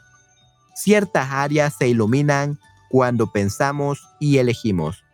Ciertas 0.75 1.31
áreas 1.31 1.75
se 1.79 1.89
iluminan 1.89 2.59
cuando 2.91 3.31
pensamos 3.33 4.09
y 4.19 4.39
elegimos. 4.39 5.05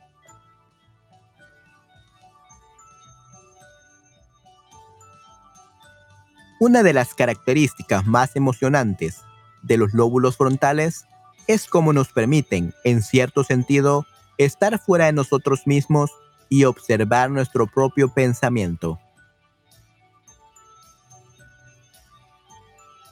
Una 6.59 6.83
de 6.83 6.95
las 6.95 7.15
características 7.15 8.07
más 8.07 8.35
emocionantes 8.35 9.23
de 9.67 9.77
los 9.77 9.93
lóbulos 9.93 10.37
frontales 10.37 11.07
es 11.47 11.67
cómo 11.67 11.93
nos 11.93 12.09
permiten, 12.09 12.75
en 12.85 13.03
cierto 13.03 13.45
sentido, 13.45 14.07
estar 14.39 14.79
fuera 14.79 15.07
de 15.07 15.13
nosotros 15.13 15.67
mismos 15.67 16.11
y 16.49 16.65
observar 16.65 17.31
nuestro 17.31 17.67
propio 17.67 18.09
pensamiento. 18.09 18.99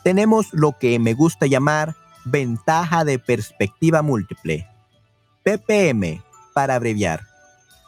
Tenemos 0.02 0.52
lo 0.52 0.76
que 0.78 0.98
me 0.98 1.14
gusta 1.14 1.46
llamar 1.46 1.96
ventaja 2.24 3.04
de 3.04 3.18
perspectiva 3.18 4.02
múltiple, 4.02 4.68
PPM 5.42 6.22
para 6.52 6.74
abreviar, 6.74 7.26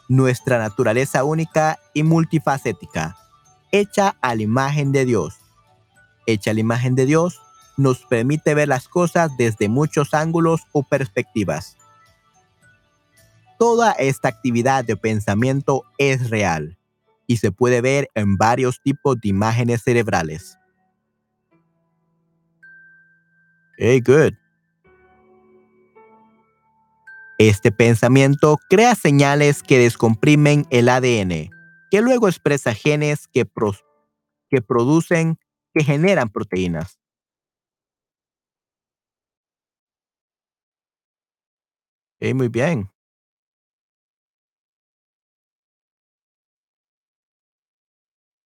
nuestra 0.07 0.57
naturaleza 0.57 1.23
única 1.23 1.79
y 1.93 2.03
multifacética, 2.03 3.17
hecha 3.71 4.15
a 4.21 4.35
la 4.35 4.41
imagen 4.41 4.91
de 4.91 5.05
Dios. 5.05 5.35
Hecha 6.25 6.51
a 6.51 6.53
la 6.53 6.59
imagen 6.59 6.95
de 6.95 7.05
Dios, 7.05 7.41
nos 7.77 8.05
permite 8.05 8.53
ver 8.55 8.67
las 8.67 8.87
cosas 8.87 9.31
desde 9.37 9.69
muchos 9.69 10.13
ángulos 10.13 10.61
o 10.71 10.83
perspectivas. 10.83 11.77
Toda 13.59 13.91
esta 13.93 14.27
actividad 14.27 14.83
de 14.83 14.97
pensamiento 14.97 15.83
es 15.97 16.29
real 16.29 16.77
y 17.27 17.37
se 17.37 17.51
puede 17.51 17.81
ver 17.81 18.09
en 18.15 18.37
varios 18.37 18.81
tipos 18.81 19.19
de 19.19 19.29
imágenes 19.29 19.83
cerebrales. 19.83 20.57
Hey, 23.77 24.01
good. 24.05 24.33
Este 27.37 27.71
pensamiento 27.71 28.57
crea 28.67 28.95
señales 28.95 29.61
que 29.61 29.77
descomprimen 29.77 30.65
el 30.71 30.89
ADN, 30.89 31.51
que 31.91 32.01
luego 32.01 32.27
expresa 32.27 32.73
genes 32.73 33.27
que, 33.27 33.47
que 34.49 34.61
producen, 34.63 35.37
que 35.75 35.83
generan 35.83 36.29
proteínas. 36.29 36.99
Hey, 42.19 42.33
muy 42.33 42.47
bien. 42.47 42.89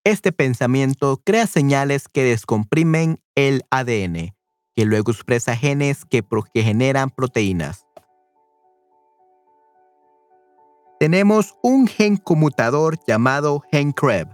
Este 0.04 0.32
pensamiento 0.32 1.22
crea 1.24 1.48
señales 1.48 2.10
que 2.10 2.24
descomprimen 2.24 3.22
el 3.36 3.62
ADN, 3.70 4.36
que 4.76 4.86
luego 4.86 5.12
expresa 5.12 5.56
genes 5.56 6.06
que, 6.06 6.24
generan 6.54 7.12
proteínas. 7.12 7.86
Tenemos 11.00 11.56
un 11.64 11.88
gen 11.88 12.18
conmutador 12.18 12.98
llamado 13.08 13.62
gen 13.72 13.92
CREB, 13.94 14.28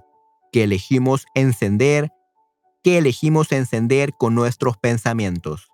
que 0.51 0.63
elegimos 0.63 1.25
encender, 1.35 2.11
que 2.83 2.97
elegimos 2.97 3.51
encender 3.51 4.13
con 4.13 4.35
nuestros 4.35 4.77
pensamientos. 4.77 5.66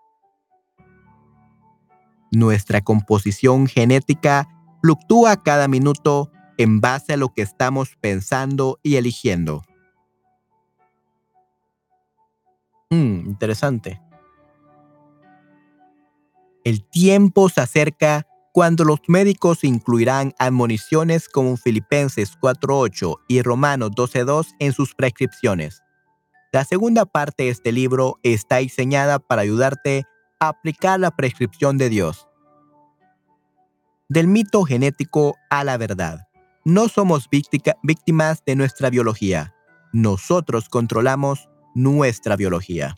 Nuestra 2.35 2.81
composición 2.81 3.67
genética 3.67 4.49
fluctúa 4.81 5.43
cada 5.43 5.67
minuto 5.67 6.31
en 6.57 6.81
base 6.81 7.13
a 7.13 7.17
lo 7.17 7.29
que 7.29 7.43
estamos 7.43 7.95
pensando 8.01 8.79
y 8.81 8.95
eligiendo. 8.95 9.61
Hmm, 12.89 13.27
interesante. 13.27 14.01
El 16.63 16.83
tiempo 16.89 17.49
se 17.49 17.61
acerca 17.61 18.25
cuando 18.51 18.83
los 18.83 18.99
médicos 19.07 19.63
incluirán 19.63 20.33
admoniciones 20.39 21.29
como 21.29 21.55
Filipenses 21.55 22.35
4.8 22.39 23.15
y 23.27 23.43
Romanos 23.43 23.91
12.2 23.91 24.47
en 24.57 24.73
sus 24.73 24.95
prescripciones. 24.95 25.83
La 26.51 26.63
segunda 26.63 27.05
parte 27.05 27.43
de 27.43 27.49
este 27.49 27.71
libro 27.71 28.19
está 28.23 28.57
diseñada 28.57 29.19
para 29.19 29.43
ayudarte 29.43 30.05
aplicar 30.39 30.99
la 30.99 31.11
prescripción 31.11 31.77
de 31.77 31.89
Dios. 31.89 32.27
Del 34.09 34.27
mito 34.27 34.63
genético 34.63 35.35
a 35.49 35.63
la 35.63 35.77
verdad. 35.77 36.27
No 36.65 36.87
somos 36.87 37.29
víctimas 37.29 38.43
de 38.45 38.55
nuestra 38.55 38.89
biología. 38.89 39.53
Nosotros 39.91 40.69
controlamos 40.69 41.49
nuestra 41.75 42.35
biología. 42.35 42.95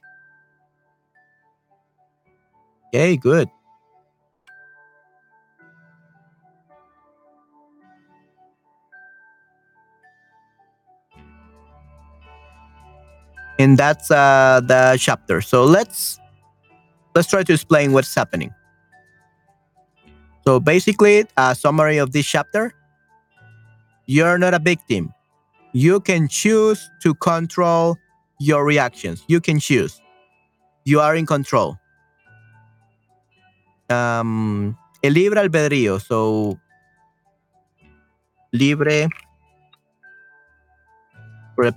Okay, 2.88 3.18
good. 3.18 3.48
and 13.60 13.78
that's 13.78 14.12
uh, 14.12 14.62
the 14.64 14.98
chapter. 15.00 15.42
So 15.42 15.64
let's 15.64 16.20
let's 17.16 17.28
try 17.30 17.44
to 17.44 17.54
explain 17.54 17.94
what's 17.94 18.14
happening. 18.14 18.54
So 20.46 20.60
basically, 20.60 21.26
a 21.38 21.56
summary 21.56 21.98
of 21.98 22.12
this 22.12 22.28
chapter: 22.28 22.74
you're 24.06 24.38
not 24.38 24.54
a 24.54 24.60
victim. 24.60 25.14
You 25.74 26.00
can 26.00 26.28
choose 26.28 26.90
to 27.02 27.16
control 27.16 27.98
your 28.40 28.64
reactions. 28.64 29.24
You 29.28 29.42
can 29.42 29.60
choose. 29.60 30.00
You 30.86 31.00
are 31.00 31.16
in 31.16 31.26
control. 31.26 31.80
Um, 33.90 34.78
el 35.04 35.14
libre 35.14 35.42
albedrío. 35.42 36.00
So 36.00 36.60
libre 38.54 39.10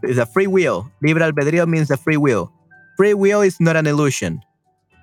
is 0.02 0.18
a 0.18 0.26
free 0.26 0.46
will. 0.46 0.90
Libre 1.02 1.24
albedrío 1.24 1.66
means 1.66 1.88
the 1.88 1.96
free 1.96 2.16
will. 2.16 2.52
Free 2.96 3.14
will 3.14 3.40
is 3.40 3.58
not 3.60 3.76
an 3.76 3.86
illusion. 3.86 4.42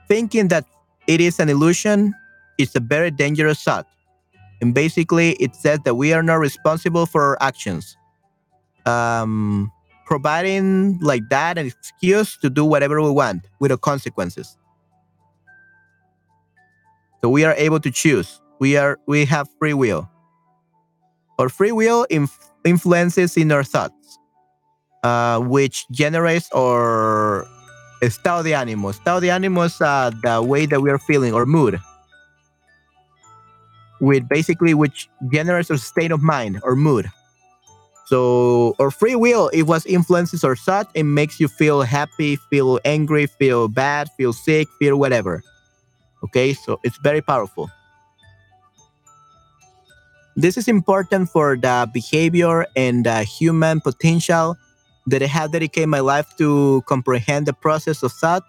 Thinking 0.08 0.48
that 0.50 0.66
it 1.08 1.22
is 1.22 1.40
an 1.40 1.50
illusion 1.50 2.14
is 2.58 2.76
a 2.76 2.80
very 2.80 3.12
dangerous 3.12 3.62
thought. 3.62 3.88
And 4.62 4.74
basically, 4.74 5.32
it 5.34 5.56
says 5.56 5.80
that 5.86 5.96
we 5.96 6.14
are 6.14 6.24
not 6.24 6.36
responsible 6.36 7.06
for 7.06 7.22
our 7.22 7.38
actions. 7.42 7.98
Um, 8.86 9.72
providing 10.06 11.00
like 11.00 11.28
that 11.30 11.58
an 11.58 11.66
excuse 11.66 12.38
to 12.38 12.50
do 12.50 12.64
whatever 12.64 13.02
we 13.02 13.10
want 13.10 13.44
with 13.60 13.72
without 13.72 13.82
consequences. 13.82 14.58
So 17.22 17.30
we 17.30 17.44
are 17.44 17.56
able 17.58 17.80
to 17.80 17.92
choose. 17.92 18.40
We 18.60 18.78
are 18.78 19.00
we 19.08 19.26
have 19.26 19.50
free 19.60 19.74
will. 19.74 20.10
Our 21.40 21.50
free 21.50 21.72
will 21.72 22.06
inf- 22.10 22.54
influences 22.64 23.36
in 23.36 23.52
our 23.52 23.64
thoughts. 23.64 24.20
Uh, 25.04 25.40
which 25.40 25.86
generates 25.92 26.50
our 26.52 27.46
estado 28.02 28.44
de 28.44 28.52
ánimo. 28.52 28.90
Estado 28.90 29.20
de 29.20 29.28
ánimo 29.28 29.66
is 29.66 29.80
uh, 29.82 30.12
the 30.24 30.42
way 30.42 30.66
that 30.66 30.82
we 30.82 30.90
are 30.90 31.00
feeling 31.00 31.34
or 31.34 31.46
mood. 31.46 31.80
With 34.00 34.28
basically 34.28 34.74
which 34.74 35.10
generates 35.32 35.72
our 35.72 35.78
state 35.78 36.12
of 36.12 36.22
mind 36.22 36.60
or 36.64 36.76
mood. 36.76 37.10
So 38.06 38.76
our 38.80 38.92
free 38.92 39.16
will, 39.16 39.50
it 39.50 39.64
was 39.64 39.86
influences 39.86 40.44
or 40.44 40.56
such, 40.56 40.88
It 40.94 41.04
makes 41.04 41.40
you 41.40 41.48
feel 41.48 41.82
happy, 41.82 42.36
feel 42.36 42.80
angry, 42.86 43.26
feel 43.26 43.68
bad, 43.68 44.10
feel 44.16 44.32
sick, 44.32 44.68
feel 44.78 44.98
whatever. 44.98 45.42
Okay, 46.24 46.54
so 46.54 46.80
it's 46.84 46.98
very 46.98 47.22
powerful. 47.22 47.70
This 50.36 50.58
is 50.58 50.68
important 50.68 51.30
for 51.30 51.56
the 51.56 51.90
behavior 51.94 52.68
and 52.76 53.06
the 53.06 53.24
human 53.24 53.80
potential 53.80 54.58
that 55.08 55.22
I 55.22 55.28
have 55.28 55.52
dedicated 55.52 55.90
my 55.90 56.00
life 56.00 56.36
to 56.38 56.82
comprehend 56.88 57.46
the 57.46 57.54
process 57.54 58.04
of 58.04 58.12
thought 58.12 58.44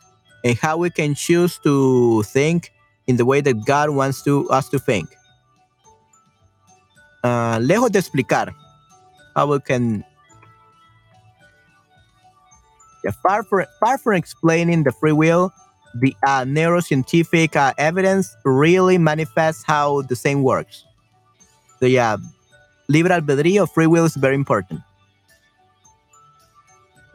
and 0.44 0.56
how 0.58 0.76
we 0.76 0.90
can 0.90 1.14
choose 1.14 1.58
to 1.58 2.22
think 2.24 2.72
in 3.06 3.16
the 3.16 3.24
way 3.24 3.40
that 3.40 3.64
God 3.64 3.90
wants 3.90 4.22
to, 4.22 4.48
us 4.50 4.68
to 4.70 4.78
think. 4.78 5.08
Uh, 7.22 7.58
lejos 7.58 7.90
de 7.90 7.98
explicar 7.98 8.54
how 9.34 9.46
we 9.52 9.58
can 9.60 10.04
yeah, 13.04 13.10
far, 13.22 13.42
from, 13.44 13.66
far 13.80 13.98
from 13.98 14.14
explaining 14.14 14.84
the 14.84 14.92
free 14.92 15.12
will, 15.12 15.52
the 15.94 16.14
uh, 16.26 16.44
neuroscientific 16.44 17.56
uh, 17.56 17.72
evidence 17.78 18.34
really 18.44 18.98
manifests 18.98 19.64
how 19.64 20.02
the 20.02 20.16
same 20.16 20.42
works. 20.42 20.84
So 21.80 21.86
yeah, 21.86 22.16
libre 22.88 23.12
albedrío, 23.12 23.68
free 23.68 23.86
will 23.86 24.04
is 24.04 24.16
very 24.16 24.34
important. 24.34 24.80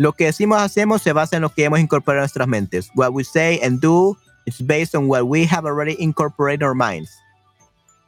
Lo 0.01 0.13
que 0.13 0.25
decimos 0.25 0.59
hacemos 0.59 1.03
se 1.03 1.13
basa 1.13 1.35
en 1.35 1.43
lo 1.43 1.49
que 1.49 1.63
hemos 1.63 1.79
incorporado 1.79 2.21
en 2.21 2.23
nuestras 2.23 2.47
mentes. 2.47 2.89
What 2.95 3.13
we 3.13 3.23
say 3.23 3.59
and 3.61 3.79
do 3.79 4.17
is 4.47 4.59
based 4.59 4.95
on 4.95 5.07
what 5.07 5.27
we 5.27 5.45
have 5.45 5.63
already 5.63 5.95
incorporated 6.01 6.63
in 6.63 6.67
our 6.67 6.73
minds. 6.73 7.11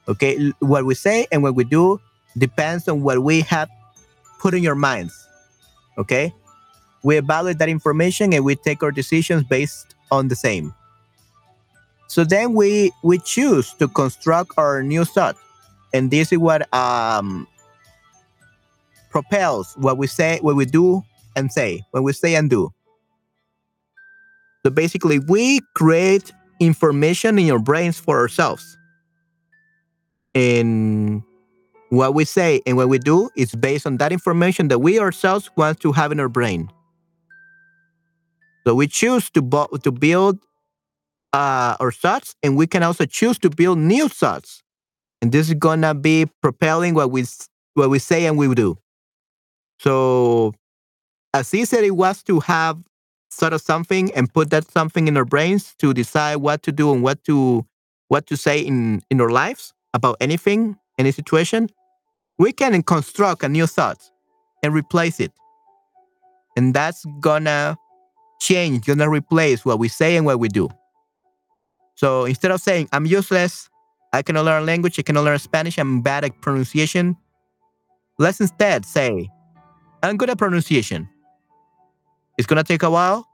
Okay, 0.08 0.52
what 0.60 0.86
we 0.86 0.96
say 0.96 1.28
and 1.32 1.44
what 1.44 1.54
we 1.54 1.64
do 1.64 2.02
depends 2.36 2.88
on 2.88 3.04
what 3.04 3.20
we 3.20 3.42
have 3.42 3.70
put 4.40 4.56
in 4.56 4.64
your 4.64 4.74
minds. 4.74 5.14
Okay, 5.96 6.34
we 7.04 7.18
evaluate 7.18 7.60
that 7.60 7.70
information 7.70 8.34
and 8.34 8.44
we 8.44 8.56
take 8.56 8.82
our 8.82 8.92
decisions 8.92 9.44
based 9.44 9.94
on 10.10 10.30
the 10.30 10.36
same. 10.36 10.74
So 12.08 12.24
then 12.24 12.56
we 12.56 12.92
we 13.04 13.20
choose 13.20 13.72
to 13.76 13.88
construct 13.88 14.54
our 14.58 14.82
new 14.82 15.06
thought, 15.06 15.38
and 15.94 16.10
this 16.10 16.32
is 16.32 16.40
what 16.40 16.74
um, 16.74 17.48
propels 19.12 19.76
what 19.78 20.00
we 20.00 20.08
say, 20.08 20.40
what 20.42 20.56
we 20.56 20.66
do, 20.66 21.04
and 21.36 21.52
say, 21.52 21.82
when 21.92 22.04
we 22.04 22.14
say 22.14 22.36
and 22.36 22.50
do. 22.50 22.70
So 24.66 24.72
basically, 24.72 25.20
we 25.20 25.62
create 25.76 26.32
information 26.60 27.38
in 27.38 27.46
your 27.46 27.60
brains 27.60 28.00
for 28.00 28.20
ourselves. 28.20 28.78
And 30.36 31.22
what 31.90 32.16
we 32.16 32.26
say 32.26 32.62
and 32.66 32.78
what 32.78 32.90
we 32.90 32.98
do 32.98 33.30
is 33.36 33.54
based 33.54 33.86
on 33.86 33.98
that 33.98 34.12
information 34.12 34.70
that 34.70 34.80
we 34.80 35.00
ourselves 35.00 35.50
want 35.58 35.80
to 35.82 35.92
have 35.92 36.12
in 36.12 36.20
our 36.20 36.30
brain. 36.30 36.70
So 38.66 38.74
we 38.74 38.88
choose 38.88 39.30
to, 39.32 39.68
to 39.84 39.92
build 39.92 40.40
uh, 41.34 41.76
our 41.80 41.92
thoughts, 41.92 42.36
and 42.42 42.56
we 42.56 42.68
can 42.68 42.84
also 42.84 43.06
choose 43.06 43.38
to 43.40 43.50
build 43.50 43.78
new 43.78 44.08
thoughts. 44.08 44.64
And 45.22 45.32
this 45.32 45.50
is 45.50 45.56
gonna 45.56 45.94
be 45.94 46.28
propelling 46.42 46.94
what 46.94 47.12
we 47.12 47.26
what 47.74 47.90
we 47.90 48.00
say 48.00 48.26
and 48.26 48.38
we 48.38 48.54
do. 48.54 48.78
So 49.80 50.54
as 51.34 51.54
easy 51.54 51.78
it 51.78 51.96
was 51.96 52.24
to 52.24 52.40
have 52.42 52.78
sort 53.30 53.54
of 53.54 53.62
something 53.62 54.12
and 54.14 54.32
put 54.34 54.52
that 54.52 54.70
something 54.72 55.08
in 55.08 55.18
our 55.18 55.26
brains 55.26 55.74
to 55.80 55.94
decide 55.94 56.38
what 56.38 56.62
to 56.64 56.72
do 56.72 56.94
and 56.94 57.02
what 57.02 57.24
to 57.24 57.66
what 58.08 58.28
to 58.28 58.38
say 58.38 58.60
in 58.60 59.02
in 59.10 59.20
our 59.20 59.30
lives 59.30 59.74
about 59.94 60.18
anything, 60.20 60.78
any 60.98 61.12
situation, 61.12 61.70
we 62.38 62.52
can 62.52 62.82
construct 62.84 63.44
a 63.44 63.50
new 63.50 63.68
thought 63.68 64.00
and 64.62 64.74
replace 64.74 65.20
it. 65.20 65.32
And 66.56 66.74
that's 66.74 67.06
gonna 67.20 67.78
change, 68.40 68.86
gonna 68.86 69.10
replace 69.10 69.66
what 69.66 69.80
we 69.80 69.88
say 69.88 70.16
and 70.16 70.26
what 70.26 70.40
we 70.40 70.48
do. 70.48 70.70
So 71.96 72.26
instead 72.26 72.52
of 72.52 72.62
saying, 72.62 72.90
I'm 72.92 73.06
useless, 73.06 73.70
I 74.14 74.22
cannot 74.22 74.46
learn 74.46 74.66
language, 74.66 75.00
I 75.00 75.04
cannot 75.04 75.24
learn 75.24 75.40
Spanish, 75.40 75.78
I'm 75.78 76.02
bad 76.02 76.24
at 76.24 76.40
pronunciation, 76.42 77.16
let's 78.20 78.40
instead 78.40 78.86
say, 78.86 79.30
I'm 80.02 80.18
good 80.18 80.30
at 80.30 80.38
pronunciation. 80.38 81.08
It's 82.38 82.48
gonna 82.48 82.64
take 82.64 82.84
a 82.84 82.90
while, 82.90 83.28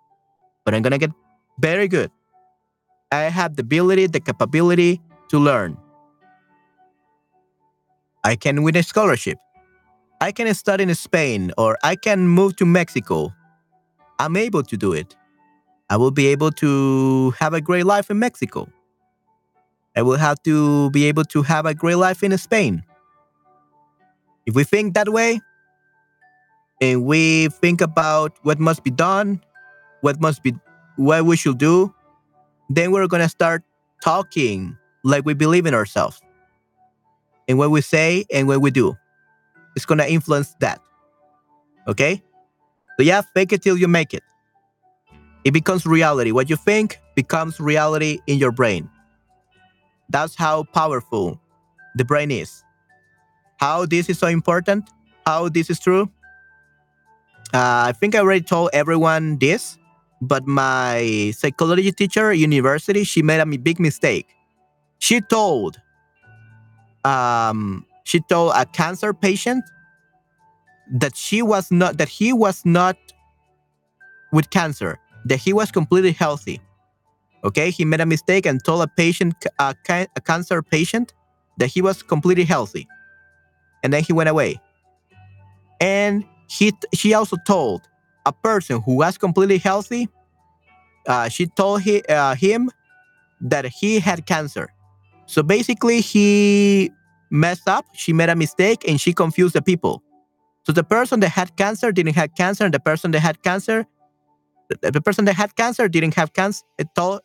but 0.65 0.73
I'm 0.73 0.81
gonna 0.81 0.97
get 0.97 1.11
very 1.59 1.87
good. 1.87 2.11
I 3.11 3.23
have 3.23 3.55
the 3.55 3.61
ability, 3.61 4.07
the 4.07 4.19
capability 4.19 5.01
to 5.29 5.39
learn. 5.39 5.77
I 8.23 8.35
can 8.35 8.63
win 8.63 8.75
a 8.75 8.83
scholarship. 8.83 9.37
I 10.21 10.31
can 10.31 10.53
study 10.53 10.83
in 10.83 10.93
Spain 10.95 11.51
or 11.57 11.77
I 11.83 11.95
can 11.95 12.27
move 12.27 12.55
to 12.57 12.65
Mexico. 12.65 13.33
I'm 14.19 14.35
able 14.35 14.63
to 14.63 14.77
do 14.77 14.91
it. 14.93 15.15
I 15.89 15.97
will 15.97 16.11
be 16.11 16.27
able 16.27 16.51
to 16.51 17.31
have 17.39 17.53
a 17.53 17.61
great 17.61 17.85
life 17.85 18.11
in 18.11 18.19
Mexico. 18.19 18.67
I 19.95 20.01
will 20.01 20.17
have 20.17 20.43
to 20.43 20.91
be 20.91 21.05
able 21.05 21.23
to 21.25 21.41
have 21.41 21.65
a 21.65 21.73
great 21.73 21.95
life 21.95 22.21
in 22.21 22.37
Spain. 22.37 22.83
If 24.45 24.55
we 24.55 24.63
think 24.63 24.93
that 24.93 25.09
way, 25.09 25.39
and 26.81 27.05
we 27.05 27.47
think 27.49 27.81
about 27.81 28.37
what 28.43 28.59
must 28.59 28.83
be 28.83 28.91
done, 28.91 29.41
what 30.01 30.21
must 30.21 30.43
be, 30.43 30.53
what 30.95 31.25
we 31.25 31.35
should 31.35 31.57
do, 31.57 31.93
then 32.69 32.91
we're 32.91 33.07
gonna 33.07 33.29
start 33.29 33.63
talking 34.03 34.77
like 35.03 35.25
we 35.25 35.33
believe 35.33 35.65
in 35.65 35.73
ourselves. 35.73 36.21
And 37.47 37.57
what 37.57 37.71
we 37.71 37.81
say 37.81 38.25
and 38.31 38.47
what 38.47 38.61
we 38.61 38.71
do, 38.71 38.95
it's 39.75 39.85
gonna 39.85 40.05
influence 40.05 40.55
that. 40.59 40.79
Okay? 41.87 42.21
So 42.97 43.03
yeah, 43.03 43.21
fake 43.33 43.53
it 43.53 43.61
till 43.61 43.77
you 43.77 43.87
make 43.87 44.13
it. 44.13 44.23
It 45.43 45.51
becomes 45.51 45.85
reality. 45.85 46.31
What 46.31 46.49
you 46.49 46.55
think 46.55 46.99
becomes 47.15 47.59
reality 47.59 48.19
in 48.27 48.37
your 48.37 48.51
brain. 48.51 48.89
That's 50.09 50.35
how 50.35 50.63
powerful 50.63 51.39
the 51.95 52.05
brain 52.05 52.31
is. 52.31 52.63
How 53.57 53.85
this 53.85 54.09
is 54.09 54.19
so 54.19 54.27
important, 54.27 54.89
how 55.25 55.49
this 55.49 55.69
is 55.69 55.79
true. 55.79 56.09
Uh, 57.53 57.89
I 57.89 57.93
think 57.93 58.15
I 58.15 58.19
already 58.19 58.41
told 58.41 58.69
everyone 58.73 59.39
this, 59.39 59.77
but 60.21 60.45
my 60.45 61.31
psychology 61.35 61.91
teacher 61.91 62.31
at 62.31 62.37
university, 62.37 63.03
she 63.03 63.21
made 63.21 63.39
a 63.39 63.45
big 63.45 63.79
mistake. 63.79 64.27
She 64.99 65.21
told, 65.21 65.81
um, 67.05 67.85
she 68.03 68.19
told 68.19 68.53
a 68.55 68.65
cancer 68.65 69.13
patient 69.13 69.63
that 70.91 71.15
she 71.15 71.41
was 71.41 71.71
not, 71.71 71.97
that 71.97 72.09
he 72.09 72.33
was 72.33 72.63
not 72.65 72.97
with 74.31 74.49
cancer, 74.51 74.99
that 75.25 75.37
he 75.37 75.53
was 75.53 75.71
completely 75.71 76.11
healthy. 76.11 76.61
Okay, 77.43 77.71
he 77.71 77.85
made 77.85 78.01
a 78.01 78.05
mistake 78.05 78.45
and 78.45 78.63
told 78.63 78.83
a 78.83 78.87
patient, 78.87 79.33
a, 79.59 79.73
a 79.89 80.21
cancer 80.21 80.61
patient, 80.61 81.13
that 81.57 81.67
he 81.67 81.81
was 81.81 82.03
completely 82.03 82.43
healthy, 82.43 82.87
and 83.83 83.91
then 83.91 84.03
he 84.03 84.13
went 84.13 84.29
away. 84.29 84.59
And 85.81 86.25
he, 86.49 86.73
she 86.93 87.13
also 87.13 87.37
told 87.45 87.81
a 88.25 88.33
person 88.33 88.81
who 88.81 88.97
was 88.97 89.17
completely 89.17 89.57
healthy. 89.57 90.09
Uh, 91.07 91.29
she 91.29 91.45
told 91.45 91.81
he, 91.81 92.01
uh, 92.03 92.35
him 92.35 92.69
that 93.41 93.65
he 93.65 93.99
had 93.99 94.25
cancer. 94.25 94.69
So 95.25 95.43
basically, 95.43 96.01
he 96.01 96.91
messed 97.29 97.67
up. 97.67 97.85
She 97.93 98.13
made 98.13 98.29
a 98.29 98.35
mistake, 98.35 98.87
and 98.87 98.99
she 98.99 99.13
confused 99.13 99.55
the 99.55 99.61
people. 99.61 100.03
So 100.65 100.73
the 100.73 100.83
person 100.83 101.19
that 101.21 101.29
had 101.29 101.55
cancer 101.55 101.91
didn't 101.91 102.15
have 102.15 102.35
cancer, 102.35 102.65
and 102.65 102.73
the 102.73 102.79
person 102.79 103.11
that 103.11 103.21
had 103.21 103.41
cancer 103.43 103.85
the 104.81 105.01
person 105.01 105.25
that 105.25 105.33
had 105.33 105.55
cancer 105.55 105.87
didn't 105.87 106.13
have 106.15 106.33
cancer. 106.33 106.63
Told 106.95 107.21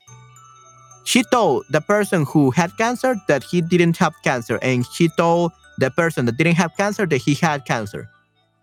she 1.05 1.23
told 1.31 1.65
the 1.71 1.81
person 1.83 2.25
who 2.25 2.51
had 2.51 2.77
cancer 2.79 3.15
that 3.29 3.45
he 3.45 3.61
didn't 3.61 3.97
have 3.99 4.15
cancer, 4.23 4.59
and 4.63 4.87
she 4.87 5.09
told 5.17 5.53
the 5.79 5.91
person 5.91 6.25
that 6.27 6.37
didn't 6.39 6.57
have 6.57 6.77
cancer 6.77 7.07
that 7.07 7.19
he 7.19 7.35
had 7.35 7.65
cancer. 7.67 8.09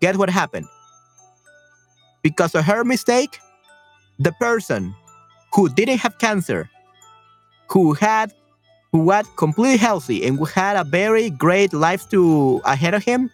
Guess 0.02 0.16
what 0.16 0.30
happened? 0.30 0.66
Because 2.22 2.56
of 2.56 2.64
her 2.64 2.82
mistake, 2.82 3.38
the 4.18 4.32
person 4.32 4.92
who 5.54 5.68
didn't 5.68 5.98
have 5.98 6.18
cancer, 6.18 6.68
who 7.70 7.94
had 7.94 8.32
who 8.90 8.98
was 8.98 9.24
completely 9.36 9.76
healthy 9.78 10.26
and 10.26 10.38
who 10.38 10.44
had 10.44 10.76
a 10.76 10.82
very 10.82 11.30
great 11.30 11.72
life 11.72 12.08
to 12.10 12.60
ahead 12.64 12.94
of 12.94 13.04
him, 13.04 13.30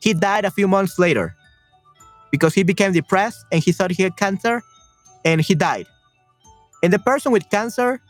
he 0.00 0.12
died 0.12 0.44
a 0.44 0.50
few 0.50 0.68
months 0.68 0.98
later 0.98 1.34
because 2.30 2.54
he 2.54 2.62
became 2.62 2.92
depressed 2.92 3.46
and 3.50 3.64
he 3.64 3.72
thought 3.72 3.90
he 3.90 4.02
had 4.02 4.16
cancer 4.18 4.62
and 5.24 5.40
he 5.40 5.54
died. 5.54 5.86
And 6.82 6.92
the 6.92 6.98
person 6.98 7.32
with 7.32 7.48
cancer 7.48 8.02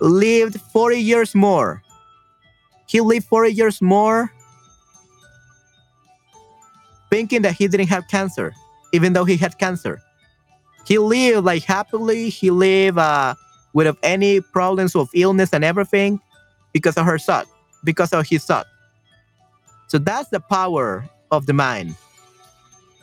lived 0.00 0.58
40 0.72 0.96
years 0.98 1.34
more. 1.34 1.82
He 2.88 3.00
lived 3.02 3.26
40 3.26 3.52
years 3.52 3.82
more 3.82 4.32
thinking 7.12 7.42
that 7.42 7.52
he 7.52 7.68
didn't 7.68 7.88
have 7.88 8.08
cancer, 8.08 8.54
even 8.94 9.12
though 9.12 9.26
he 9.26 9.36
had 9.36 9.58
cancer. 9.58 10.00
He 10.86 10.96
lived 10.96 11.44
like 11.44 11.62
happily. 11.62 12.30
He 12.30 12.50
lived 12.50 12.96
uh, 12.96 13.34
without 13.74 13.98
any 14.02 14.40
problems 14.40 14.96
of 14.96 15.10
illness 15.14 15.50
and 15.52 15.62
everything 15.62 16.20
because 16.72 16.96
of 16.96 17.04
her 17.04 17.18
son, 17.18 17.44
because 17.84 18.14
of 18.14 18.26
his 18.26 18.42
son. 18.42 18.64
So 19.88 19.98
that's 19.98 20.30
the 20.30 20.40
power 20.40 21.04
of 21.30 21.44
the 21.44 21.52
mind. 21.52 21.96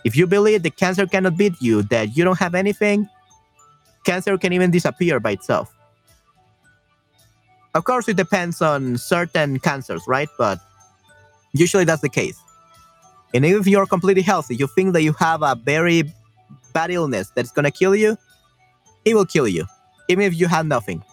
If 0.03 0.15
you 0.17 0.25
believe 0.25 0.63
the 0.63 0.71
cancer 0.71 1.05
cannot 1.05 1.37
beat 1.37 1.61
you, 1.61 1.83
that 1.83 2.17
you 2.17 2.23
don't 2.23 2.39
have 2.39 2.55
anything, 2.55 3.07
cancer 4.05 4.39
can 4.39 4.53
even 4.53 4.71
disappear 4.71 5.19
by 5.19 5.33
itself. 5.33 5.71
Of 7.75 7.83
course, 7.83 8.09
it 8.09 8.17
depends 8.17 8.59
on 8.59 8.97
certain 8.97 9.59
cancers, 9.59 10.01
right? 10.07 10.29
But 10.35 10.57
usually 11.53 11.83
that's 11.83 12.01
the 12.01 12.09
case. 12.09 12.41
And 13.33 13.45
if 13.45 13.67
you're 13.67 13.85
completely 13.85 14.23
healthy, 14.23 14.55
you 14.55 14.67
think 14.67 14.93
that 14.93 15.03
you 15.03 15.13
have 15.13 15.43
a 15.43 15.55
very 15.55 16.03
bad 16.73 16.91
illness 16.91 17.31
that's 17.35 17.51
gonna 17.51 17.71
kill 17.71 17.95
you, 17.95 18.17
it 19.05 19.13
will 19.15 19.25
kill 19.25 19.47
you, 19.47 19.65
even 20.07 20.23
if 20.25 20.39
you 20.39 20.47
have 20.47 20.65
nothing. 20.65 21.03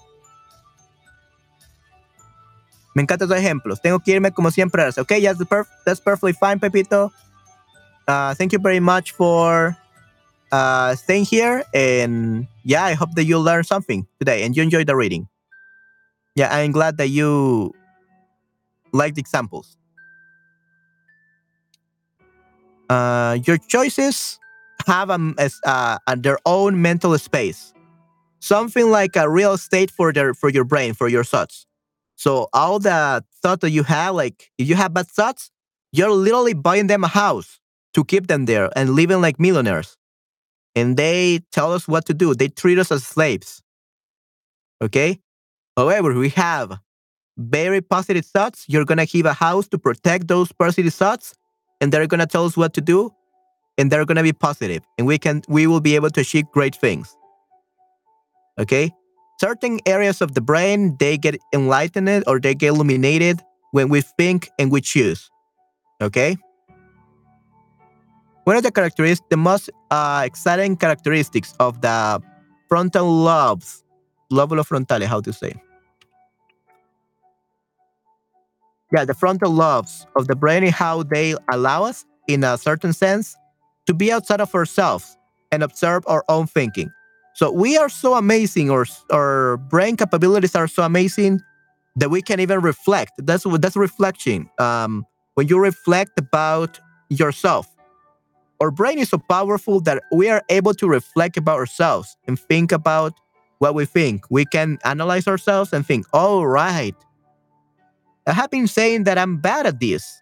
Me 2.95 3.03
encantan 3.03 3.29
tus 3.29 3.37
ejemplos. 3.37 3.81
Tengo 3.83 3.99
que 3.99 4.15
irme 4.15 4.35
como 4.35 4.51
siempre. 4.51 4.91
Okay, 4.97 5.19
yes, 5.19 5.37
perf 5.45 5.67
that's 5.85 6.01
perfectly 6.01 6.33
fine, 6.33 6.59
Pepito. 6.59 7.13
Uh, 8.09 8.35
thank 8.35 8.53
you 8.53 8.59
very 8.59 8.81
much 8.81 9.13
for 9.13 9.77
uh, 10.51 10.95
staying 10.95 11.27
here. 11.27 11.63
And 11.75 12.47
yeah, 12.65 12.85
I 12.85 12.95
hope 12.95 13.15
that 13.17 13.25
you 13.25 13.39
learned 13.39 13.67
something 13.67 14.07
today 14.19 14.45
and 14.45 14.57
you 14.57 14.63
enjoyed 14.63 14.87
the 14.87 14.97
reading. 14.97 15.29
Yeah, 16.37 16.55
I'm 16.55 16.73
glad 16.73 16.97
that 16.97 17.09
you 17.09 17.75
liked 18.93 19.17
the 19.17 19.21
examples. 19.21 19.77
Uh, 22.89 23.39
your 23.45 23.59
choices 23.59 24.39
have 24.87 25.11
um, 25.11 25.35
as, 25.39 25.59
uh, 25.65 25.99
their 26.17 26.39
own 26.47 26.81
mental 26.81 27.17
space, 27.19 27.73
something 28.41 28.91
like 28.91 29.17
a 29.17 29.29
real 29.29 29.55
estate 29.55 29.91
for 29.91 30.13
their 30.13 30.35
for 30.35 30.49
your 30.51 30.65
brain, 30.65 30.95
for 30.95 31.09
your 31.09 31.25
thoughts. 31.25 31.67
So 32.15 32.49
all 32.53 32.79
the 32.79 33.25
thoughts 33.43 33.61
that 33.63 33.71
you 33.71 33.83
have, 33.83 34.15
like 34.15 34.51
if 34.59 34.69
you 34.69 34.75
have 34.77 34.95
bad 34.95 35.09
thoughts, 35.09 35.51
you're 35.93 36.11
literally 36.11 36.55
buying 36.55 36.87
them 36.87 37.05
a 37.05 37.09
house 37.09 37.59
to 37.95 38.05
keep 38.05 38.27
them 38.29 38.45
there 38.47 38.71
and 38.77 38.91
living 38.91 39.21
like 39.21 39.41
millionaires. 39.41 39.97
And 40.75 40.97
they 40.97 41.41
tell 41.53 41.73
us 41.73 41.89
what 41.89 42.05
to 42.07 42.15
do. 42.15 42.35
They 42.35 42.49
treat 42.49 42.79
us 42.79 42.93
as 42.93 43.05
slaves. 43.05 43.63
Okay. 44.83 45.19
However, 45.77 46.15
we 46.15 46.29
have 46.31 46.79
very 47.39 47.81
positive 47.81 48.27
thoughts. 48.27 48.65
You're 48.69 48.85
gonna 48.85 49.07
keep 49.07 49.27
a 49.27 49.33
house 49.33 49.67
to 49.69 49.79
protect 49.79 50.29
those 50.29 50.53
positive 50.53 50.95
thoughts 50.95 51.35
and 51.81 51.93
they're 51.93 52.07
going 52.07 52.21
to 52.21 52.27
tell 52.27 52.45
us 52.45 52.57
what 52.57 52.75
to 52.75 52.81
do 52.81 53.13
and 53.79 53.91
they're 53.91 54.05
going 54.05 54.17
to 54.17 54.23
be 54.23 54.33
positive 54.33 54.83
and 54.99 55.07
we 55.07 55.19
can 55.19 55.43
we 55.49 55.67
will 55.67 55.81
be 55.81 55.95
able 55.95 56.11
to 56.11 56.21
achieve 56.21 56.45
great 56.53 56.75
things. 56.75 57.17
Okay? 58.59 58.91
Certain 59.41 59.81
areas 59.87 60.23
of 60.23 60.35
the 60.35 60.41
brain 60.41 60.97
they 60.99 61.19
get 61.19 61.37
enlightened 61.53 62.25
or 62.27 62.41
they 62.41 62.55
get 62.55 62.69
illuminated 62.69 63.43
when 63.73 63.89
we 63.89 64.01
think 64.01 64.49
and 64.59 64.73
we 64.73 64.81
choose. 64.81 65.31
Okay? 66.01 66.37
One 68.45 68.57
of 68.57 68.63
the 68.63 68.71
characteristics 68.71 69.27
the 69.29 69.37
most 69.37 69.71
uh, 69.91 70.23
exciting 70.25 70.77
characteristics 70.77 71.55
of 71.61 71.81
the 71.81 72.23
frontal 72.69 73.07
lobes 73.07 73.83
lóbulo 74.33 74.65
frontale 74.67 75.07
how 75.07 75.21
to 75.21 75.33
say 75.33 75.55
yeah, 78.97 79.05
the 79.05 79.15
frontal 79.15 79.51
lobes 79.53 80.07
of 80.17 80.27
the 80.27 80.35
brain 80.35 80.65
and 80.65 80.73
how 80.73 81.03
they 81.03 81.35
allow 81.51 81.85
us, 81.85 82.05
in 82.29 82.43
a 82.43 82.57
certain 82.57 82.95
sense, 82.95 83.37
to 83.87 83.93
be 83.93 84.11
outside 84.11 84.41
of 84.41 84.55
ourselves 84.55 85.19
and 85.53 85.63
observe 85.63 86.03
our 86.07 86.25
own 86.31 86.47
thinking. 86.47 86.91
So 87.35 87.53
we 87.53 87.77
are 87.77 87.91
so 87.91 88.15
amazing, 88.15 88.71
or 88.71 88.87
our 89.13 89.59
brain 89.59 89.97
capabilities 89.97 90.55
are 90.57 90.67
so 90.67 90.83
amazing 90.83 91.43
that 91.97 92.09
we 92.09 92.23
can 92.23 92.41
even 92.41 92.61
reflect. 92.61 93.13
That's 93.19 93.45
that's 93.61 93.77
reflection. 93.77 94.49
Um, 94.59 95.05
when 95.35 95.49
you 95.49 95.59
reflect 95.59 96.19
about 96.19 96.81
yourself, 97.11 97.67
our 98.63 98.71
brain 98.71 98.99
is 98.99 99.11
so 99.11 99.19
powerful 99.29 99.81
that 99.83 100.03
we 100.11 100.31
are 100.31 100.43
able 100.49 100.73
to 100.75 100.89
reflect 100.89 101.37
about 101.37 101.59
ourselves 101.59 102.17
and 102.27 102.39
think 102.41 102.73
about 102.73 103.13
what 103.59 103.75
we 103.75 103.85
think. 103.85 104.25
We 104.31 104.47
can 104.47 104.79
analyze 104.85 105.29
ourselves 105.29 105.75
and 105.75 105.87
think, 105.87 106.07
"Oh, 106.15 106.43
right, 106.43 106.95
I 108.27 108.33
have 108.33 108.51
been 108.51 108.67
saying 108.67 109.05
that 109.05 109.19
I'm 109.19 109.39
bad 109.39 109.67
at 109.67 109.81
this. 109.81 110.21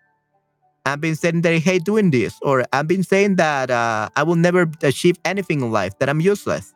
I've 0.87 1.01
been 1.01 1.17
saying 1.17 1.41
that 1.43 1.53
I 1.53 1.59
hate 1.59 1.85
doing 1.85 2.11
this, 2.11 2.39
or 2.43 2.65
I've 2.73 2.87
been 2.87 3.03
saying 3.03 3.37
that 3.37 3.71
uh, 3.71 4.11
I 4.17 4.23
will 4.23 4.37
never 4.37 4.71
achieve 4.83 5.17
anything 5.25 5.63
in 5.63 5.71
life, 5.71 5.99
that 5.99 6.11
I'm 6.11 6.21
useless. 6.21 6.75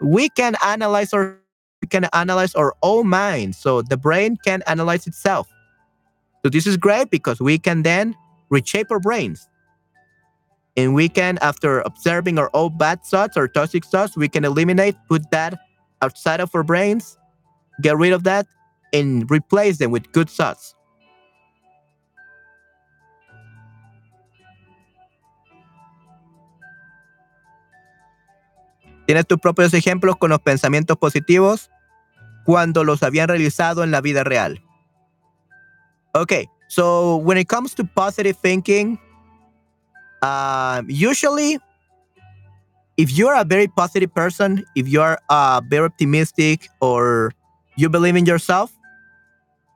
We 0.00 0.28
can 0.28 0.56
analyze 0.64 1.12
our 1.12 1.38
we 1.80 1.88
can 1.88 2.06
analyze 2.12 2.54
our 2.54 2.74
own 2.82 3.08
mind, 3.08 3.56
so 3.56 3.82
the 3.82 3.96
brain 3.96 4.36
can 4.44 4.62
analyze 4.66 5.06
itself. 5.06 5.48
So 6.44 6.48
this 6.48 6.66
is 6.66 6.76
great 6.76 7.10
because 7.10 7.40
we 7.40 7.58
can 7.58 7.82
then 7.82 8.14
reshape 8.50 8.90
our 8.90 9.00
brains. 9.00 9.48
And 10.76 10.94
we 10.94 11.08
can, 11.08 11.38
after 11.42 11.80
observing 11.80 12.38
our 12.38 12.50
old 12.54 12.78
bad 12.78 13.04
thoughts 13.04 13.36
or 13.36 13.48
toxic 13.48 13.84
thoughts, 13.84 14.16
we 14.16 14.28
can 14.28 14.44
eliminate, 14.44 14.96
put 15.08 15.30
that 15.32 15.58
outside 16.00 16.40
of 16.40 16.54
our 16.54 16.62
brains, 16.62 17.18
get 17.80 17.96
rid 17.96 18.12
of 18.12 18.24
that, 18.24 18.46
and 18.92 19.30
replace 19.30 19.78
them 19.78 19.90
with 19.90 20.10
good 20.12 20.28
thoughts. 20.28 20.74
Tienes 29.06 29.26
tus 29.26 29.38
propios 29.38 29.74
ejemplos 29.74 30.16
con 30.16 30.30
los 30.30 30.40
pensamientos 30.40 30.96
positivos 30.96 31.70
cuando 32.44 32.84
los 32.84 33.02
habían 33.02 33.28
realizado 33.28 33.82
en 33.84 33.90
la 33.90 34.00
vida 34.00 34.24
real. 34.24 34.62
Okay, 36.14 36.48
so 36.68 37.16
when 37.16 37.38
it 37.38 37.48
comes 37.48 37.74
to 37.74 37.84
positive 37.84 38.36
thinking, 38.36 38.98
uh, 40.22 40.82
usually, 40.86 41.58
if 42.96 43.10
you're 43.10 43.34
a 43.34 43.44
very 43.44 43.66
positive 43.66 44.14
person, 44.14 44.64
if 44.76 44.86
you're 44.86 45.18
uh, 45.30 45.60
very 45.68 45.86
optimistic 45.86 46.68
or 46.80 47.32
you 47.76 47.88
believe 47.88 48.16
in 48.16 48.26
yourself, 48.26 48.72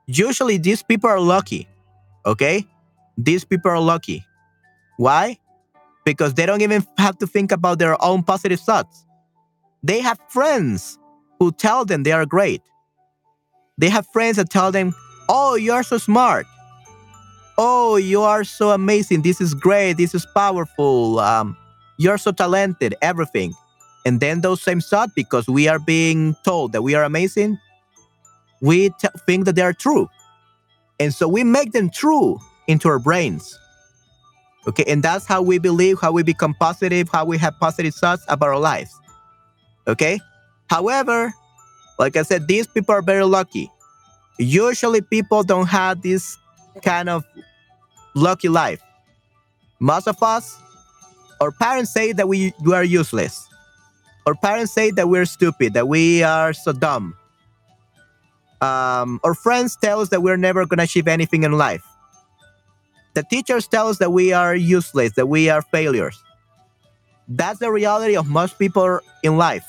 usually 0.06 0.58
these 0.58 0.82
people 0.82 1.10
are 1.10 1.20
lucky. 1.20 1.68
Okay, 2.24 2.66
these 3.16 3.44
people 3.44 3.70
are 3.70 3.80
lucky. 3.80 4.24
Why? 4.96 5.38
Because 6.04 6.34
they 6.34 6.46
don't 6.46 6.62
even 6.62 6.86
have 6.98 7.18
to 7.18 7.26
think 7.26 7.52
about 7.52 7.78
their 7.78 8.02
own 8.02 8.22
positive 8.22 8.60
thoughts. 8.60 9.04
They 9.82 10.00
have 10.00 10.18
friends 10.28 10.98
who 11.38 11.52
tell 11.52 11.84
them 11.84 12.02
they 12.02 12.12
are 12.12 12.26
great. 12.26 12.62
They 13.78 13.88
have 13.88 14.06
friends 14.12 14.36
that 14.36 14.50
tell 14.50 14.72
them, 14.72 14.94
Oh, 15.28 15.56
you 15.56 15.72
are 15.72 15.82
so 15.82 15.98
smart. 15.98 16.46
Oh, 17.58 17.96
you 17.96 18.22
are 18.22 18.44
so 18.44 18.70
amazing. 18.70 19.22
This 19.22 19.40
is 19.40 19.54
great. 19.54 19.94
This 19.94 20.14
is 20.14 20.26
powerful. 20.34 21.18
Um, 21.18 21.56
you're 21.98 22.18
so 22.18 22.30
talented, 22.32 22.94
everything. 23.02 23.54
And 24.04 24.20
then 24.20 24.40
those 24.40 24.62
same 24.62 24.80
thoughts, 24.80 25.12
because 25.16 25.48
we 25.48 25.66
are 25.66 25.78
being 25.78 26.36
told 26.44 26.72
that 26.72 26.82
we 26.82 26.94
are 26.94 27.02
amazing, 27.02 27.58
we 28.60 28.90
t- 28.90 29.08
think 29.26 29.44
that 29.44 29.54
they 29.54 29.62
are 29.62 29.72
true. 29.72 30.08
And 30.98 31.12
so 31.12 31.28
we 31.28 31.44
make 31.44 31.72
them 31.72 31.90
true 31.90 32.38
into 32.66 32.88
our 32.88 32.98
brains. 32.98 33.58
Okay. 34.66 34.84
And 34.88 35.02
that's 35.02 35.26
how 35.26 35.42
we 35.42 35.58
believe, 35.58 36.00
how 36.00 36.12
we 36.12 36.22
become 36.22 36.54
positive, 36.54 37.08
how 37.12 37.24
we 37.24 37.38
have 37.38 37.58
positive 37.60 37.94
thoughts 37.94 38.24
about 38.28 38.48
our 38.48 38.58
lives. 38.58 38.90
Okay. 39.86 40.18
However, 40.68 41.32
like 41.98 42.16
I 42.16 42.22
said, 42.22 42.48
these 42.48 42.66
people 42.66 42.94
are 42.94 43.02
very 43.02 43.24
lucky. 43.24 43.70
Usually, 44.38 45.00
people 45.00 45.42
don't 45.44 45.68
have 45.68 46.02
this 46.02 46.36
kind 46.82 47.08
of 47.08 47.24
lucky 48.14 48.48
life. 48.48 48.82
Most 49.78 50.08
of 50.08 50.22
us, 50.22 50.58
our 51.40 51.52
parents 51.52 51.92
say 51.92 52.12
that 52.12 52.28
we, 52.28 52.52
we 52.62 52.74
are 52.74 52.84
useless. 52.84 53.46
Our 54.26 54.34
parents 54.34 54.72
say 54.72 54.90
that 54.90 55.08
we're 55.08 55.24
stupid, 55.24 55.74
that 55.74 55.88
we 55.88 56.22
are 56.22 56.52
so 56.52 56.72
dumb. 56.72 57.14
Um, 58.60 59.20
our 59.22 59.34
friends 59.34 59.76
tell 59.76 60.00
us 60.00 60.08
that 60.10 60.22
we're 60.22 60.36
never 60.36 60.64
going 60.66 60.78
to 60.78 60.84
achieve 60.84 61.08
anything 61.08 61.42
in 61.42 61.52
life. 61.52 61.84
The 63.14 63.22
teachers 63.22 63.66
tell 63.66 63.88
us 63.88 63.98
that 63.98 64.12
we 64.12 64.32
are 64.32 64.54
useless, 64.54 65.12
that 65.12 65.26
we 65.26 65.48
are 65.48 65.62
failures. 65.62 66.22
That's 67.28 67.58
the 67.58 67.70
reality 67.70 68.16
of 68.16 68.26
most 68.26 68.58
people 68.58 69.00
in 69.22 69.36
life 69.36 69.64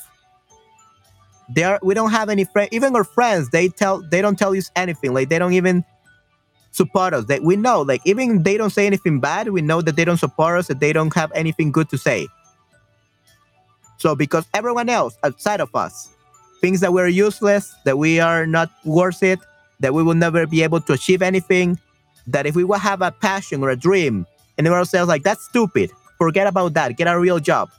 there 1.48 1.78
we 1.82 1.94
don't 1.94 2.10
have 2.10 2.28
any 2.28 2.44
friends 2.44 2.68
even 2.72 2.94
our 2.94 3.04
friends 3.04 3.48
they 3.50 3.68
tell 3.68 4.00
they 4.10 4.20
don't 4.20 4.38
tell 4.38 4.54
us 4.54 4.70
anything 4.76 5.14
like 5.14 5.28
they 5.28 5.38
don't 5.38 5.54
even 5.54 5.84
support 6.72 7.14
us 7.14 7.24
that 7.24 7.42
we 7.42 7.56
know 7.56 7.80
like 7.80 8.02
even 8.04 8.42
they 8.42 8.56
don't 8.56 8.70
say 8.70 8.86
anything 8.86 9.18
bad 9.18 9.48
we 9.48 9.62
know 9.62 9.80
that 9.80 9.96
they 9.96 10.04
don't 10.04 10.18
support 10.18 10.58
us 10.58 10.66
that 10.66 10.80
they 10.80 10.92
don't 10.92 11.14
have 11.14 11.32
anything 11.34 11.72
good 11.72 11.88
to 11.88 11.96
say 11.96 12.28
so 13.96 14.14
because 14.14 14.46
everyone 14.52 14.88
else 14.88 15.16
outside 15.24 15.60
of 15.60 15.74
us 15.74 16.10
thinks 16.60 16.80
that 16.80 16.92
we're 16.92 17.08
useless 17.08 17.74
that 17.84 17.98
we 17.98 18.20
are 18.20 18.46
not 18.46 18.70
worth 18.84 19.22
it 19.22 19.38
that 19.80 19.94
we 19.94 20.02
will 20.02 20.14
never 20.14 20.46
be 20.46 20.62
able 20.62 20.80
to 20.80 20.92
achieve 20.92 21.22
anything 21.22 21.78
that 22.26 22.46
if 22.46 22.54
we 22.54 22.64
will 22.64 22.78
have 22.78 23.00
a 23.02 23.10
passion 23.10 23.62
or 23.62 23.70
a 23.70 23.76
dream 23.76 24.26
and 24.58 24.66
everyone 24.66 24.80
else 24.80 25.08
like 25.08 25.22
that's 25.22 25.44
stupid. 25.44 25.90
Forget 26.18 26.46
about 26.46 26.74
that. 26.74 26.96
Get 26.96 27.06
a 27.06 27.18
real 27.18 27.38
job. 27.38 27.70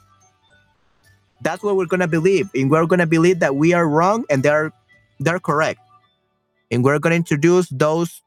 That's 1.42 1.62
what 1.62 1.76
we're 1.76 1.86
gonna 1.86 2.08
believe, 2.08 2.50
and 2.56 2.72
we're 2.72 2.86
gonna 2.86 3.06
believe 3.08 3.40
that 3.40 3.56
we 3.56 3.74
are 3.74 3.88
wrong 3.88 4.26
and 4.30 4.44
they're 4.44 4.72
they're 5.20 5.40
correct, 5.40 5.80
and 6.72 6.84
we're 6.84 7.00
gonna 7.00 7.16
introduce 7.16 7.68
those 7.70 8.22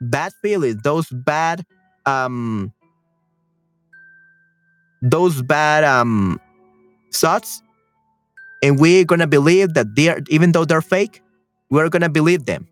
bad 0.00 0.32
feelings, 0.42 0.82
those 0.82 1.08
bad 1.08 1.64
um 2.06 2.72
those 5.02 5.40
bad 5.42 5.84
um 5.84 6.40
thoughts, 7.12 7.62
and 8.62 8.78
we're 8.78 9.04
gonna 9.04 9.26
believe 9.26 9.74
that 9.74 9.94
they're 9.96 10.20
even 10.28 10.52
though 10.52 10.64
they're 10.64 10.82
fake, 10.82 11.22
we're 11.70 11.88
gonna 11.88 12.08
believe 12.10 12.46
them, 12.46 12.68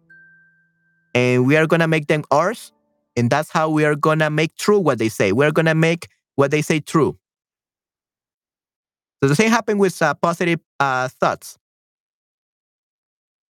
and 1.15 1.47
we 1.47 1.57
are 1.57 1.67
gonna 1.67 1.89
make 1.89 2.07
them 2.07 2.25
ours, 2.31 2.73
and 3.17 3.31
that's 3.31 3.51
how 3.51 3.69
we 3.71 3.85
are 3.85 3.97
gonna 3.97 4.31
make 4.31 4.57
true 4.57 4.79
what 4.79 4.99
they 4.99 5.09
say. 5.09 5.33
We're 5.33 5.53
gonna 5.53 5.75
make 5.75 6.09
what 6.37 6.51
they 6.51 6.63
say 6.63 6.81
true. 6.81 7.19
So 9.23 9.29
the 9.29 9.35
same 9.37 9.51
happened 9.51 9.81
with 9.81 10.01
uh, 10.01 10.15
positive 10.15 10.61
uh, 10.79 11.09
thoughts. 11.09 11.59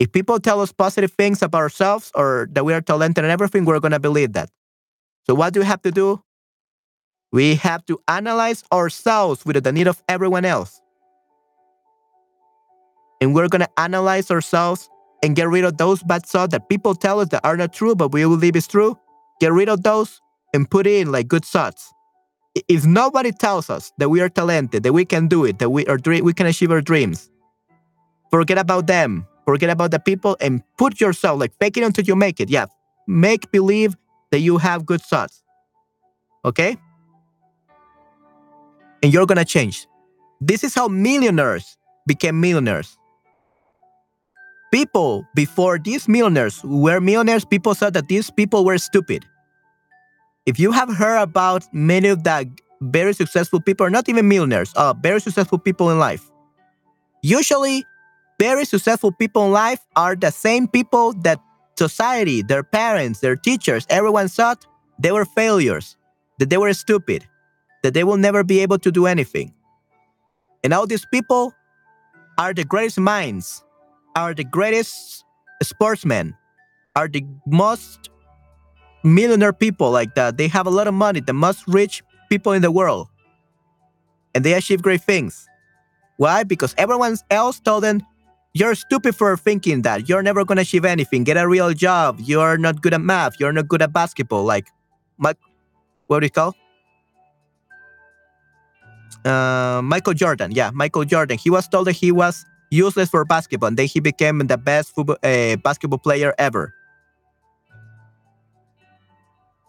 If 0.00 0.10
people 0.10 0.40
tell 0.40 0.60
us 0.60 0.72
positive 0.72 1.12
things 1.12 1.42
about 1.42 1.58
ourselves 1.58 2.10
or 2.16 2.48
that 2.52 2.64
we 2.64 2.74
are 2.74 2.80
talented 2.80 3.24
and 3.24 3.30
everything, 3.30 3.64
we're 3.64 3.78
going 3.78 3.92
to 3.92 4.00
believe 4.00 4.32
that. 4.32 4.50
So 5.28 5.36
what 5.36 5.54
do 5.54 5.60
we 5.60 5.66
have 5.66 5.82
to 5.82 5.92
do? 5.92 6.20
We 7.30 7.54
have 7.56 7.86
to 7.86 8.00
analyze 8.08 8.64
ourselves 8.72 9.46
with 9.46 9.62
the 9.62 9.72
need 9.72 9.86
of 9.86 10.02
everyone 10.08 10.44
else. 10.44 10.81
And 13.22 13.34
we're 13.34 13.48
going 13.48 13.62
to 13.62 13.80
analyze 13.80 14.30
ourselves 14.30 14.90
and 15.22 15.34
get 15.34 15.48
rid 15.48 15.64
of 15.64 15.78
those 15.78 16.02
bad 16.02 16.26
thoughts 16.26 16.50
that 16.50 16.68
people 16.68 16.94
tell 16.94 17.20
us 17.20 17.28
that 17.28 17.40
are 17.44 17.56
not 17.56 17.72
true, 17.72 17.94
but 17.94 18.12
we 18.12 18.22
believe 18.22 18.56
is 18.56 18.66
true. 18.66 18.98
Get 19.40 19.52
rid 19.52 19.70
of 19.70 19.82
those 19.82 20.20
and 20.52 20.68
put 20.68 20.86
in 20.86 21.10
like 21.12 21.28
good 21.28 21.44
thoughts 21.44 21.92
if 22.68 22.84
nobody 22.84 23.32
tells 23.32 23.70
us 23.70 23.92
that 23.98 24.08
we 24.08 24.20
are 24.20 24.28
talented, 24.28 24.82
that 24.82 24.92
we 24.92 25.04
can 25.04 25.26
do 25.26 25.44
it, 25.44 25.58
that 25.58 25.70
we 25.70 25.86
are 25.86 25.98
we 26.04 26.32
can 26.32 26.46
achieve 26.46 26.70
our 26.70 26.80
dreams, 26.80 27.30
forget 28.30 28.58
about 28.58 28.86
them, 28.86 29.26
forget 29.46 29.70
about 29.70 29.90
the 29.90 29.98
people, 29.98 30.36
and 30.40 30.62
put 30.76 31.00
yourself 31.00 31.40
like 31.40 31.52
fake 31.58 31.76
it 31.76 31.84
until 31.84 32.04
you 32.04 32.16
make 32.16 32.40
it. 32.40 32.50
Yeah, 32.50 32.66
make 33.06 33.50
believe 33.50 33.96
that 34.30 34.40
you 34.40 34.58
have 34.58 34.84
good 34.84 35.00
thoughts. 35.00 35.42
Okay, 36.44 36.76
and 39.02 39.12
you're 39.12 39.26
gonna 39.26 39.44
change. 39.44 39.86
This 40.40 40.64
is 40.64 40.74
how 40.74 40.88
millionaires 40.88 41.78
became 42.06 42.40
millionaires. 42.40 42.98
People 44.72 45.26
before 45.34 45.78
these 45.78 46.08
millionaires 46.08 46.64
were 46.64 47.00
millionaires, 47.00 47.44
people 47.44 47.74
thought 47.74 47.92
that 47.92 48.08
these 48.08 48.30
people 48.30 48.64
were 48.64 48.78
stupid 48.78 49.24
if 50.46 50.58
you 50.58 50.72
have 50.72 50.94
heard 50.94 51.22
about 51.22 51.72
many 51.72 52.08
of 52.08 52.24
the 52.24 52.50
very 52.80 53.12
successful 53.14 53.60
people, 53.60 53.88
not 53.90 54.08
even 54.08 54.26
millionaires, 54.28 54.72
uh, 54.74 54.92
very 54.92 55.20
successful 55.20 55.58
people 55.58 55.90
in 55.90 55.98
life, 55.98 56.30
usually 57.22 57.84
very 58.40 58.64
successful 58.64 59.12
people 59.12 59.46
in 59.46 59.52
life 59.52 59.78
are 59.94 60.16
the 60.16 60.30
same 60.30 60.66
people 60.66 61.12
that 61.22 61.40
society, 61.78 62.42
their 62.42 62.64
parents, 62.64 63.20
their 63.20 63.36
teachers, 63.36 63.86
everyone 63.88 64.26
thought 64.28 64.66
they 64.98 65.12
were 65.12 65.24
failures, 65.24 65.96
that 66.38 66.50
they 66.50 66.56
were 66.56 66.72
stupid, 66.72 67.24
that 67.82 67.94
they 67.94 68.02
will 68.02 68.16
never 68.16 68.42
be 68.42 68.60
able 68.60 68.78
to 68.78 68.90
do 68.90 69.06
anything. 69.06 69.54
And 70.64 70.72
all 70.72 70.86
these 70.86 71.06
people 71.12 71.54
are 72.38 72.52
the 72.52 72.64
greatest 72.64 72.98
minds, 72.98 73.62
are 74.14 74.34
the 74.34 74.44
greatest 74.44 75.24
sportsmen, 75.62 76.34
are 76.96 77.08
the 77.08 77.24
most 77.46 78.10
millionaire 79.04 79.52
people 79.52 79.90
like 79.90 80.14
that. 80.14 80.36
They 80.36 80.48
have 80.48 80.66
a 80.66 80.70
lot 80.70 80.86
of 80.86 80.94
money, 80.94 81.20
the 81.20 81.32
most 81.32 81.66
rich 81.66 82.02
people 82.30 82.52
in 82.52 82.62
the 82.62 82.70
world. 82.70 83.08
And 84.34 84.44
they 84.44 84.54
achieve 84.54 84.82
great 84.82 85.02
things. 85.02 85.46
Why? 86.16 86.44
Because 86.44 86.74
everyone 86.78 87.16
else 87.30 87.60
told 87.60 87.84
them, 87.84 88.02
you're 88.54 88.74
stupid 88.74 89.16
for 89.16 89.36
thinking 89.36 89.82
that. 89.82 90.08
You're 90.08 90.22
never 90.22 90.44
going 90.44 90.56
to 90.56 90.62
achieve 90.62 90.84
anything. 90.84 91.24
Get 91.24 91.36
a 91.36 91.48
real 91.48 91.72
job. 91.72 92.20
You're 92.20 92.58
not 92.58 92.82
good 92.82 92.92
at 92.92 93.00
math. 93.00 93.40
You're 93.40 93.52
not 93.52 93.66
good 93.66 93.80
at 93.80 93.92
basketball. 93.92 94.44
Like, 94.44 94.68
Mike, 95.16 95.38
what 96.06 96.20
do 96.20 96.26
you 96.26 96.30
call? 96.30 96.54
Uh, 99.24 99.80
Michael 99.82 100.12
Jordan. 100.12 100.52
Yeah, 100.52 100.70
Michael 100.74 101.04
Jordan. 101.04 101.38
He 101.38 101.48
was 101.48 101.66
told 101.66 101.86
that 101.86 101.92
he 101.92 102.12
was 102.12 102.44
useless 102.72 103.10
for 103.10 103.24
basketball, 103.24 103.68
and 103.68 103.76
then 103.76 103.86
he 103.86 104.00
became 104.00 104.38
the 104.38 104.58
best 104.58 104.94
football, 104.94 105.18
uh, 105.22 105.56
basketball 105.56 105.98
player 105.98 106.34
ever 106.38 106.74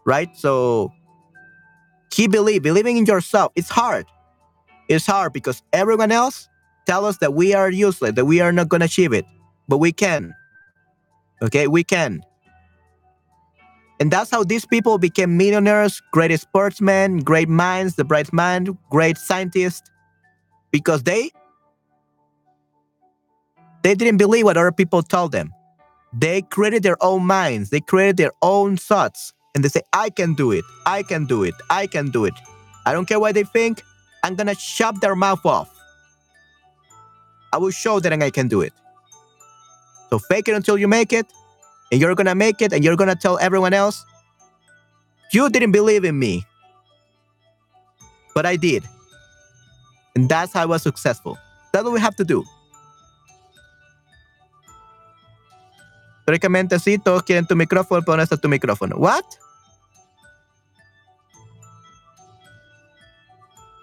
right? 0.06 0.36
So 0.36 0.92
keep 2.10 2.32
believe, 2.32 2.64
believing 2.64 2.98
in 2.98 3.06
yourself. 3.06 3.52
It's 3.56 3.70
hard. 3.70 4.06
It's 4.90 5.06
hard 5.06 5.34
because 5.34 5.62
everyone 5.72 6.12
else 6.12 6.50
tell 6.86 7.06
us 7.06 7.18
that 7.18 7.34
we 7.34 7.54
are 7.54 7.70
useless, 7.70 8.14
that 8.14 8.26
we 8.26 8.42
are 8.42 8.52
not 8.52 8.70
gonna 8.70 8.86
achieve 8.86 9.14
it, 9.14 9.26
but 9.68 9.78
we 9.78 9.92
can. 9.92 10.34
Okay, 11.42 11.68
we 11.68 11.84
can. 11.84 12.22
And 14.00 14.12
that's 14.12 14.32
how 14.32 14.44
these 14.44 14.66
people 14.66 14.98
became 14.98 15.38
millionaires, 15.38 16.02
great 16.12 16.38
sportsmen, 16.40 17.20
great 17.20 17.48
minds, 17.48 17.96
the 17.96 18.04
bright 18.04 18.34
mind, 18.34 18.78
great 18.90 19.18
scientists, 19.18 19.90
because 20.72 21.04
they 21.04 21.32
they 23.84 23.96
didn't 23.96 24.18
believe 24.18 24.46
what 24.46 24.58
other 24.58 24.72
people 24.72 25.04
told 25.04 25.32
them. 25.32 25.54
They 26.14 26.42
created 26.42 26.84
their 26.84 26.98
own 27.02 27.26
minds, 27.26 27.70
they 27.70 27.82
created 27.82 28.18
their 28.18 28.32
own 28.42 28.78
thoughts, 28.78 29.34
and 29.54 29.64
they 29.64 29.70
say, 29.70 29.82
I 29.94 30.10
can 30.10 30.34
do 30.36 30.52
it, 30.52 30.64
I 30.86 31.04
can 31.04 31.26
do 31.26 31.44
it, 31.44 31.56
I 31.70 31.88
can 31.88 32.10
do 32.10 32.26
it. 32.26 32.34
I 32.86 32.94
don't 32.94 33.06
care 33.06 33.20
what 33.20 33.36
they 33.36 33.44
think, 33.44 33.84
I'm 34.24 34.36
gonna 34.36 34.56
chop 34.56 35.02
their 35.02 35.16
mouth 35.16 35.46
off. 35.46 35.70
I 37.52 37.58
will 37.58 37.72
show 37.72 38.00
them 38.00 38.22
I 38.22 38.30
can 38.30 38.48
do 38.48 38.62
it. 38.62 38.74
So 40.10 40.20
fake 40.20 40.48
it 40.48 40.56
until 40.56 40.78
you 40.78 40.88
make 40.88 41.12
it, 41.12 41.26
and 41.92 42.00
you're 42.00 42.16
gonna 42.16 42.36
make 42.36 42.62
it, 42.62 42.74
and 42.74 42.84
you're 42.84 42.96
gonna 42.96 43.16
tell 43.16 43.38
everyone 43.40 43.74
else, 43.74 44.06
you 45.32 45.50
didn't 45.50 45.72
believe 45.72 46.06
in 46.06 46.18
me. 46.18 46.46
But 48.34 48.46
I 48.46 48.56
did. 48.56 48.84
And 50.16 50.30
that's 50.30 50.54
how 50.54 50.62
I 50.62 50.66
was 50.66 50.84
successful. 50.84 51.38
That's 51.72 51.84
what 51.84 51.94
we 51.94 52.00
have 52.00 52.16
to 52.18 52.24
do. 52.24 52.44
Teóricamente 56.26 56.80
sí, 56.80 56.98
todos 56.98 57.24
quieren 57.24 57.46
tu 57.46 57.56
micrófono, 57.56 58.02
pero 58.06 58.26
tu 58.26 58.50
micrófono. 58.50 58.96
What? 58.98 59.26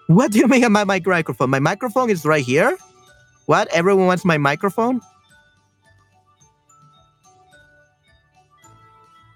What 0.07 0.31
do 0.31 0.39
you 0.39 0.47
mean 0.47 0.71
my 0.71 0.83
microphone? 0.83 1.49
My 1.49 1.59
microphone 1.59 2.09
is 2.09 2.25
right 2.25 2.43
here? 2.43 2.77
What? 3.45 3.69
Everyone 3.71 4.07
wants 4.07 4.25
my 4.25 4.37
microphone? 4.37 5.01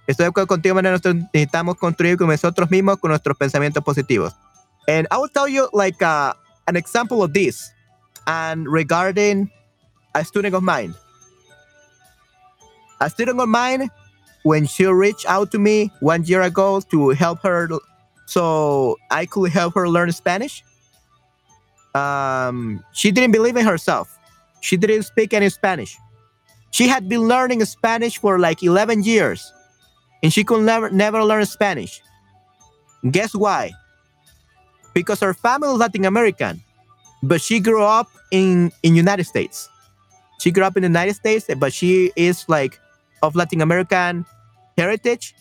Estoy 0.08 0.26
de 0.26 0.30
acuerdo 0.30 0.48
contigo, 0.48 0.76
man. 0.76 0.84
Nosotros 0.86 1.16
necesitamos 1.34 1.78
construir 1.78 2.18
con 2.18 2.28
nosotros 2.28 2.70
mismos 2.70 2.98
con 2.98 3.10
nuestros 3.10 3.38
pensamientos 3.38 3.84
positivos. 3.84 4.34
And 4.88 5.08
I 5.12 5.18
will 5.18 5.30
tell 5.30 5.48
you 5.48 5.70
like 5.74 6.02
uh, 6.04 6.34
an 6.68 6.76
example 6.76 7.24
of 7.24 7.34
this 7.34 7.72
and 8.28 8.68
regarding 8.68 9.50
a 10.14 10.24
student 10.24 10.54
of 10.54 10.62
mine. 10.62 10.94
A 13.02 13.10
student 13.10 13.40
of 13.40 13.50
mine, 13.50 13.90
when 14.44 14.66
she 14.66 14.86
reached 14.86 15.26
out 15.28 15.52
to 15.52 15.60
me 15.60 15.92
one 16.00 16.24
year 16.24 16.42
ago 16.42 16.80
to 16.92 17.10
help 17.10 17.42
her 17.42 17.70
so 18.26 18.98
I 19.12 19.26
could 19.26 19.52
help 19.52 19.76
her 19.76 19.90
learn 19.90 20.12
Spanish, 20.12 20.64
um, 21.94 22.84
she 22.94 23.12
didn't 23.12 23.32
believe 23.32 23.56
in 23.58 23.66
herself. 23.66 24.20
She 24.62 24.78
didn't 24.78 25.04
speak 25.04 25.34
any 25.34 25.50
Spanish. 25.50 25.98
She 26.72 26.88
had 26.88 27.08
been 27.08 27.22
learning 27.22 27.64
Spanish 27.66 28.18
for 28.18 28.38
like 28.38 28.62
11 28.62 29.04
years 29.04 29.54
and 30.22 30.34
she 30.34 30.44
could 30.44 30.62
never 30.64 30.90
never 30.90 31.24
learn 31.24 31.46
Spanish. 31.46 32.02
Guess 33.12 33.36
why? 33.36 33.72
Because 34.94 35.20
her 35.20 35.34
family 35.34 35.70
is 35.70 35.78
Latin 35.78 36.06
American, 36.06 36.62
but 37.22 37.42
she 37.42 37.60
grew 37.60 37.84
up 37.84 38.10
in 38.32 38.72
in 38.84 38.96
United 38.96 39.26
States. 39.26 39.70
She 40.40 40.52
grew 40.52 40.64
up 40.64 40.76
in 40.78 40.82
the 40.82 40.90
United 40.90 41.16
States, 41.16 41.46
but 41.58 41.74
she 41.74 42.12
is 42.16 42.44
like 42.50 42.80
of 43.22 43.36
Latin 43.36 43.62
American 43.62 44.26
heritage. 44.78 45.34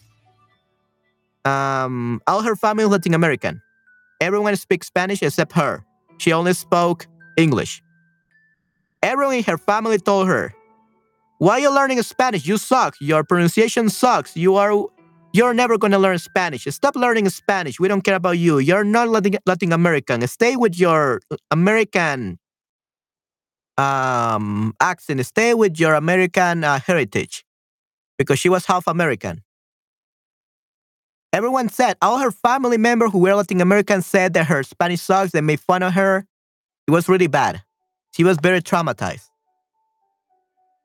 Um, 1.45 2.21
all 2.27 2.43
her 2.43 2.57
family 2.57 2.85
Latin 2.85 3.15
American. 3.15 3.61
Everyone 4.21 4.57
speaks 4.57 4.87
Spanish 4.87 5.23
except 5.23 5.53
her. 5.53 5.85
She 6.19 6.33
only 6.33 6.55
spoke 6.55 7.07
English. 7.37 7.83
Everyone 9.03 9.35
in 9.35 9.45
her 9.45 9.59
family 9.59 9.99
told 9.99 10.29
her, 10.29 10.55
why 11.39 11.55
are 11.55 11.61
you 11.61 11.75
learning 11.75 12.01
Spanish? 12.03 12.47
You 12.47 12.57
suck. 12.57 12.97
Your 13.01 13.25
pronunciation 13.25 13.91
sucks. 13.91 14.37
You 14.37 14.55
are 14.57 14.87
you're 15.35 15.53
never 15.53 15.77
gonna 15.77 15.99
learn 15.99 16.19
Spanish. 16.19 16.65
Stop 16.71 16.95
learning 16.95 17.29
Spanish. 17.29 17.81
We 17.81 17.89
don't 17.89 18.03
care 18.03 18.15
about 18.15 18.39
you. 18.39 18.61
You're 18.61 18.85
not 18.85 19.09
Latin, 19.09 19.37
Latin 19.45 19.73
American. 19.73 20.25
Stay 20.29 20.55
with 20.55 20.79
your 20.79 21.21
American 21.51 22.39
um, 23.77 24.75
accent. 24.81 25.27
Stay 25.27 25.55
with 25.55 25.79
your 25.79 25.95
American 25.95 26.63
uh, 26.63 26.79
heritage, 26.79 27.44
because 28.25 28.39
she 28.39 28.49
was 28.49 28.67
half 28.67 28.87
American. 28.87 29.43
Everyone 31.33 31.69
said 31.69 31.97
all 32.01 32.19
her 32.19 32.31
family 32.31 32.79
members 32.79 33.11
who 33.11 33.19
were 33.19 33.35
Latin 33.35 33.61
American 33.61 34.03
said 34.03 34.35
that 34.35 34.47
her 34.47 34.63
Spanish 34.63 35.01
sucks. 35.01 35.33
They 35.33 35.41
made 35.41 35.61
fun 35.61 35.83
of 35.83 35.93
her. 35.95 36.27
It 36.87 36.93
was 36.93 37.09
really 37.09 37.27
bad. 37.27 37.63
She 38.13 38.23
was 38.23 38.39
very 38.41 38.63
traumatized 38.63 39.29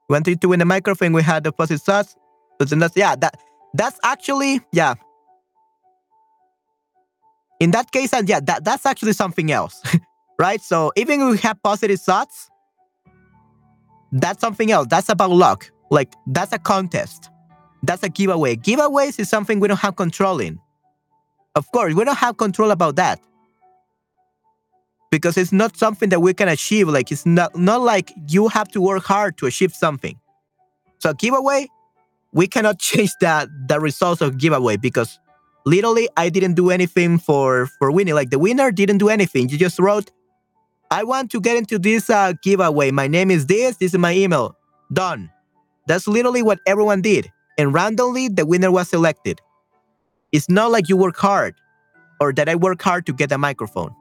We 0.10 0.14
went 0.14 0.28
into 0.28 0.50
win 0.50 0.60
the 0.60 0.66
microphone. 0.66 1.14
We 1.14 1.22
had 1.22 1.44
the 1.44 1.52
fuzzy 1.52 1.78
sauce. 1.78 2.16
But 2.58 2.70
then 2.70 2.80
that's 2.80 2.98
yeah, 2.98 3.16
that 3.16 3.40
that's 3.76 4.00
actually 4.04 4.62
yeah. 4.74 4.96
In 7.60 7.72
that 7.72 7.92
case, 7.92 8.14
and 8.14 8.28
yeah, 8.28 8.40
that 8.42 8.64
that's 8.64 8.86
actually 8.86 9.14
something 9.14 9.52
else, 9.52 9.82
right? 10.40 10.62
So 10.62 10.92
even 10.96 11.22
if 11.22 11.32
we 11.32 11.38
have 11.40 11.62
positive 11.62 12.02
thoughts, 12.02 12.50
that's 14.12 14.42
something 14.42 14.72
else. 14.72 14.88
That's 14.90 15.10
about 15.10 15.30
luck. 15.30 15.70
Like 15.90 16.14
that's 16.28 16.54
a 16.54 16.60
contest. 16.60 17.30
That's 17.84 18.04
a 18.04 18.10
giveaway. 18.10 18.56
Giveaways 18.56 19.20
is 19.20 19.30
something 19.30 19.60
we 19.60 19.68
don't 19.68 19.80
have 19.80 19.96
control 19.96 20.40
in. 20.40 20.60
Of 21.56 21.72
course, 21.72 21.94
we 21.94 22.04
don't 22.04 22.18
have 22.18 22.38
control 22.38 22.72
about 22.72 22.96
that 22.98 23.20
because 25.12 25.38
it's 25.38 25.52
not 25.52 25.78
something 25.78 26.10
that 26.10 26.22
we 26.22 26.34
can 26.34 26.48
achieve. 26.48 26.88
Like 26.88 27.12
it's 27.12 27.26
not 27.26 27.56
not 27.58 27.82
like 27.82 28.12
you 28.28 28.48
have 28.48 28.68
to 28.70 28.82
work 28.82 29.04
hard 29.04 29.38
to 29.38 29.46
achieve 29.46 29.74
something. 29.74 30.20
So 31.00 31.14
giveaway, 31.14 31.68
we 32.34 32.48
cannot 32.48 32.80
change 32.90 33.12
that 33.22 33.50
the 33.68 33.80
results 33.80 34.22
of 34.22 34.38
giveaway 34.38 34.78
because 34.78 35.20
literally 35.66 36.10
I 36.18 36.30
didn't 36.30 36.54
do 36.54 36.70
anything 36.70 37.18
for 37.18 37.68
for 37.80 37.92
winning. 37.92 38.14
Like 38.14 38.30
the 38.30 38.40
winner 38.40 38.72
didn't 38.72 38.98
do 39.00 39.10
anything. 39.10 39.50
You 39.50 39.58
just 39.58 39.80
wrote, 39.80 40.12
"I 40.92 41.04
want 41.04 41.32
to 41.32 41.42
get 41.42 41.58
into 41.58 41.80
this 41.80 42.10
uh, 42.10 42.34
giveaway. 42.44 42.92
My 42.92 43.08
name 43.08 43.32
is 43.32 43.48
this. 43.48 43.78
This 43.78 43.94
is 43.94 44.00
my 44.00 44.14
email. 44.14 44.56
Done." 44.94 45.32
That's 45.90 46.08
literally 46.08 46.44
what 46.44 46.60
everyone 46.68 47.02
did, 47.02 47.32
and 47.58 47.74
randomly 47.74 48.28
the 48.28 48.46
winner 48.46 48.72
was 48.72 48.90
selected. 48.90 49.42
It's 50.32 50.48
not 50.48 50.70
like 50.70 50.88
you 50.88 50.96
work 50.96 51.18
hard, 51.18 51.56
or 52.22 52.32
that 52.34 52.48
I 52.48 52.54
work 52.54 52.80
hard 52.80 53.08
to 53.08 53.14
get 53.14 53.32
a 53.32 53.40
microphone. 53.40 53.96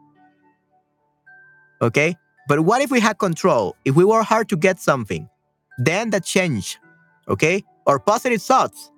Okay? 1.80 2.14
But 2.46 2.60
what 2.60 2.82
if 2.82 2.90
we 2.90 3.00
had 3.00 3.18
control? 3.18 3.74
If 3.86 3.96
we 3.96 4.04
were 4.04 4.22
hard 4.22 4.50
to 4.50 4.56
get 4.56 4.78
something, 4.78 5.30
then 5.78 6.10
that 6.10 6.26
change, 6.26 6.78
okay? 7.26 7.64
Or 7.86 7.98
positive 7.98 8.42
thoughts 8.42 8.90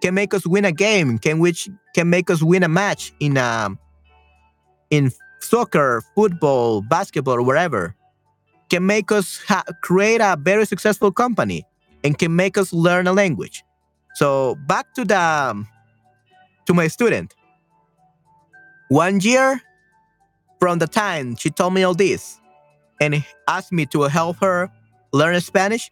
can 0.00 0.14
make 0.14 0.32
us 0.32 0.46
win 0.46 0.64
a 0.64 0.72
game, 0.72 1.18
can 1.18 1.40
which 1.40 1.68
can 1.94 2.08
make 2.08 2.30
us 2.30 2.42
win 2.42 2.62
a 2.62 2.68
match 2.68 3.12
in 3.20 3.36
um 3.36 3.78
in 4.88 5.12
soccer, 5.40 6.02
football, 6.14 6.80
basketball, 6.80 7.44
wherever. 7.44 7.94
Can 8.70 8.86
make 8.86 9.12
us 9.12 9.38
create 9.82 10.22
a 10.22 10.38
very 10.40 10.64
successful 10.64 11.12
company 11.12 11.66
and 12.04 12.18
can 12.18 12.34
make 12.34 12.56
us 12.56 12.72
learn 12.72 13.06
a 13.06 13.12
language. 13.12 13.64
So 14.14 14.56
back 14.66 14.94
to 14.94 15.04
the 15.04 15.20
um, 15.20 15.68
to 16.66 16.74
my 16.74 16.88
student. 16.88 17.34
One 18.88 19.20
year 19.20 19.60
from 20.58 20.78
the 20.78 20.86
time 20.86 21.36
she 21.36 21.50
told 21.50 21.74
me 21.74 21.82
all 21.82 21.94
this 21.94 22.40
and 23.00 23.24
asked 23.48 23.72
me 23.72 23.86
to 23.86 24.02
help 24.02 24.38
her 24.40 24.70
learn 25.12 25.40
Spanish, 25.40 25.90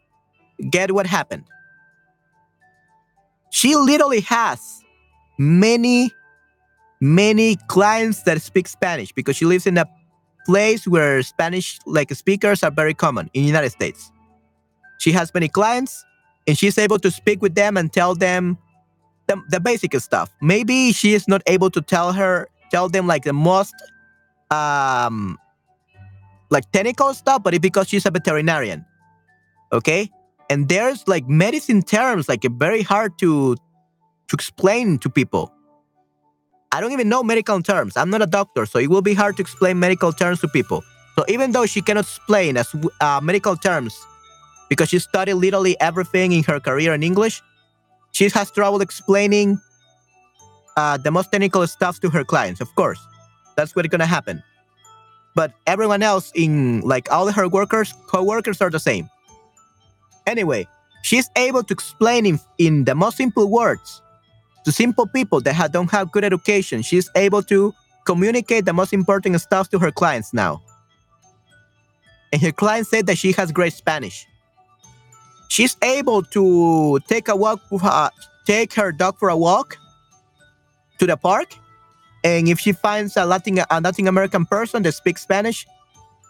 get 0.71 0.93
what 0.93 1.07
happened. 1.07 1.45
She 3.51 3.75
literally 3.75 4.21
has 4.21 4.83
many, 5.39 6.11
many 7.01 7.57
clients 7.69 8.23
that 8.25 8.41
speak 8.43 8.69
Spanish 8.69 9.13
because 9.13 9.37
she 9.37 9.45
lives 9.45 9.67
in 9.67 9.79
a 9.79 9.87
place 10.47 10.87
where 10.87 11.23
Spanish 11.23 11.79
like 11.87 12.13
speakers 12.13 12.63
are 12.63 12.71
very 12.71 12.95
common 12.95 13.31
in 13.35 13.43
the 13.43 13.47
United 13.47 13.71
States. 13.71 14.11
She 14.99 15.13
has 15.13 15.33
many 15.35 15.49
clients 15.49 16.05
and 16.47 16.57
she's 16.57 16.79
able 16.79 16.99
to 17.01 17.11
speak 17.11 17.43
with 17.43 17.55
them 17.55 17.77
and 17.77 17.93
tell 17.93 18.15
them 18.15 18.59
the, 19.27 19.43
the 19.51 19.61
basic 19.61 19.95
stuff. 20.01 20.33
Maybe 20.41 20.93
she 20.93 21.15
is 21.15 21.29
not 21.29 21.43
able 21.47 21.71
to 21.71 21.81
tell 21.81 22.13
her 22.13 22.49
tell 22.71 22.89
them 22.89 23.07
like 23.07 23.25
the 23.25 23.33
most 23.33 23.75
um 24.51 25.39
like 26.51 26.71
technical 26.71 27.13
stuff, 27.15 27.43
but 27.43 27.55
it's 27.55 27.63
because 27.63 27.89
she's 27.89 28.07
a 28.07 28.11
veterinarian. 28.11 28.85
Okay? 29.73 30.11
And 30.49 30.69
there's 30.69 31.07
like 31.09 31.29
medicine 31.29 31.83
terms 31.83 32.29
like 32.29 32.45
very 32.59 32.83
hard 32.83 33.19
to 33.19 33.57
to 33.57 34.35
explain 34.35 34.99
to 34.99 35.11
people. 35.11 35.53
I 36.73 36.81
don't 36.81 36.93
even 36.93 37.09
know 37.09 37.23
medical 37.23 37.63
terms. 37.63 37.97
I'm 37.97 38.11
not 38.11 38.23
a 38.23 38.27
doctor, 38.27 38.67
so 38.67 38.79
it 38.79 38.91
will 38.91 39.03
be 39.03 39.15
hard 39.15 39.37
to 39.37 39.43
explain 39.43 39.79
medical 39.79 40.13
terms 40.13 40.41
to 40.41 40.49
people. 40.49 40.85
So 41.17 41.25
even 41.29 41.53
though 41.53 41.67
she 41.67 41.81
cannot 41.81 42.05
explain 42.05 42.57
as 42.57 42.75
uh, 43.01 43.21
medical 43.23 43.57
terms 43.57 43.97
because 44.69 44.89
she 44.89 44.99
studied 44.99 45.35
literally 45.35 45.79
everything 45.81 46.33
in 46.33 46.43
her 46.45 46.61
career 46.61 46.95
in 46.95 47.03
English, 47.03 47.43
she 48.13 48.29
has 48.29 48.51
trouble 48.51 48.81
explaining 48.81 49.61
uh, 50.77 50.97
the 50.97 51.11
most 51.11 51.31
technical 51.33 51.67
stuff 51.67 52.01
to 52.01 52.11
her 52.11 52.25
clients. 52.25 52.61
Of 52.61 52.75
course, 52.75 53.01
that's 53.57 53.75
what's 53.75 53.89
gonna 53.89 54.07
happen. 54.07 54.43
But 55.35 55.53
everyone 55.67 56.03
else 56.03 56.33
in 56.35 56.81
like 56.81 57.13
all 57.13 57.31
her 57.31 57.49
workers, 57.49 57.93
co-workers 58.07 58.61
are 58.63 58.71
the 58.71 58.81
same. 58.81 59.11
Anyway, 60.27 60.67
she's 61.03 61.29
able 61.37 61.63
to 61.63 61.73
explain 61.73 62.27
in, 62.27 62.41
in 62.59 62.85
the 62.85 62.95
most 62.95 63.19
simple 63.19 63.51
words 63.51 64.03
to 64.65 64.73
simple 64.73 65.07
people 65.07 65.41
that 65.43 65.53
have, 65.55 65.73
don't 65.73 65.91
have 65.91 66.11
good 66.11 66.25
education. 66.25 66.83
She's 66.83 67.09
able 67.15 67.43
to 67.45 67.75
communicate 68.07 68.65
the 68.65 68.73
most 68.73 68.93
important 68.93 69.41
stuff 69.41 69.69
to 69.71 69.79
her 69.79 69.93
clients 69.93 70.33
now. 70.33 70.63
And 72.33 72.43
her 72.43 72.53
clients 72.53 72.91
said 72.91 73.07
that 73.07 73.19
she 73.19 73.33
has 73.33 73.53
great 73.53 73.73
Spanish. 73.73 74.27
She's 75.49 75.77
able 75.83 76.23
to 76.23 76.99
take 77.09 77.29
a 77.29 77.37
walk, 77.37 77.61
uh, 77.73 78.11
take 78.47 78.75
her 78.75 78.93
dog 78.93 79.19
for 79.19 79.29
a 79.29 79.37
walk 79.37 79.79
to 80.99 81.07
the 81.07 81.17
park, 81.17 81.55
and 82.25 82.49
if 82.49 82.59
she 82.59 82.73
finds 82.73 83.17
a 83.17 83.25
Latin 83.25 83.59
a 83.71 83.81
Latin 83.81 84.09
American 84.09 84.47
person 84.47 84.83
that 84.83 84.93
speaks 84.93 85.23
Spanish, 85.23 85.67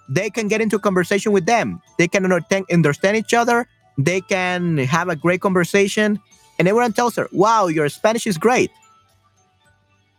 they 0.09 0.31
can 0.31 0.49
get 0.49 0.61
into 0.61 0.79
conversation 0.79 1.33
with 1.33 1.47
them. 1.47 1.81
They 1.99 2.09
can 2.09 2.31
understand 2.31 3.17
each 3.17 3.35
other. 3.35 3.67
They 3.99 4.21
can 4.21 4.79
have 4.79 5.09
a 5.09 5.17
great 5.17 5.41
conversation, 5.41 6.21
and 6.59 6.69
everyone 6.69 6.93
tells 6.93 7.17
her, 7.17 7.29
"Wow, 7.33 7.67
your 7.69 7.89
Spanish 7.89 8.27
is 8.27 8.37
great." 8.37 8.71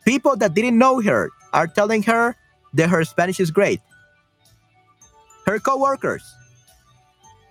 People 0.06 0.36
that 0.38 0.54
didn't 0.54 0.78
know 0.78 1.02
her 1.02 1.30
are 1.54 1.68
telling 1.68 2.02
her 2.04 2.36
that 2.74 2.90
her 2.90 3.04
Spanish 3.06 3.40
is 3.40 3.52
great. 3.52 3.82
Her 5.46 5.60
coworkers, 5.60 6.24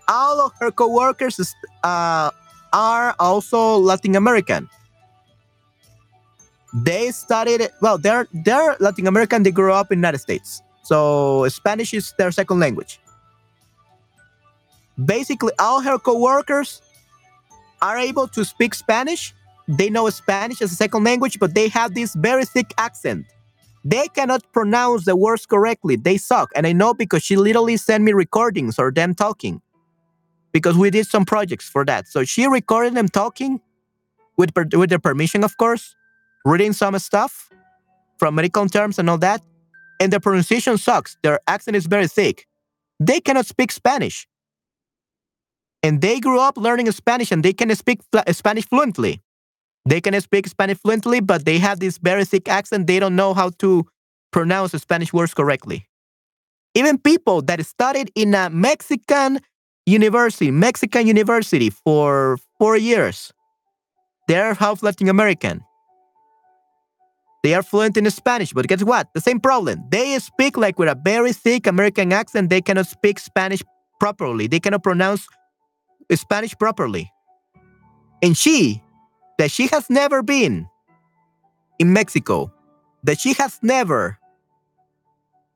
all 0.09 0.41
of 0.41 0.53
her 0.61 0.71
coworkers 0.71 1.55
uh, 1.83 2.31
are 2.73 3.15
also 3.19 3.77
Latin 3.79 4.17
American. 4.17 4.69
They 6.75 7.11
studied 7.11 7.69
well. 7.81 7.99
They're 7.99 8.29
they're 8.45 8.77
Latin 8.81 9.07
American. 9.07 9.43
They 9.43 9.51
grew 9.51 9.73
up 9.73 9.91
in 9.91 9.99
the 9.99 10.07
United 10.07 10.19
States, 10.19 10.63
so 10.83 11.49
Spanish 11.49 11.95
is 11.95 12.13
their 12.19 12.31
second 12.31 12.61
language. 12.61 13.01
Basically, 15.03 15.53
all 15.59 15.81
her 15.81 15.99
coworkers 15.99 16.83
are 17.81 17.97
able 17.97 18.29
to 18.29 18.45
speak 18.45 18.75
Spanish. 18.75 19.35
They 19.69 19.91
know 19.91 20.09
Spanish 20.11 20.63
as 20.63 20.73
a 20.73 20.77
second 20.77 21.05
language, 21.05 21.39
but 21.39 21.55
they 21.55 21.69
have 21.69 21.95
this 21.95 22.15
very 22.15 22.45
thick 22.45 22.73
accent. 22.79 23.27
They 23.85 24.09
cannot 24.09 24.43
pronounce 24.53 25.05
the 25.05 25.15
words 25.17 25.47
correctly. 25.47 25.97
They 25.97 26.17
suck. 26.17 26.51
And 26.57 26.67
I 26.67 26.73
know 26.73 26.93
because 26.93 27.23
she 27.23 27.37
literally 27.37 27.77
sent 27.77 28.03
me 28.03 28.13
recordings 28.13 28.79
or 28.79 28.91
them 28.91 29.15
talking 29.15 29.63
because 30.57 30.75
we 30.75 30.89
did 30.89 31.07
some 31.07 31.27
projects 31.27 31.69
for 31.69 31.85
that. 31.85 32.09
So 32.09 32.25
she 32.25 32.47
recorded 32.47 32.95
them 32.95 33.09
talking 33.09 33.61
with, 34.39 34.53
with 34.73 34.89
their 34.89 34.99
permission, 34.99 35.45
of 35.45 35.59
course, 35.59 35.95
reading 36.47 36.73
some 36.73 36.99
stuff 36.99 37.51
from 38.19 38.37
medical 38.37 38.67
terms 38.67 38.99
and 38.99 39.11
all 39.11 39.19
that. 39.19 39.43
And 40.01 40.11
the 40.11 40.19
pronunciation 40.19 40.79
sucks. 40.79 41.19
Their 41.23 41.41
accent 41.47 41.77
is 41.77 41.85
very 41.85 42.09
thick. 42.09 42.47
They 42.99 43.21
cannot 43.21 43.45
speak 43.45 43.71
Spanish. 43.71 44.27
And 45.83 46.01
they 46.01 46.21
grew 46.21 46.41
up 46.41 46.57
learning 46.57 46.91
Spanish 46.93 47.31
and 47.31 47.43
they 47.43 47.53
can 47.53 47.75
speak 47.75 48.01
Spanish 48.33 48.67
fluently. 48.67 49.21
They 49.85 50.01
can 50.01 50.19
speak 50.23 50.47
Spanish 50.47 50.79
fluently, 50.79 51.21
but 51.21 51.45
they 51.45 51.59
have 51.59 51.81
this 51.81 51.99
very 51.99 52.25
thick 52.25 52.49
accent. 52.49 52.87
They 52.87 52.99
don't 52.99 53.15
know 53.15 53.35
how 53.35 53.51
to 53.59 53.87
pronounce 54.33 54.73
Spanish 54.73 55.13
words 55.13 55.35
correctly. 55.35 55.87
Even 56.75 56.97
people 56.97 57.43
that 57.43 57.65
studied 57.67 58.11
in 58.15 58.35
a 58.35 58.49
Mexican 58.49 59.41
university, 59.87 60.51
Mexican 60.51 61.07
university 61.07 61.71
for 61.71 62.39
four 62.59 62.77
years, 62.77 63.33
they're 64.29 64.55
half 64.55 64.83
Latin 64.83 65.09
American. 65.09 65.65
They 67.43 67.55
are 67.55 67.63
fluent 67.63 67.97
in 67.97 68.11
Spanish, 68.11 68.53
but 68.53 68.67
guess 68.67 68.83
what? 68.83 69.09
The 69.15 69.21
same 69.21 69.39
problem. 69.39 69.85
They 69.91 70.19
speak 70.19 70.57
like 70.57 70.79
with 70.81 70.89
a 70.89 70.99
very 71.05 71.33
thick 71.33 71.69
American 71.69 72.13
accent. 72.13 72.51
They 72.51 72.61
cannot 72.61 72.89
speak 72.89 73.21
Spanish 73.21 73.63
properly. 74.01 74.49
They 74.49 74.59
cannot 74.59 74.83
pronounce 74.83 75.29
Spanish 76.13 76.59
properly. 76.59 77.13
And 78.21 78.37
she 78.37 78.83
that 79.39 79.51
she 79.51 79.69
has 79.69 79.89
never 79.89 80.23
been 80.23 80.67
in 81.79 81.93
Mexico, 81.93 82.53
that 83.05 83.21
she 83.21 83.35
has 83.35 83.61
never 83.63 84.19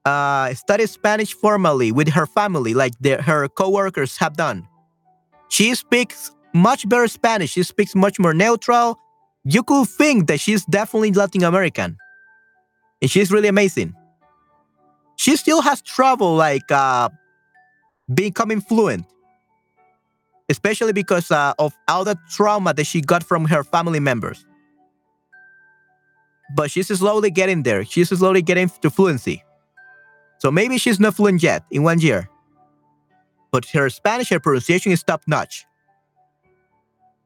uh, 0.05 0.55
studied 0.55 0.89
Spanish 0.89 1.33
formally 1.33 1.93
with 1.93 2.09
her 2.09 2.27
family, 2.27 2.75
like 2.75 2.93
the, 3.01 3.21
her 3.23 3.49
coworkers 3.49 4.17
have 4.19 4.37
done. 4.37 4.67
She 5.49 5.75
speaks 5.75 6.33
much 6.55 6.89
better 6.89 7.09
Spanish. 7.09 7.51
She 7.51 7.63
speaks 7.63 7.95
much 7.95 8.19
more 8.19 8.35
neutral. 8.35 8.99
You 9.45 9.63
could 9.63 9.89
think 9.89 10.27
that 10.29 10.41
she's 10.41 10.65
definitely 10.67 11.13
Latin 11.13 11.45
American, 11.45 11.97
and 13.01 13.11
she's 13.11 13.31
really 13.31 13.49
amazing. 13.49 13.95
She 15.17 15.37
still 15.37 15.61
has 15.63 15.83
trouble, 15.83 16.35
like 16.35 16.71
uh, 16.71 17.09
becoming 18.15 18.61
fluent 18.61 19.07
especially 20.51 20.93
because 20.93 21.31
uh, 21.31 21.55
of 21.59 21.79
all 21.89 22.05
the 22.05 22.19
trauma 22.29 22.75
that 22.75 22.85
she 22.85 23.01
got 23.01 23.23
from 23.23 23.45
her 23.47 23.63
family 23.63 24.01
members. 24.01 24.45
But 26.57 26.73
she's 26.73 26.89
slowly 26.89 27.31
getting 27.31 27.63
there. 27.63 27.85
She's 27.85 28.09
slowly 28.09 28.43
getting 28.43 28.69
to 28.83 28.91
fluency. 28.91 29.45
So 30.41 30.51
maybe 30.51 30.79
she's 30.79 30.99
not 30.99 31.15
fluent 31.15 31.43
yet 31.43 31.65
in 31.71 31.83
one 31.83 32.01
year. 32.01 32.29
But 33.53 33.67
her 33.71 33.89
Spanish, 33.91 34.29
her 34.31 34.41
pronunciation 34.41 34.93
is 34.93 35.03
top 35.03 35.23
notch. 35.27 35.65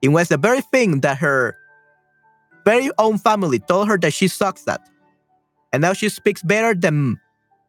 It 0.03 0.09
was 0.09 0.29
the 0.29 0.37
very 0.37 0.61
thing 0.61 1.01
that 1.01 1.19
her 1.19 1.57
very 2.65 2.91
own 2.99 3.19
family 3.19 3.59
told 3.59 3.89
her 3.89 3.99
that 3.99 4.13
she 4.13 4.29
sucks 4.29 4.67
at. 4.69 4.87
And 5.73 5.81
now 5.81 5.93
she 5.93 6.09
speaks 6.09 6.43
better 6.43 6.75
than 6.75 7.21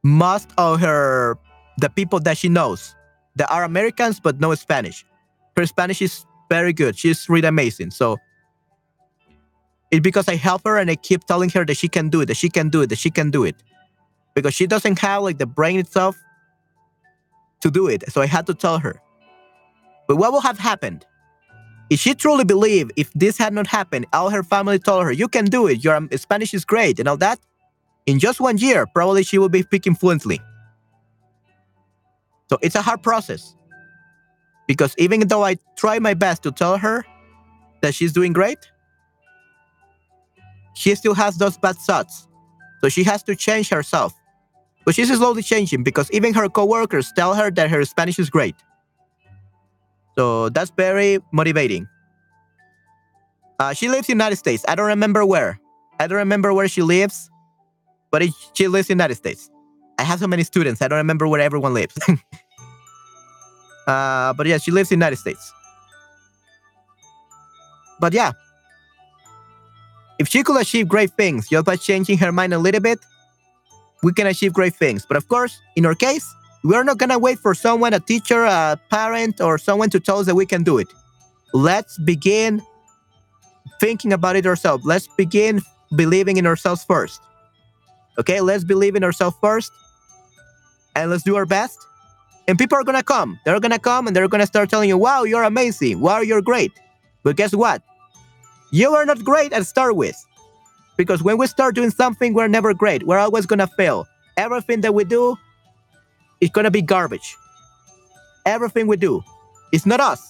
most 0.04 0.50
of 0.58 0.80
her 0.82 1.38
the 1.78 1.90
people 1.90 2.20
that 2.22 2.38
she 2.38 2.50
knows 2.50 2.96
that 3.36 3.52
are 3.52 3.64
Americans 3.64 4.20
but 4.20 4.40
know 4.40 4.54
Spanish 4.56 5.06
her 5.56 5.66
Spanish 5.66 6.02
is 6.02 6.26
very 6.50 6.74
good. 6.74 6.98
She's 6.98 7.30
really 7.30 7.48
amazing. 7.48 7.92
So 7.92 8.18
it's 9.92 10.02
because 10.02 10.28
I 10.28 10.36
help 10.36 10.64
her 10.66 10.78
and 10.78 10.90
I 10.90 10.96
keep 10.96 11.24
telling 11.26 11.50
her 11.52 11.66
that 11.66 11.78
she 11.78 11.88
can 11.88 12.10
do 12.10 12.22
it, 12.22 12.28
that 12.28 12.38
she 12.38 12.50
can 12.50 12.70
do 12.70 12.82
it, 12.82 12.88
that 12.88 12.98
she 12.98 13.10
can 13.10 13.32
do 13.32 13.44
it. 13.44 13.56
Because 14.36 14.54
she 14.54 14.68
doesn't 14.68 15.00
have 15.00 15.24
like 15.24 15.38
the 15.38 15.46
brain 15.46 15.80
itself 15.80 16.16
to 17.62 17.72
do 17.72 17.88
it. 17.88 18.04
So 18.12 18.22
I 18.22 18.28
had 18.28 18.46
to 18.48 18.54
tell 18.54 18.80
her. 18.80 19.02
But 20.08 20.18
what 20.18 20.34
would 20.34 20.44
have 20.44 20.60
happened? 20.60 21.06
If 21.90 22.00
she 22.00 22.14
truly 22.14 22.44
believed 22.44 22.92
if 22.96 23.12
this 23.14 23.38
had 23.38 23.54
not 23.54 23.68
happened, 23.68 24.06
all 24.12 24.30
her 24.30 24.44
family 24.44 24.80
told 24.80 25.04
her, 25.06 25.12
you 25.12 25.28
can 25.28 25.46
do 25.46 25.68
it, 25.68 25.84
your 25.84 25.96
um, 25.96 26.10
Spanish 26.16 26.54
is 26.54 26.66
great 26.66 27.00
and 27.00 27.08
all 27.08 27.18
that, 27.18 27.40
in 28.06 28.20
just 28.20 28.40
one 28.40 28.58
year, 28.58 28.86
probably 28.86 29.24
she 29.24 29.38
will 29.38 29.50
be 29.50 29.62
speaking 29.62 29.96
fluently. 29.96 30.40
So 32.50 32.58
it's 32.62 32.76
a 32.76 32.82
hard 32.82 33.02
process. 33.02 33.56
Because 34.68 34.96
even 34.98 35.28
though 35.28 35.44
I 35.44 35.58
try 35.76 36.00
my 36.00 36.14
best 36.14 36.44
to 36.44 36.52
tell 36.52 36.78
her 36.78 37.06
that 37.82 37.94
she's 37.94 38.14
doing 38.14 38.34
great, 38.34 38.60
she 40.74 40.94
still 40.96 41.14
has 41.14 41.38
those 41.38 41.58
bad 41.58 41.78
thoughts. 41.78 42.28
So 42.82 42.90
she 42.90 43.04
has 43.04 43.24
to 43.24 43.36
change 43.36 43.70
herself. 43.70 44.14
But 44.86 44.96
she's 44.96 45.14
slowly 45.16 45.42
changing 45.42 45.84
because 45.84 46.12
even 46.12 46.34
her 46.34 46.48
coworkers 46.48 47.12
tell 47.16 47.34
her 47.34 47.50
that 47.52 47.70
her 47.70 47.84
Spanish 47.86 48.20
is 48.20 48.30
great. 48.30 48.56
So 50.16 50.50
that's 50.50 50.72
very 50.72 51.20
motivating. 51.32 51.88
Uh, 53.60 53.74
she 53.74 53.90
lives 53.90 54.08
in 54.10 54.18
the 54.18 54.24
United 54.24 54.36
States. 54.36 54.64
I 54.68 54.76
don't 54.76 54.88
remember 54.88 55.26
where. 55.26 55.60
I 56.00 56.08
don't 56.08 56.18
remember 56.18 56.54
where 56.54 56.68
she 56.68 56.82
lives, 56.82 57.30
but 58.12 58.22
it, 58.22 58.32
she 58.54 58.68
lives 58.68 58.90
in 58.90 58.98
the 58.98 59.04
United 59.04 59.16
States. 59.16 59.50
I 59.98 60.04
have 60.04 60.20
so 60.20 60.28
many 60.28 60.44
students. 60.44 60.82
I 60.82 60.88
don't 60.88 60.98
remember 60.98 61.28
where 61.28 61.42
everyone 61.42 61.74
lives. 61.74 61.98
Uh, 63.88 64.34
but 64.34 64.48
yeah, 64.48 64.58
she 64.58 64.72
lives 64.72 64.92
in 64.92 64.98
the 64.98 65.06
United 65.06 65.18
States. 65.18 65.54
But 68.00 68.14
yeah, 68.14 68.32
if 70.18 70.28
she 70.28 70.44
could 70.44 70.60
achieve 70.60 70.88
great 70.88 71.12
things 71.12 71.50
just 71.50 71.66
by 71.66 71.76
changing 71.76 72.18
her 72.18 72.32
mind 72.32 72.54
a 72.54 72.58
little 72.58 72.82
bit, 72.82 72.98
we 74.04 74.14
can 74.14 74.28
achieve 74.28 74.54
great 74.54 74.76
things. 74.76 75.06
But 75.06 75.18
of 75.18 75.28
course, 75.28 75.62
in 75.76 75.86
our 75.86 75.96
case, 75.96 76.26
we're 76.64 76.84
not 76.84 76.98
gonna 76.98 77.20
wait 77.20 77.40
for 77.40 77.54
someone, 77.54 77.94
a 77.94 78.00
teacher, 78.00 78.44
a 78.44 78.80
parent, 78.90 79.42
or 79.42 79.58
someone 79.58 79.90
to 79.92 80.00
tell 80.00 80.20
us 80.20 80.26
that 80.26 80.36
we 80.36 80.46
can 80.46 80.64
do 80.64 80.78
it. 80.78 80.88
Let's 81.54 81.98
begin 82.00 82.62
thinking 83.80 84.14
about 84.14 84.36
it 84.36 84.46
ourselves. 84.46 84.86
Let's 84.86 85.08
begin 85.16 85.62
believing 85.96 86.38
in 86.38 86.46
ourselves 86.46 86.84
first. 86.84 87.22
Okay, 88.18 88.42
let's 88.42 88.64
believe 88.64 88.96
in 88.96 89.04
ourselves 89.04 89.36
first 89.42 89.72
and 90.96 91.12
let's 91.12 91.24
do 91.24 91.36
our 91.36 91.46
best 91.46 91.78
and 92.48 92.58
people 92.58 92.78
are 92.78 92.84
gonna 92.84 93.04
come. 93.04 93.40
They're 93.44 93.60
gonna 93.60 93.80
come 93.80 94.08
and 94.08 94.16
they're 94.16 94.28
gonna 94.28 94.48
start 94.48 94.70
telling 94.70 94.90
you, 94.90 94.98
wow, 94.98 95.24
you're 95.24 95.44
amazing. 95.44 96.00
Wow, 96.00 96.22
you're 96.22 96.42
great. 96.42 96.72
But 97.24 97.36
guess 97.36 97.54
what? 97.54 97.82
You 98.72 98.96
are 98.96 99.06
not 99.06 99.24
great 99.24 99.54
at 99.54 99.66
start 99.66 99.96
with. 99.96 100.16
Because 100.98 101.24
when 101.24 101.38
we 101.38 101.48
start 101.48 101.76
doing 101.76 101.92
something, 101.92 102.34
we're 102.34 102.48
never 102.48 102.74
great. 102.74 103.06
We're 103.06 103.20
always 103.20 103.46
gonna 103.46 103.68
fail. 103.68 104.08
Everything 104.38 104.82
that 104.82 104.94
we 104.94 105.04
do 105.04 105.36
is 106.42 106.50
gonna 106.50 106.72
be 106.72 106.82
garbage. 106.82 107.38
Everything 108.46 108.88
we 108.88 108.98
do. 108.98 109.24
It's 109.72 109.86
not 109.86 110.00
us. 110.00 110.22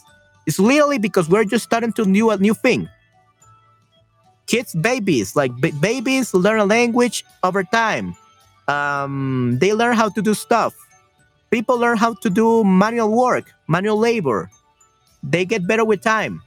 It's 0.48 0.60
literally 0.60 1.00
because 1.00 1.30
we're 1.30 1.46
just 1.46 1.64
starting 1.66 1.94
to 1.94 2.06
do 2.06 2.30
a 2.30 2.38
new 2.38 2.54
thing. 2.54 2.90
Kids, 4.48 4.76
babies, 4.76 5.36
like 5.36 5.52
b- 5.60 5.74
babies 5.82 6.34
learn 6.34 6.60
a 6.60 6.66
language 6.66 7.26
over 7.44 7.64
time. 7.64 8.16
Um, 8.68 9.58
they 9.60 9.74
learn 9.74 9.96
how 9.96 10.10
to 10.10 10.22
do 10.22 10.34
stuff 10.34 10.76
people 11.56 11.78
learn 11.78 11.98
how 11.98 12.14
to 12.14 12.30
do 12.30 12.64
manual 12.64 13.16
work, 13.16 13.54
manual 13.68 13.98
labor. 13.98 14.50
They 15.24 15.46
get 15.46 15.68
better 15.68 15.86
with 15.86 16.02
time. 16.02 16.42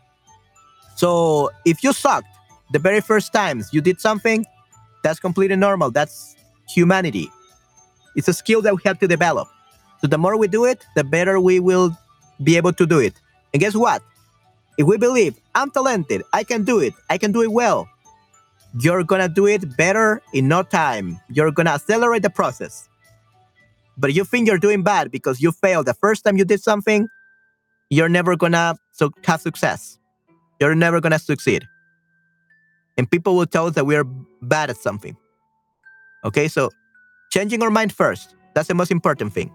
So 0.96 1.50
if 1.64 1.82
you 1.82 1.92
sucked 1.92 2.28
The 2.70 2.78
very 2.78 3.00
first 3.00 3.32
times 3.32 3.70
you 3.72 3.80
did 3.80 4.00
something, 4.00 4.44
that's 5.02 5.20
completely 5.20 5.56
normal. 5.56 5.90
That's 5.90 6.36
humanity. 6.68 7.30
It's 8.16 8.28
a 8.28 8.34
skill 8.34 8.62
that 8.62 8.74
we 8.74 8.82
have 8.84 8.98
to 8.98 9.08
develop. 9.08 9.48
So 10.00 10.06
the 10.06 10.18
more 10.18 10.36
we 10.36 10.48
do 10.48 10.64
it, 10.64 10.84
the 10.94 11.04
better 11.04 11.40
we 11.40 11.60
will 11.60 11.96
be 12.42 12.56
able 12.56 12.72
to 12.72 12.86
do 12.86 12.98
it. 12.98 13.14
And 13.52 13.60
guess 13.60 13.74
what? 13.74 14.02
If 14.76 14.86
we 14.86 14.96
believe 14.96 15.38
I'm 15.54 15.70
talented, 15.70 16.22
I 16.32 16.44
can 16.44 16.64
do 16.64 16.78
it, 16.78 16.94
I 17.10 17.18
can 17.18 17.32
do 17.32 17.42
it 17.42 17.50
well, 17.50 17.88
you're 18.78 19.02
gonna 19.02 19.28
do 19.28 19.46
it 19.46 19.76
better 19.76 20.22
in 20.32 20.46
no 20.46 20.62
time. 20.62 21.18
You're 21.30 21.50
gonna 21.50 21.70
accelerate 21.70 22.22
the 22.22 22.30
process. 22.30 22.88
But 23.96 24.14
you 24.14 24.24
think 24.24 24.46
you're 24.46 24.58
doing 24.58 24.82
bad 24.82 25.10
because 25.10 25.40
you 25.40 25.50
failed 25.50 25.86
the 25.86 25.94
first 25.94 26.24
time 26.24 26.36
you 26.36 26.44
did 26.44 26.62
something, 26.62 27.08
you're 27.90 28.08
never 28.08 28.36
gonna 28.36 28.76
have 28.92 29.40
success. 29.40 29.98
You're 30.60 30.74
never 30.74 31.00
gonna 31.00 31.18
succeed. 31.18 31.66
And 32.98 33.10
people 33.10 33.36
will 33.36 33.46
tell 33.46 33.66
us 33.66 33.74
that 33.74 33.86
we 33.86 33.96
are 33.96 34.04
bad 34.42 34.70
at 34.70 34.76
something. 34.76 35.16
Okay, 36.24 36.48
so 36.48 36.70
changing 37.32 37.62
our 37.62 37.70
mind 37.70 37.92
first. 37.92 38.34
That's 38.54 38.68
the 38.68 38.74
most 38.74 38.90
important 38.90 39.32
thing. 39.32 39.52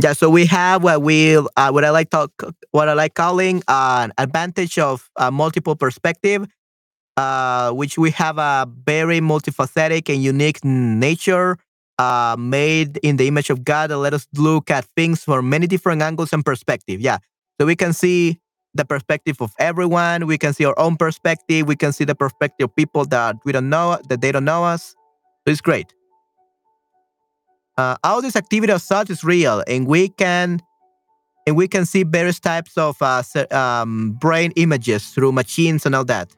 Yeah, 0.00 0.12
so 0.12 0.30
we 0.30 0.46
have 0.46 0.84
what 0.84 1.02
we 1.02 1.36
uh, 1.36 1.70
what 1.70 1.84
I 1.84 1.90
like 1.90 2.10
talk 2.10 2.30
what 2.70 2.88
I 2.88 2.92
like 2.92 3.14
calling 3.14 3.62
an 3.66 4.12
advantage 4.18 4.78
of 4.78 5.10
uh, 5.16 5.30
multiple 5.30 5.74
perspective, 5.74 6.46
uh, 7.16 7.72
which 7.72 7.96
we 7.98 8.10
have 8.12 8.38
a 8.38 8.68
very 8.84 9.20
multifaceted 9.20 10.08
and 10.12 10.22
unique 10.22 10.62
nature, 10.64 11.56
uh, 11.98 12.36
made 12.38 12.98
in 12.98 13.16
the 13.16 13.26
image 13.26 13.48
of 13.50 13.64
God 13.64 13.90
that 13.90 13.98
let 13.98 14.12
us 14.12 14.28
look 14.36 14.70
at 14.70 14.84
things 14.96 15.24
from 15.24 15.48
many 15.48 15.66
different 15.66 16.02
angles 16.02 16.32
and 16.32 16.44
perspective. 16.44 17.00
Yeah, 17.00 17.18
so 17.58 17.66
we 17.66 17.76
can 17.76 17.92
see 17.92 18.38
the 18.74 18.84
perspective 18.84 19.36
of 19.40 19.52
everyone. 19.58 20.26
We 20.26 20.38
can 20.38 20.52
see 20.52 20.64
our 20.64 20.78
own 20.78 20.96
perspective. 20.96 21.66
We 21.66 21.76
can 21.76 21.92
see 21.92 22.04
the 22.04 22.14
perspective 22.14 22.64
of 22.66 22.76
people 22.76 23.04
that 23.06 23.36
we 23.44 23.52
don't 23.52 23.70
know 23.70 23.98
that 24.08 24.20
they 24.20 24.32
don't 24.32 24.44
know 24.44 24.64
us. 24.64 24.94
So 25.46 25.52
it's 25.52 25.60
great 25.60 25.92
uh, 27.78 27.96
all 28.02 28.22
this 28.22 28.36
activity 28.36 28.72
of 28.72 28.82
thought 28.82 29.10
is 29.10 29.22
real, 29.22 29.62
and 29.66 29.86
we 29.86 30.08
can 30.08 30.60
and 31.46 31.56
we 31.56 31.68
can 31.68 31.86
see 31.86 32.02
various 32.02 32.40
types 32.40 32.76
of 32.76 32.96
uh, 33.00 33.22
um, 33.52 34.16
brain 34.20 34.52
images 34.56 35.10
through 35.10 35.30
machines 35.30 35.86
and 35.86 35.94
all 35.94 36.04
that. 36.04 36.34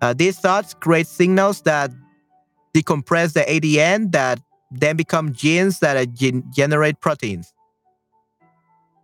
Uh, 0.00 0.14
these 0.14 0.38
thoughts 0.38 0.74
create 0.74 1.08
signals 1.08 1.62
that 1.62 1.90
decompress 2.72 3.32
the 3.32 3.40
ADN 3.40 4.12
that 4.12 4.38
then 4.70 4.96
become 4.96 5.32
genes 5.32 5.80
that 5.80 6.12
gen 6.14 6.44
generate 6.54 7.00
proteins. 7.00 7.52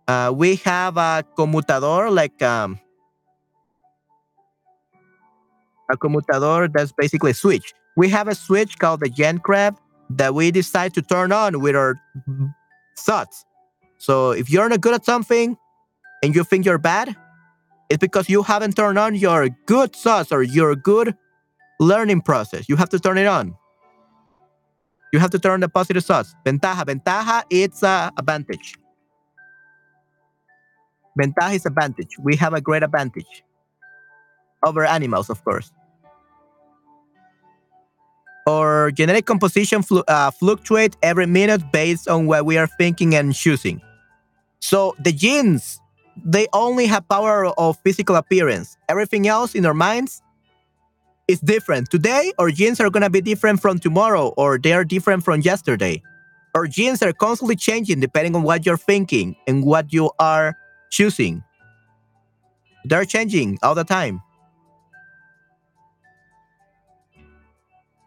Uh, 0.07 0.33
we 0.35 0.55
have 0.57 0.97
a 0.97 1.23
commutador, 1.35 2.11
like 2.11 2.41
um, 2.41 2.79
a 5.89 5.97
commutador 5.97 6.67
that's 6.67 6.91
basically 6.91 7.31
a 7.31 7.33
switch. 7.33 7.73
We 7.95 8.09
have 8.09 8.27
a 8.27 8.35
switch 8.35 8.79
called 8.79 8.99
the 8.99 9.09
GenCrab 9.09 9.77
that 10.09 10.33
we 10.33 10.51
decide 10.51 10.93
to 10.95 11.01
turn 11.01 11.31
on 11.31 11.61
with 11.61 11.75
our 11.75 11.95
thoughts. 12.99 13.45
So 13.97 14.31
if 14.31 14.49
you're 14.49 14.67
not 14.67 14.81
good 14.81 14.93
at 14.93 15.05
something 15.05 15.57
and 16.21 16.35
you 16.35 16.43
think 16.43 16.65
you're 16.65 16.77
bad, 16.77 17.15
it's 17.89 17.99
because 17.99 18.29
you 18.29 18.43
haven't 18.43 18.75
turned 18.75 18.99
on 18.99 19.15
your 19.15 19.49
good 19.65 19.95
thoughts 19.95 20.31
or 20.31 20.43
your 20.43 20.75
good 20.75 21.15
learning 21.79 22.21
process. 22.21 22.67
You 22.67 22.75
have 22.75 22.89
to 22.89 22.99
turn 22.99 23.17
it 23.17 23.27
on. 23.27 23.55
You 25.13 25.19
have 25.19 25.29
to 25.31 25.39
turn 25.39 25.59
the 25.59 25.69
positive 25.69 26.03
thoughts. 26.03 26.35
Ventaja. 26.43 26.85
Ventaja, 26.85 27.43
it's 27.49 27.83
a 27.83 28.11
advantage. 28.17 28.75
Ventaja 31.17 31.55
is 31.55 31.65
advantage. 31.65 32.17
We 32.19 32.35
have 32.37 32.53
a 32.53 32.61
great 32.61 32.83
advantage 32.83 33.43
over 34.65 34.85
animals, 34.85 35.29
of 35.29 35.43
course 35.43 35.71
our 38.47 38.91
genetic 38.91 39.25
composition 39.25 39.81
flu 39.81 40.03
uh, 40.07 40.31
fluctuate 40.31 40.97
every 41.01 41.25
minute 41.25 41.71
based 41.71 42.07
on 42.07 42.25
what 42.25 42.45
we 42.45 42.57
are 42.57 42.67
thinking 42.67 43.15
and 43.15 43.33
choosing. 43.33 43.81
So 44.59 44.95
the 44.99 45.11
genes, 45.11 45.79
they 46.23 46.47
only 46.53 46.85
have 46.87 47.07
power 47.07 47.47
of 47.57 47.77
physical 47.83 48.15
appearance. 48.15 48.77
Everything 48.89 49.27
else 49.27 49.55
in 49.55 49.65
our 49.65 49.73
minds 49.73 50.21
is 51.27 51.39
different. 51.39 51.89
Today, 51.89 52.33
our 52.37 52.51
genes 52.51 52.79
are 52.79 52.89
going 52.89 53.03
to 53.03 53.09
be 53.09 53.21
different 53.21 53.61
from 53.61 53.79
tomorrow, 53.79 54.33
or 54.37 54.57
they 54.57 54.73
are 54.73 54.83
different 54.83 55.23
from 55.23 55.41
yesterday. 55.41 56.01
Our 56.55 56.67
genes 56.67 57.01
are 57.01 57.13
constantly 57.13 57.55
changing 57.55 57.99
depending 57.99 58.35
on 58.35 58.43
what 58.43 58.65
you're 58.65 58.77
thinking 58.77 59.35
and 59.47 59.65
what 59.65 59.91
you 59.91 60.11
are 60.19 60.55
choosing. 60.93 61.43
They're 62.85 63.05
changing 63.05 63.57
all 63.63 63.73
the 63.73 63.83
time. 63.83 64.21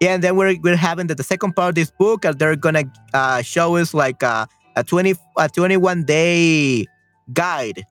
Yeah, 0.00 0.14
and 0.14 0.22
then 0.22 0.36
we're 0.36 0.54
we're 0.62 0.76
having 0.76 1.08
the, 1.08 1.14
the 1.14 1.24
second 1.24 1.56
part 1.56 1.70
of 1.70 1.74
this 1.74 1.90
book. 1.90 2.24
Uh, 2.24 2.32
they're 2.32 2.54
gonna 2.54 2.84
uh, 3.12 3.42
show 3.42 3.76
us 3.76 3.92
like 3.94 4.22
uh, 4.22 4.46
a 4.76 4.84
twenty 4.84 5.14
a 5.36 5.48
twenty 5.48 5.76
one 5.76 6.04
day 6.04 6.86
guide 7.32 7.82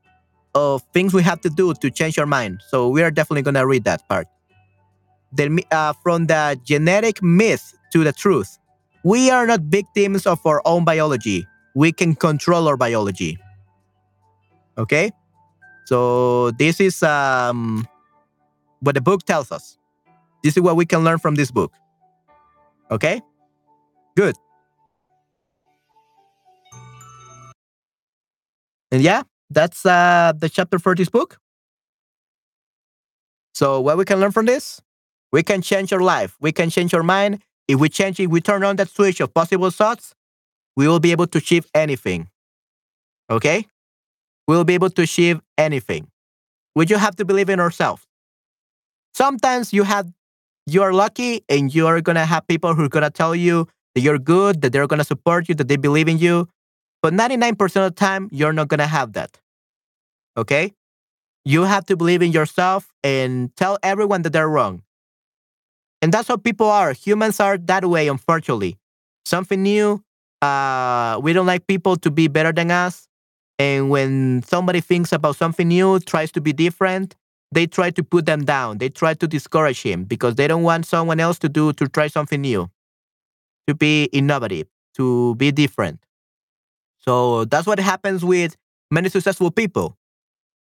of 0.53 0.84
things 0.93 1.13
we 1.13 1.23
have 1.23 1.41
to 1.41 1.49
do 1.49 1.73
to 1.73 1.91
change 1.91 2.17
our 2.17 2.30
mind. 2.30 2.61
So 2.69 2.88
we 2.88 3.03
are 3.03 3.11
definitely 3.11 3.41
gonna 3.41 3.65
read 3.67 3.84
that 3.84 4.07
part. 4.07 4.27
Then 5.34 5.59
uh, 5.72 5.93
from 6.03 6.27
the 6.27 6.57
genetic 6.63 7.22
myth 7.22 7.73
to 7.91 8.05
the 8.05 8.13
truth, 8.13 8.57
we 9.03 9.31
are 9.31 9.45
not 9.45 9.61
victims 9.61 10.26
of 10.26 10.39
our 10.45 10.61
own 10.63 10.85
biology. 10.85 11.45
We 11.73 11.91
can 11.91 12.15
control 12.15 12.69
our 12.69 12.77
biology. 12.77 13.38
Okay, 14.77 15.11
so 15.85 16.52
this 16.52 16.80
is 16.80 17.02
um, 17.03 17.88
what 18.81 18.95
the 18.95 19.02
book 19.02 19.23
tells 19.23 19.52
us. 19.52 19.77
This 20.43 20.57
is 20.57 20.64
what 20.64 20.76
we 20.76 20.85
can 20.85 21.03
learn 21.03 21.18
from 21.18 21.35
this 21.35 21.49
book. 21.49 21.72
Okay? 22.91 23.22
Good. 24.15 24.35
And 28.91 29.02
yeah, 29.02 29.23
that's 29.49 29.85
uh, 29.85 30.34
the 30.38 30.49
chapter 30.49 30.80
for 30.80 30.95
this 30.95 31.10
book. 31.10 31.39
So, 33.53 33.80
what 33.81 33.97
we 33.97 34.06
can 34.06 34.19
learn 34.19 34.31
from 34.31 34.45
this? 34.45 34.81
We 35.31 35.41
can 35.41 35.61
change 35.61 35.91
our 35.91 35.99
life. 35.99 36.35
We 36.39 36.52
can 36.52 36.69
change 36.69 36.93
our 36.93 37.03
mind. 37.03 37.41
If 37.68 37.80
we 37.80 37.89
change 37.89 38.19
it, 38.19 38.27
we 38.27 38.41
turn 38.41 38.64
on 38.64 38.76
that 38.76 38.89
switch 38.89 39.19
of 39.19 39.34
possible 39.34 39.72
thoughts, 39.72 40.14
we 40.76 40.88
will 40.88 40.99
be 40.99 41.11
able 41.11 41.27
to 41.27 41.39
achieve 41.39 41.65
anything. 41.73 42.30
Okay? 43.30 43.65
We 44.47 44.55
will 44.55 44.63
be 44.63 44.73
able 44.73 44.89
to 44.89 45.01
achieve 45.01 45.41
anything. 45.57 46.07
We 46.76 46.85
just 46.85 47.01
have 47.01 47.15
to 47.17 47.26
believe 47.26 47.49
in 47.49 47.59
ourselves. 47.59 48.05
Sometimes 49.13 49.73
you 49.73 49.84
have 49.84 50.11
you 50.67 50.81
are 50.81 50.93
lucky 50.93 51.43
and 51.47 51.73
you 51.73 51.88
are 51.88 52.01
going 52.01 52.15
to 52.15 52.26
have 52.26 52.47
people 52.47 52.73
who 52.73 52.85
are 52.85 52.89
to 52.89 53.09
tell 53.09 53.35
you 53.35 53.67
that 53.93 54.01
you're 54.01 54.19
good, 54.19 54.61
that 54.61 54.73
they're 54.73 54.88
to 54.88 55.03
support 55.03 55.47
you, 55.47 55.55
that 55.55 55.67
they 55.67 55.77
believe 55.77 56.07
in 56.07 56.17
you. 56.17 56.47
But 57.01 57.13
99% 57.13 57.61
of 57.61 57.72
the 57.72 57.91
time, 57.91 58.30
you're 58.31 58.51
not 58.51 58.69
to 58.69 58.88
have 58.88 59.13
that. 59.13 59.39
Okay? 60.35 60.73
You 61.45 61.63
have 61.63 61.85
to 61.85 61.95
believe 61.95 62.23
in 62.23 62.31
yourself 62.31 62.91
and 63.03 63.55
tell 63.55 63.77
everyone 63.84 64.23
that 64.23 64.34
they're 64.34 64.49
wrong. 64.49 64.81
And 66.01 66.11
that's 66.11 66.27
how 66.27 66.38
people 66.38 66.67
are. 66.67 66.93
Humans 66.93 67.39
are 67.39 67.57
that 67.57 67.85
way, 67.85 68.07
unfortunately. 68.07 68.77
Something 69.23 69.61
new, 69.63 70.03
uh, 70.41 71.19
we 71.22 71.34
don't 71.34 71.45
like 71.45 71.67
people 71.67 71.95
to 71.97 72.11
be 72.11 72.27
better 72.27 72.51
than 72.51 72.72
us. 72.72 73.07
And 73.57 73.90
when 73.90 74.44
somebody 74.44 74.82
thinks 74.82 75.11
about 75.14 75.38
something 75.38 75.68
new, 75.68 75.99
tries 75.99 76.32
to 76.34 76.41
be 76.41 76.52
different, 76.53 77.15
they 77.52 77.68
try 77.68 77.90
to 77.91 78.03
put 78.03 78.26
them 78.26 78.44
down. 78.44 78.80
They 78.80 78.90
try 78.90 79.14
to 79.14 79.27
discourage 79.27 79.82
him 79.82 80.03
because 80.03 80.36
they 80.36 80.48
don't 80.48 80.64
want 80.64 80.86
someone 80.86 81.19
else 81.19 81.40
to 81.40 81.49
do 81.49 81.72
to 81.73 81.88
try 81.88 82.07
something 82.07 82.41
new, 82.41 82.69
to 83.68 83.76
be 83.76 84.06
innovative, 84.06 84.68
to 84.95 85.36
be 85.36 85.52
different. 85.52 86.06
So 86.98 87.45
that's 87.45 87.68
what 87.68 87.80
happens 87.80 88.26
with 88.26 88.57
many 88.91 89.10
successful 89.10 89.52
people. 89.52 89.98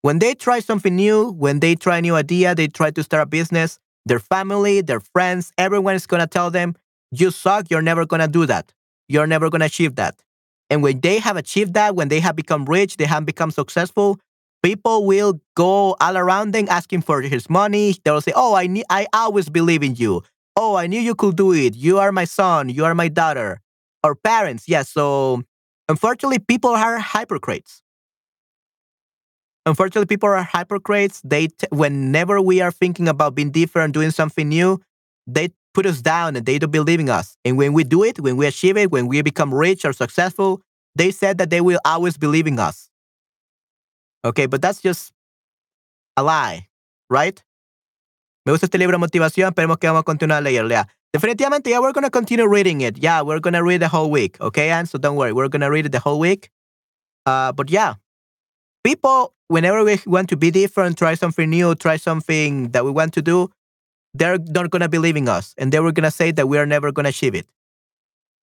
When 0.02 0.20
they 0.20 0.34
try 0.34 0.60
something 0.60 0.96
new, 0.96 1.32
when 1.32 1.60
they 1.60 1.76
try 1.76 2.00
a 2.00 2.02
new 2.02 2.16
idea, 2.16 2.56
they 2.56 2.68
try 2.68 2.92
to 2.92 3.04
start 3.04 3.24
a 3.24 3.26
business, 3.28 3.80
their 4.06 4.20
family, 4.20 4.82
their 4.82 5.00
friends, 5.00 5.54
everyone 5.58 5.96
is 5.96 6.08
going 6.08 6.22
to 6.22 6.28
tell 6.28 6.50
them, 6.50 6.76
you 7.12 7.30
suck, 7.30 7.70
you're 7.70 7.84
never 7.84 8.06
going 8.06 8.22
to 8.22 8.28
do 8.28 8.46
that. 8.48 8.74
You're 9.08 9.28
never 9.28 9.50
going 9.50 9.60
to 9.60 9.68
achieve 9.68 9.96
that. 9.96 10.24
And 10.72 10.82
when 10.82 11.02
they 11.02 11.20
have 11.20 11.38
achieved 11.38 11.76
that, 11.76 11.96
when 11.96 12.08
they 12.08 12.22
have 12.22 12.36
become 12.36 12.66
rich, 12.66 12.98
they 12.98 13.06
have 13.06 13.26
become 13.26 13.52
successful, 13.52 14.20
people 14.64 15.06
will 15.06 15.42
go 15.56 15.98
all 16.00 16.18
around 16.18 16.54
them 16.54 16.68
asking 16.70 17.02
for 17.02 17.22
his 17.22 17.50
money. 17.50 17.96
They'll 18.06 18.22
say, 18.22 18.34
"Oh, 18.36 18.56
I 18.56 18.68
need, 18.68 18.86
I 18.90 19.06
always 19.14 19.50
believe 19.50 19.84
in 19.84 19.96
you. 19.96 20.24
Oh, 20.56 20.76
I 20.76 20.88
knew 20.88 21.00
you 21.00 21.16
could 21.16 21.36
do 21.36 21.54
it. 21.54 21.76
You 21.76 22.00
are 22.00 22.12
my 22.14 22.26
son. 22.26 22.70
You 22.70 22.86
are 22.86 22.96
my 22.96 23.10
daughter." 23.10 23.60
Or 24.04 24.16
parents, 24.16 24.68
yes. 24.68 24.90
So, 24.90 25.44
unfortunately, 25.90 26.40
people 26.40 26.72
are 26.72 27.00
hypocrites. 27.00 27.84
Unfortunately, 29.66 30.08
people 30.08 30.30
are 30.30 30.44
hypocrites. 30.44 31.22
They, 31.24 31.48
t- 31.48 31.68
whenever 31.70 32.42
we 32.42 32.62
are 32.62 32.72
thinking 32.72 33.08
about 33.08 33.36
being 33.36 33.52
different, 33.52 33.94
doing 33.94 34.12
something 34.12 34.50
new, 34.50 34.80
they 35.28 35.50
put 35.74 35.86
us 35.86 36.02
down 36.02 36.36
and 36.36 36.46
they 36.46 36.60
don't 36.60 36.72
believe 36.72 37.00
in 37.00 37.10
us. 37.10 37.38
And 37.46 37.58
when 37.58 37.74
we 37.74 37.84
do 37.84 38.04
it, 38.04 38.20
when 38.20 38.38
we 38.38 38.46
achieve 38.46 38.78
it, 38.78 38.92
when 38.92 39.08
we 39.08 39.22
become 39.22 39.54
rich 39.54 39.86
or 39.86 39.94
successful, 39.94 40.62
they 40.96 41.12
said 41.12 41.38
that 41.38 41.50
they 41.50 41.62
will 41.62 41.80
always 41.86 42.18
believe 42.18 42.48
in 42.48 42.60
us. 42.60 42.90
Okay, 44.24 44.46
but 44.46 44.62
that's 44.62 44.82
just 44.82 45.14
a 46.18 46.24
lie, 46.24 46.68
right? 47.10 47.42
Me 48.46 48.52
gusta 48.52 48.66
este 48.66 48.78
libro 48.78 48.98
motivación, 48.98 49.52
esperemos 49.52 49.80
que 49.80 49.88
vamos 49.88 50.02
a 50.02 50.04
continuar 50.04 50.40
a 50.40 50.42
leerlo. 50.42 50.86
Definitivamente, 51.14 51.70
yeah, 51.70 51.80
we're 51.80 51.92
going 51.92 52.04
to 52.04 52.10
continue 52.10 52.48
reading 52.48 52.82
it. 52.82 52.98
Yeah, 52.98 53.22
we're 53.22 53.40
going 53.40 53.54
to 53.54 53.64
read 53.64 53.82
the 53.82 53.88
whole 53.88 54.10
week, 54.10 54.40
okay? 54.40 54.70
And 54.70 54.88
so 54.88 54.98
don't 54.98 55.16
worry, 55.16 55.34
we're 55.34 55.50
going 55.50 55.62
to 55.62 55.70
read 55.70 55.86
it 55.86 55.92
the 55.92 56.00
whole 56.00 56.20
week. 56.20 56.50
Uh, 57.26 57.52
but 57.52 57.70
yeah, 57.70 57.96
people, 58.84 59.34
whenever 59.48 59.84
we 59.84 60.00
want 60.06 60.30
to 60.30 60.38
be 60.38 60.52
different, 60.52 60.98
try 60.98 61.16
something 61.16 61.50
new, 61.50 61.76
try 61.76 61.98
something 61.98 62.70
that 62.70 62.86
we 62.86 62.92
want 62.92 63.14
to 63.14 63.22
do, 63.22 63.50
they're 64.14 64.38
not 64.38 64.70
going 64.70 64.82
to 64.82 64.90
believe 64.90 65.16
in 65.16 65.28
us. 65.28 65.56
And 65.58 65.72
they 65.72 65.80
were 65.80 65.92
going 65.92 66.04
to 66.04 66.12
say 66.12 66.32
that 66.32 66.48
we 66.48 66.58
are 66.58 66.66
never 66.66 66.92
going 66.92 67.06
to 67.06 67.10
achieve 67.10 67.36
it. 67.36 67.48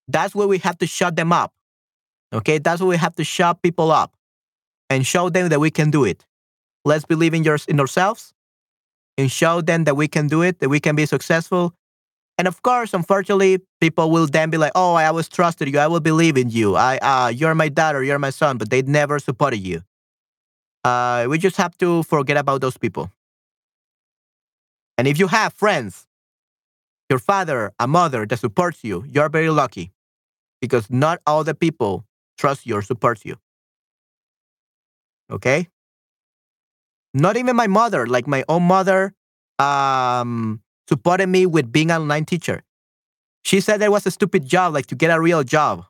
That's 0.09 0.35
where 0.35 0.49
we 0.49 0.59
have 0.59 0.79
to 0.79 0.87
shut 0.87 1.17
them 1.17 1.33
up. 1.33 1.53
Okay, 2.33 2.59
that's 2.59 2.81
where 2.81 2.89
we 2.89 2.97
have 2.97 3.15
to 3.17 3.25
shut 3.25 3.63
people 3.63 3.91
up 3.91 4.15
and 4.91 5.07
show 5.07 5.31
them 5.31 5.49
that 5.49 5.61
we 5.61 5.71
can 5.71 5.91
do 5.91 6.05
it. 6.05 6.25
Let's 6.85 7.05
believe 7.05 7.35
in, 7.35 7.45
yours, 7.45 7.67
in 7.67 7.81
ourselves 7.81 8.35
and 9.17 9.31
show 9.31 9.61
them 9.61 9.85
that 9.85 9.97
we 9.97 10.09
can 10.09 10.29
do 10.29 10.43
it, 10.43 10.61
that 10.61 10.69
we 10.69 10.81
can 10.81 10.95
be 10.97 11.07
successful. 11.07 11.75
And 12.39 12.47
of 12.47 12.63
course, 12.63 12.95
unfortunately, 12.95 13.59
people 13.81 14.11
will 14.11 14.27
then 14.27 14.49
be 14.49 14.59
like, 14.59 14.73
"Oh, 14.77 14.95
I 14.95 15.07
always 15.07 15.29
trusted 15.29 15.69
you. 15.69 15.79
I 15.81 15.89
will 15.89 16.01
believe 16.01 16.37
in 16.37 16.51
you. 16.51 16.77
I, 16.77 16.99
uh, 16.99 17.29
you're 17.29 17.55
my 17.55 17.69
daughter. 17.69 18.03
You're 18.05 18.21
my 18.21 18.31
son." 18.31 18.59
But 18.59 18.71
they 18.71 18.83
never 18.83 19.19
supported 19.19 19.59
you. 19.59 19.83
Uh, 20.85 21.27
we 21.29 21.39
just 21.39 21.57
have 21.57 21.77
to 21.79 22.05
forget 22.05 22.37
about 22.37 22.61
those 22.61 22.77
people. 22.77 23.11
And 24.99 25.07
if 25.07 25.19
you 25.19 25.29
have 25.29 25.55
friends, 25.55 26.07
your 27.09 27.21
father, 27.21 27.73
a 27.79 27.87
mother 27.87 28.27
that 28.27 28.39
supports 28.39 28.83
you, 28.83 29.05
you're 29.09 29.29
very 29.29 29.49
lucky, 29.49 29.93
because 30.61 30.91
not 30.91 31.21
all 31.27 31.45
the 31.45 31.55
people 31.55 32.05
trust 32.37 32.67
you 32.67 32.75
or 32.77 32.83
support 32.83 33.25
you. 33.25 33.37
Okay. 35.31 35.69
Not 37.15 37.37
even 37.37 37.57
my 37.57 37.69
mother, 37.69 38.07
like 38.07 38.27
my 38.27 38.45
own 38.49 38.65
mother, 38.65 39.15
um, 39.59 40.61
supported 40.89 41.29
me 41.29 41.47
with 41.47 41.73
being 41.73 41.91
an 41.91 42.03
online 42.03 42.25
teacher. 42.25 42.65
She 43.45 43.61
said 43.61 43.81
that 43.81 43.91
was 43.91 44.07
a 44.07 44.11
stupid 44.11 44.47
job, 44.47 44.75
like 44.75 44.87
to 44.87 44.95
get 44.95 45.11
a 45.11 45.21
real 45.21 45.45
job. 45.45 45.85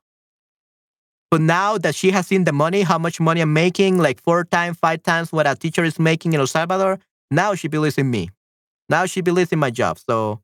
But 1.30 1.40
now 1.40 1.76
that 1.78 1.94
she 1.94 2.10
has 2.10 2.26
seen 2.26 2.44
the 2.44 2.52
money, 2.52 2.82
how 2.82 2.98
much 2.98 3.20
money 3.20 3.40
I'm 3.40 3.52
making, 3.52 3.98
like 3.98 4.22
four 4.22 4.44
times, 4.44 4.78
five 4.78 5.02
times 5.02 5.32
what 5.32 5.46
a 5.46 5.54
teacher 5.54 5.84
is 5.84 5.98
making 5.98 6.34
in 6.34 6.40
El 6.40 6.46
Salvador, 6.46 7.00
now 7.30 7.54
she 7.54 7.68
believes 7.68 7.98
in 7.98 8.10
me. 8.10 8.30
Now 8.88 9.06
she 9.06 9.20
believes 9.20 9.52
in 9.52 9.58
my 9.58 9.70
job. 9.70 9.98
So 9.98 10.40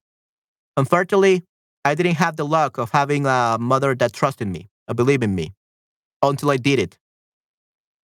unfortunately, 0.76 1.44
I 1.84 1.94
didn't 1.94 2.16
have 2.16 2.36
the 2.36 2.46
luck 2.46 2.78
of 2.78 2.90
having 2.90 3.26
a 3.26 3.58
mother 3.60 3.94
that 3.94 4.12
trusted 4.12 4.48
me, 4.48 4.70
or 4.88 4.94
believed 4.94 5.22
in 5.22 5.34
me, 5.34 5.52
until 6.22 6.50
I 6.50 6.56
did 6.56 6.78
it 6.78 6.98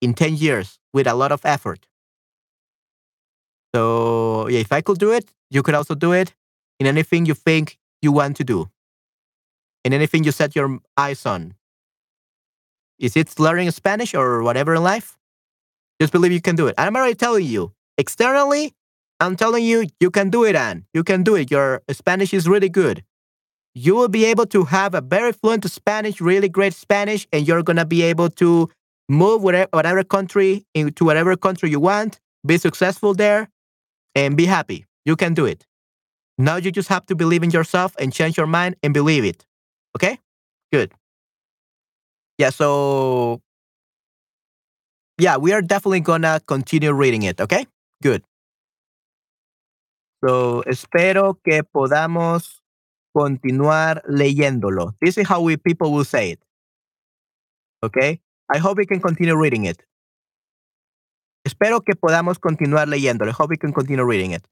in 0.01 0.15
10 0.15 0.37
years 0.37 0.79
with 0.93 1.07
a 1.07 1.15
lot 1.15 1.33
of 1.33 1.45
effort. 1.45 1.87
So 3.75 4.49
yeah, 4.49 4.61
if 4.61 4.73
I 4.73 4.81
could 4.81 4.99
do 4.99 5.13
it, 5.13 5.31
you 5.51 5.63
could 5.63 5.75
also 5.75 5.95
do 5.95 6.13
it 6.13 6.35
in 6.81 6.87
anything 6.87 7.27
you 7.27 7.35
think 7.35 7.79
you 8.03 8.11
want 8.11 8.37
to 8.39 8.45
do, 8.45 8.71
in 9.85 9.93
anything 9.93 10.25
you 10.25 10.33
set 10.33 10.57
your 10.57 10.79
eyes 10.97 11.25
on. 11.27 11.55
Is 12.99 13.17
it 13.17 13.39
learning 13.39 13.71
Spanish 13.71 14.15
or 14.15 14.43
whatever 14.43 14.75
in 14.75 14.83
life? 14.83 15.17
Just 16.01 16.13
believe 16.13 16.33
you 16.33 16.41
can 16.41 16.57
do 16.57 16.67
it. 16.67 16.75
I'm 16.79 16.97
already 16.97 17.15
telling 17.15 17.47
you, 17.47 17.73
externally, 17.97 18.75
I'm 19.21 19.37
telling 19.37 19.65
you, 19.65 19.87
you 20.01 20.11
can 20.11 20.31
do 20.31 20.45
it, 20.45 20.57
Anne. 20.57 20.87
You 20.95 21.05
can 21.05 21.23
do 21.23 21.37
it. 21.37 21.51
Your 21.51 21.83
Spanish 21.91 22.33
is 22.33 22.49
really 22.49 22.71
good. 22.71 23.05
You 23.75 23.95
will 23.95 24.09
be 24.09 24.25
able 24.25 24.47
to 24.47 24.65
have 24.65 24.95
a 24.95 25.01
very 25.01 25.33
fluent 25.33 25.71
Spanish, 25.71 26.21
really 26.21 26.49
great 26.49 26.75
Spanish, 26.75 27.27
and 27.33 27.47
you're 27.47 27.63
going 27.63 27.77
to 27.77 27.85
be 27.85 28.03
able 28.03 28.31
to 28.31 28.69
move 29.09 29.43
whatever, 29.43 29.69
whatever 29.73 30.03
country 30.05 30.65
into 30.75 31.05
whatever 31.05 31.37
country 31.37 31.71
you 31.71 31.81
want, 31.81 32.19
be 32.47 32.59
successful 32.59 33.15
there, 33.15 33.49
and 34.15 34.37
be 34.37 34.47
happy. 34.47 34.87
You 35.05 35.17
can 35.17 35.35
do 35.35 35.45
it. 35.45 35.67
Now 36.39 36.57
you 36.57 36.71
just 36.71 36.89
have 36.89 37.07
to 37.07 37.15
believe 37.15 37.43
in 37.43 37.51
yourself 37.51 37.95
and 37.99 38.13
change 38.13 38.37
your 38.37 38.47
mind 38.47 38.77
and 38.83 38.95
believe 38.95 39.25
it. 39.25 39.45
Okay? 39.97 40.19
Good. 40.73 40.93
Yeah, 42.39 42.51
so 42.51 43.43
yeah, 45.19 45.37
we 45.37 45.53
are 45.53 45.61
definitely 45.63 46.01
gonna 46.01 46.41
continue 46.47 46.93
reading 46.93 47.23
it, 47.23 47.41
okay? 47.41 47.67
Good. 48.03 48.23
So 50.23 50.63
espero 50.65 51.41
que 51.43 51.65
podamos 51.65 52.63
continuar 53.13 54.03
leyéndolo. 54.07 54.95
This 55.01 55.19
is 55.19 55.29
how 55.29 55.41
we 55.41 55.57
people 55.57 55.91
will 55.91 56.05
say 56.05 56.33
it. 56.33 56.41
Okay? 57.83 58.21
I 58.53 58.59
hope 58.59 58.79
we 58.79 58.87
can 58.87 59.01
continue 59.01 59.37
reading 59.37 59.65
it. 59.65 59.83
Espero 61.45 61.81
que 61.81 61.95
podamos 61.95 62.39
continuar 62.39 62.89
leyéndolo. 62.89 63.31
I 63.31 63.35
hope 63.35 63.51
we 63.51 63.57
can 63.57 63.73
continue 63.73 64.05
reading 64.05 64.33
it. 64.33 64.47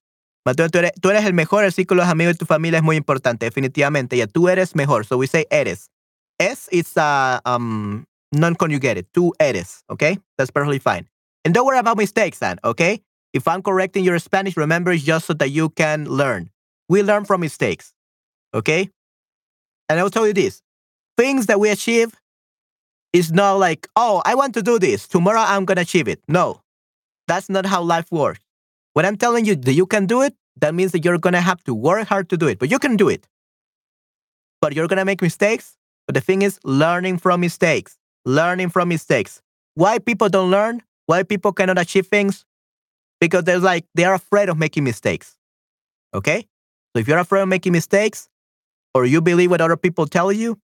Mateo, 0.46 0.68
tú 0.70 1.10
eres, 1.10 1.24
el 1.26 1.34
mejor, 1.34 1.64
el 1.64 1.72
de 1.72 2.02
amigos 2.02 2.34
de 2.34 2.38
tu 2.38 2.46
familia 2.46 2.78
es 2.78 2.82
muy 2.82 2.96
importante, 2.96 3.44
definitivamente. 3.44 4.16
Ya 4.16 4.26
tú 4.26 4.48
eres 4.48 4.74
mejor. 4.74 5.04
So 5.04 5.18
we 5.18 5.26
say 5.26 5.46
eres. 5.50 5.90
Es 6.38 6.68
is 6.70 6.96
uh, 6.96 7.40
um, 7.44 8.06
non-conjugated. 8.32 9.06
Tú 9.12 9.32
eres, 9.38 9.84
okay? 9.88 10.18
That's 10.38 10.50
perfectly 10.50 10.78
fine. 10.78 11.06
And 11.44 11.52
don't 11.52 11.66
worry 11.66 11.78
about 11.78 11.98
mistakes, 11.98 12.38
then, 12.38 12.58
okay? 12.64 13.02
If 13.32 13.46
I'm 13.46 13.62
correcting 13.62 14.04
your 14.04 14.18
Spanish, 14.18 14.56
remember 14.56 14.92
it's 14.92 15.04
just 15.04 15.26
so 15.26 15.34
that 15.34 15.50
you 15.50 15.68
can 15.70 16.06
learn. 16.06 16.50
We 16.88 17.02
learn 17.02 17.24
from 17.24 17.40
mistakes, 17.42 17.92
okay? 18.54 18.88
And 19.88 20.00
I'll 20.00 20.10
tell 20.10 20.26
you 20.26 20.32
this 20.32 20.62
things 21.16 21.46
that 21.46 21.60
we 21.60 21.68
achieve 21.68 22.14
is 23.12 23.32
not 23.32 23.54
like, 23.54 23.88
oh, 23.96 24.22
I 24.24 24.34
want 24.34 24.54
to 24.54 24.62
do 24.62 24.78
this. 24.78 25.08
Tomorrow 25.08 25.40
I'm 25.40 25.64
going 25.64 25.76
to 25.76 25.82
achieve 25.82 26.08
it. 26.08 26.20
No, 26.28 26.62
that's 27.26 27.48
not 27.48 27.66
how 27.66 27.82
life 27.82 28.10
works. 28.10 28.40
When 28.94 29.04
I'm 29.04 29.16
telling 29.16 29.44
you 29.44 29.56
that 29.56 29.72
you 29.72 29.86
can 29.86 30.06
do 30.06 30.22
it, 30.22 30.34
that 30.60 30.74
means 30.74 30.92
that 30.92 31.04
you're 31.04 31.18
going 31.18 31.34
to 31.34 31.40
have 31.40 31.62
to 31.64 31.74
work 31.74 32.08
hard 32.08 32.28
to 32.30 32.36
do 32.36 32.48
it, 32.48 32.58
but 32.58 32.70
you 32.70 32.78
can 32.78 32.96
do 32.96 33.08
it. 33.08 33.26
But 34.60 34.74
you're 34.74 34.88
going 34.88 34.98
to 34.98 35.04
make 35.04 35.22
mistakes. 35.22 35.76
But 36.06 36.14
the 36.14 36.20
thing 36.20 36.42
is, 36.42 36.58
learning 36.64 37.18
from 37.18 37.40
mistakes, 37.40 37.96
learning 38.24 38.70
from 38.70 38.88
mistakes. 38.88 39.42
Why 39.74 39.98
people 39.98 40.28
don't 40.28 40.50
learn? 40.50 40.82
Why 41.06 41.22
people 41.22 41.52
cannot 41.52 41.78
achieve 41.78 42.06
things? 42.06 42.44
Because 43.20 43.44
they're 43.44 43.58
like, 43.58 43.84
they 43.94 44.04
are 44.04 44.14
afraid 44.14 44.48
of 44.48 44.58
making 44.58 44.84
mistakes. 44.84 45.36
Okay? 46.14 46.46
So 46.92 47.00
if 47.00 47.08
you're 47.08 47.18
afraid 47.18 47.42
of 47.42 47.48
making 47.48 47.72
mistakes, 47.72 48.28
or 48.94 49.04
you 49.04 49.20
believe 49.20 49.50
what 49.50 49.60
other 49.60 49.76
people 49.76 50.06
tell 50.06 50.32
you, 50.32 50.58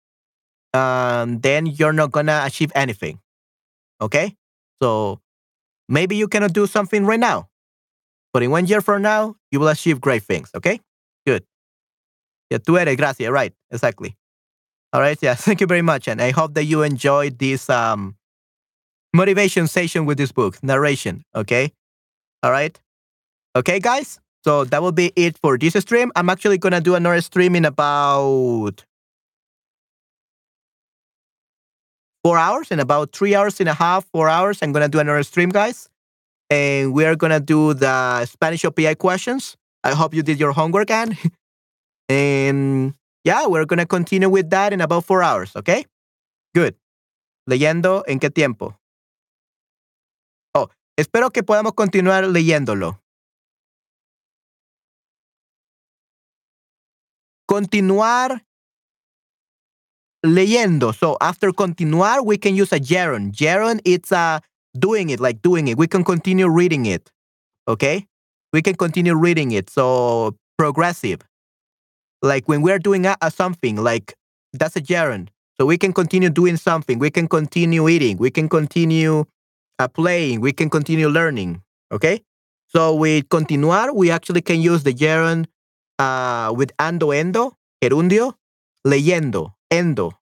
um, 0.73 1.41
then 1.41 1.67
you're 1.67 1.93
not 1.93 2.11
gonna 2.11 2.43
achieve 2.45 2.73
anything. 2.75 3.21
Okay? 4.01 4.37
So 4.83 5.21
maybe 5.89 6.17
you 6.17 6.29
cannot 6.29 6.53
do 6.53 6.67
something 6.67 7.05
right 7.07 7.21
now, 7.21 7.49
but 8.33 8.43
in 8.43 8.51
one 8.51 8.67
year 8.67 8.81
from 8.81 9.03
now, 9.03 9.37
you 9.51 9.61
will 9.61 9.69
achieve 9.69 10.01
great 10.01 10.23
things. 10.23 10.51
Okay? 10.55 10.81
Good. 11.27 11.45
Yeah, 12.51 12.59
tú 12.59 12.79
eres, 12.79 12.97
gracias. 12.97 13.31
Right, 13.31 13.53
exactly. 13.71 14.17
All 14.93 15.01
right, 15.01 15.19
yeah, 15.21 15.35
thank 15.39 15.61
you 15.61 15.67
very 15.67 15.83
much. 15.83 16.09
And 16.09 16.21
I 16.21 16.31
hope 16.31 16.55
that 16.55 16.65
you 16.65 16.83
enjoyed 16.83 17.39
this 17.39 17.69
um, 17.71 18.17
motivation 19.13 19.67
session 19.67 20.07
with 20.07 20.19
this 20.19 20.33
book, 20.33 20.63
narration. 20.63 21.25
Okay? 21.35 21.73
All 22.45 22.51
right? 22.51 22.79
Okay, 23.57 23.81
guys? 23.81 24.21
So 24.45 24.65
that 24.65 24.83
will 24.83 24.93
be 24.93 25.11
it 25.17 25.39
for 25.39 25.57
this 25.57 25.73
stream. 25.81 26.13
I'm 26.15 26.29
actually 26.29 26.59
going 26.59 26.75
to 26.75 26.81
do 26.83 26.95
another 26.95 27.23
stream 27.23 27.57
in 27.57 27.65
about 27.65 28.85
four 32.23 32.37
hours, 32.37 32.71
in 32.71 32.81
about 32.81 33.13
three 33.13 33.35
hours 33.35 33.61
and 33.61 33.71
a 33.71 33.75
half, 33.75 34.05
four 34.13 34.29
hours. 34.29 34.59
I'm 34.61 34.73
going 34.73 34.85
to 34.85 34.91
do 34.91 34.99
another 34.99 35.23
stream, 35.23 35.49
guys. 35.49 35.89
And 36.51 36.93
we 36.93 37.07
are 37.07 37.17
going 37.17 37.33
to 37.33 37.41
do 37.41 37.73
the 37.73 38.27
Spanish 38.27 38.63
OPI 38.63 38.99
questions. 38.99 39.57
I 39.83 39.95
hope 39.95 40.13
you 40.13 40.23
did 40.23 40.39
your 40.39 40.53
homework, 40.53 40.91
Anne. 40.91 41.17
and 42.11 42.93
yeah, 43.25 43.47
we're 43.47 43.65
going 43.65 43.79
to 43.79 43.87
continue 43.87 44.29
with 44.29 44.51
that 44.51 44.75
in 44.75 44.83
about 44.83 45.07
four 45.07 45.23
hours, 45.23 45.57
okay? 45.57 45.87
Good. 46.55 46.77
Leyendo 47.49 48.05
en 48.07 48.21
qué 48.21 48.29
tiempo? 48.29 48.77
Oh, 50.55 50.69
espero 50.97 51.31
que 51.31 51.43
podamos 51.43 51.75
continuar 51.75 52.27
leyéndolo. 52.27 53.01
Continuar 57.47 58.45
leyendo. 60.25 60.93
So 60.93 61.17
after 61.21 61.53
continuar, 61.53 62.23
we 62.23 62.39
can 62.39 62.57
use 62.57 62.73
a 62.73 62.81
gerund. 62.81 63.33
Gerund, 63.33 63.81
it's 63.85 64.11
uh, 64.11 64.41
doing 64.79 65.11
it, 65.11 65.21
like 65.21 65.43
doing 65.43 65.69
it. 65.69 65.77
We 65.77 65.87
can 65.87 66.03
continue 66.03 66.49
reading 66.49 66.87
it. 66.87 67.13
Okay? 67.69 68.07
We 68.53 68.63
can 68.63 68.75
continue 68.75 69.15
reading 69.15 69.53
it. 69.53 69.71
So 69.71 70.37
progressive. 70.57 71.21
Like 72.23 72.49
when 72.49 72.63
we're 72.63 72.79
doing 72.79 73.07
a, 73.07 73.17
a 73.21 73.31
something, 73.31 73.77
like 73.77 74.15
that's 74.53 74.77
a 74.77 74.81
gerund. 74.81 75.31
So 75.61 75.67
we 75.67 75.77
can 75.77 75.93
continue 75.93 76.31
doing 76.31 76.57
something. 76.57 76.99
We 76.99 77.11
can 77.11 77.29
continue 77.29 77.89
eating. 77.89 78.17
We 78.17 78.31
can 78.31 78.49
continue 78.49 79.25
uh, 79.79 79.89
playing. 79.89 80.41
We 80.41 80.53
can 80.53 80.71
continue 80.71 81.09
learning. 81.09 81.63
Okay? 81.93 82.23
So 82.67 82.95
with 82.95 83.29
continuar, 83.29 83.93
we 83.93 84.11
actually 84.11 84.43
can 84.43 84.61
use 84.61 84.83
the 84.83 84.93
gerund 84.93 85.47
uh, 85.99 86.53
with 86.57 86.77
ando 86.79 87.15
endo, 87.15 87.57
gerundio, 87.83 88.35
leyendo, 88.87 89.55
endo. 89.71 90.13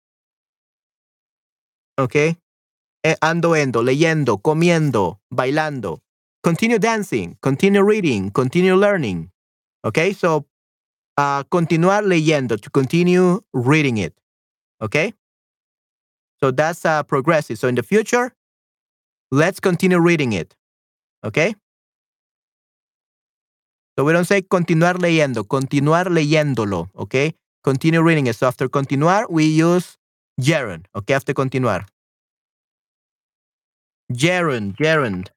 Okay? 1.98 2.36
ando, 3.20 3.54
endo, 3.54 3.82
leyendo, 3.82 4.38
comiendo, 4.38 5.20
bailando. 5.32 6.00
Continue 6.42 6.78
dancing, 6.78 7.36
continue 7.40 7.82
reading, 7.82 8.30
continue 8.30 8.74
learning. 8.76 9.30
Okay, 9.84 10.12
so 10.12 10.46
uh, 11.16 11.42
continuar 11.44 12.02
leyendo, 12.02 12.60
to 12.60 12.70
continue 12.70 13.40
reading 13.52 13.98
it. 13.98 14.14
Okay, 14.80 15.14
so 16.40 16.50
that's 16.50 16.84
uh, 16.84 17.02
progressive. 17.02 17.58
So 17.58 17.68
in 17.68 17.74
the 17.74 17.82
future, 17.82 18.32
let's 19.32 19.58
continue 19.58 19.98
reading 19.98 20.32
it. 20.32 20.54
Okay. 21.24 21.54
So 23.98 24.04
we 24.04 24.12
don't 24.12 24.24
say 24.24 24.42
continuar 24.42 24.98
leyendo, 24.98 25.44
continuar 25.44 26.10
leyéndolo. 26.10 26.90
Okay, 26.94 27.34
continue 27.62 28.02
reading 28.02 28.26
it. 28.26 28.36
So 28.36 28.46
after 28.46 28.68
continuar, 28.68 29.26
we 29.28 29.44
use 29.44 29.98
gerund. 30.40 30.88
Okay, 30.94 31.14
after 31.14 31.34
continuar. 31.34 31.84
Gerund, 34.10 34.76
gerund. 34.76 35.30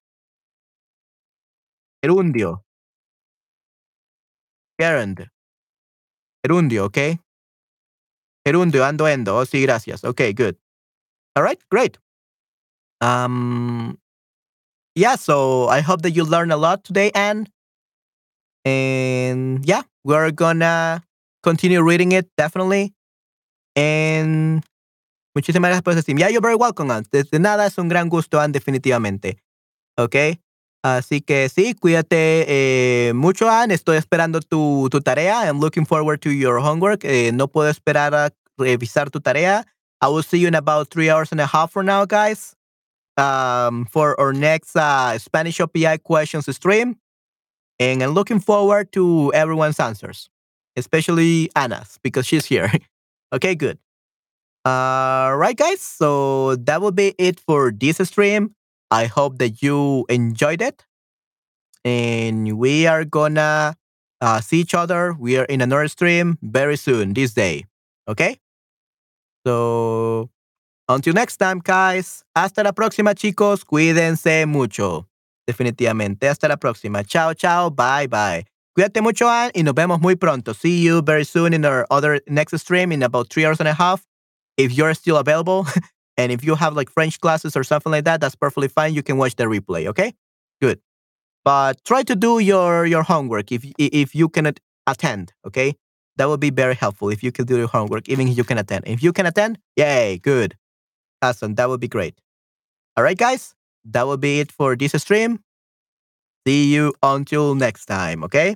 Gerundio. 2.04 2.62
Gerund. 4.80 5.30
Gerundio, 6.46 6.84
okay? 6.86 7.20
Gerundio, 8.46 8.86
ando, 8.86 9.08
endo. 9.08 9.38
Oh, 9.38 9.46
sí, 9.46 9.62
gracias. 9.64 10.04
Okay, 10.04 10.34
good. 10.34 10.58
All 11.36 11.44
right, 11.44 11.60
great. 11.70 11.98
Um, 13.02 13.98
yeah, 14.96 15.16
so 15.16 15.68
I 15.68 15.82
hope 15.82 16.02
that 16.04 16.12
you 16.12 16.24
learned 16.24 16.52
a 16.52 16.58
lot 16.58 16.84
today, 16.84 17.12
Anne. 17.14 17.48
And 18.64 19.64
yeah, 19.66 19.84
we're 20.04 20.32
gonna 20.32 21.04
continue 21.44 21.82
reading 21.82 22.12
it, 22.14 22.28
definitely. 22.38 22.94
And 23.76 24.64
muchísimas 25.36 25.70
gracias 25.70 25.84
por 25.84 25.94
ese 25.94 26.18
Yeah, 26.18 26.30
you're 26.30 26.42
very 26.42 26.56
welcome, 26.56 26.90
Anne. 26.92 27.06
Desde 27.12 27.40
nada, 27.40 27.66
es 27.66 27.78
un 27.78 27.90
gran 27.90 28.10
gusto, 28.10 28.40
Anne, 28.40 28.54
definitivamente. 28.54 29.38
Okay. 29.98 30.40
Así 30.84 31.22
que 31.22 31.50
sí, 31.50 31.74
cuídate 31.74 32.46
eh, 32.48 33.14
mucho, 33.14 33.50
Anne. 33.50 33.74
Estoy 33.74 33.98
esperando 33.98 34.40
tu, 34.40 34.88
tu 34.92 35.02
tarea. 35.02 35.48
I'm 35.50 35.60
looking 35.60 35.86
forward 35.86 36.22
to 36.22 36.30
your 36.30 36.60
homework. 36.60 37.04
Eh, 37.04 37.32
no 37.34 37.48
puedo 37.48 37.70
esperar 37.72 38.14
a 38.14 38.32
revisar 38.58 39.10
tu 39.10 39.20
tarea. 39.20 39.66
I 40.00 40.08
will 40.10 40.22
see 40.22 40.38
you 40.38 40.48
in 40.48 40.56
about 40.56 40.90
three 40.90 41.10
hours 41.10 41.32
and 41.32 41.42
a 41.42 41.48
half 41.48 41.72
from 41.72 41.88
now, 41.88 42.06
guys, 42.06 42.56
um, 43.18 43.86
for 43.86 44.20
our 44.20 44.34
next 44.34 44.76
uh, 44.76 45.18
Spanish 45.18 45.58
OPI 45.58 46.02
questions 46.04 46.54
stream. 46.56 46.98
And 47.80 48.02
I'm 48.02 48.12
looking 48.12 48.40
forward 48.40 48.92
to 48.94 49.34
everyone's 49.34 49.80
answers, 49.80 50.30
especially 50.78 51.50
Anna's, 51.56 52.00
because 52.04 52.26
she's 52.26 52.46
here. 52.46 52.72
okay, 53.34 53.56
good. 53.56 53.78
All 54.64 55.38
right, 55.38 55.56
guys. 55.56 55.82
So 55.82 56.56
that 56.56 56.82
will 56.82 56.92
be 56.92 57.14
it 57.18 57.40
for 57.40 57.72
this 57.72 57.98
stream. 57.98 58.56
I 58.92 59.06
hope 59.06 59.38
that 59.40 59.62
you 59.62 60.06
enjoyed 60.10 60.62
it. 60.62 60.86
And 61.84 62.58
we 62.58 62.88
are 62.88 63.06
gonna 63.06 63.76
uh, 64.22 64.42
see 64.42 64.62
each 64.62 64.74
other. 64.74 65.14
We 65.14 65.38
are 65.38 65.46
in 65.46 65.62
another 65.62 65.88
stream 65.88 66.38
very 66.42 66.78
soon 66.78 67.14
this 67.14 67.34
day. 67.34 67.66
Okay? 68.08 68.38
So, 69.46 70.30
until 70.88 71.14
next 71.14 71.38
time, 71.38 71.60
guys. 71.64 72.24
Hasta 72.36 72.64
la 72.64 72.72
próxima, 72.72 73.14
chicos. 73.16 73.64
Cuídense 73.66 74.46
mucho. 74.46 75.08
Definitivamente. 75.48 76.28
Hasta 76.28 76.48
la 76.48 76.58
próxima. 76.58 77.04
Chao, 77.04 77.34
chao. 77.34 77.70
Bye, 77.70 78.08
bye. 78.08 78.46
Cuídate 78.76 79.02
mucho, 79.02 79.30
Ann, 79.30 79.52
y 79.56 79.64
nos 79.64 79.74
vemos 79.74 80.02
muy 80.02 80.16
pronto. 80.16 80.54
See 80.54 80.82
you 80.82 81.02
very 81.02 81.24
soon 81.24 81.54
in 81.54 81.64
our 81.64 81.86
other 81.90 82.22
next 82.28 82.58
stream 82.60 82.92
in 82.92 83.04
about 83.04 83.30
three 83.30 83.46
hours 83.46 83.60
and 83.60 83.70
a 83.70 83.74
half. 83.74 84.06
If 84.58 84.74
you're 84.74 84.94
still 84.94 85.18
available, 85.18 85.66
And 86.18 86.32
if 86.32 86.44
you 86.44 86.56
have 86.56 86.76
like 86.76 86.90
French 86.90 87.20
classes 87.20 87.56
or 87.56 87.64
something 87.64 87.92
like 87.92 88.06
that, 88.06 88.22
that's 88.22 88.36
perfectly 88.36 88.68
fine. 88.68 88.94
You 88.94 89.04
can 89.04 89.18
watch 89.18 89.36
the 89.36 89.46
replay. 89.46 89.88
Okay, 89.88 90.14
good. 90.62 90.80
But 91.44 91.84
try 91.86 92.04
to 92.04 92.16
do 92.16 92.40
your 92.40 92.86
your 92.86 93.04
homework 93.04 93.52
if 93.52 93.66
if 93.78 94.16
you 94.16 94.30
cannot 94.30 94.60
attend. 94.88 95.34
Okay, 95.46 95.76
that 96.16 96.30
would 96.30 96.40
be 96.40 96.52
very 96.52 96.76
helpful 96.76 97.10
if 97.10 97.22
you 97.22 97.32
can 97.32 97.46
do 97.46 97.58
your 97.58 97.68
homework, 97.68 98.08
even 98.08 98.28
if 98.28 98.38
you 98.38 98.44
can 98.44 98.58
attend. 98.58 98.88
If 98.88 99.04
you 99.04 99.12
can 99.12 99.26
attend, 99.26 99.60
yay, 99.76 100.20
good, 100.20 100.56
awesome. 101.26 101.56
That 101.56 101.70
would 101.70 101.80
be 101.80 101.88
great. 101.88 102.20
All 102.98 103.04
right, 103.04 103.18
guys, 103.18 103.56
that 103.86 104.08
will 104.08 104.18
be 104.18 104.40
it 104.40 104.52
for 104.52 104.76
this 104.76 104.94
stream. 104.94 105.40
See 106.48 106.74
you 106.74 106.94
until 107.02 107.56
next 107.56 107.86
time. 107.88 108.24
Okay, 108.24 108.56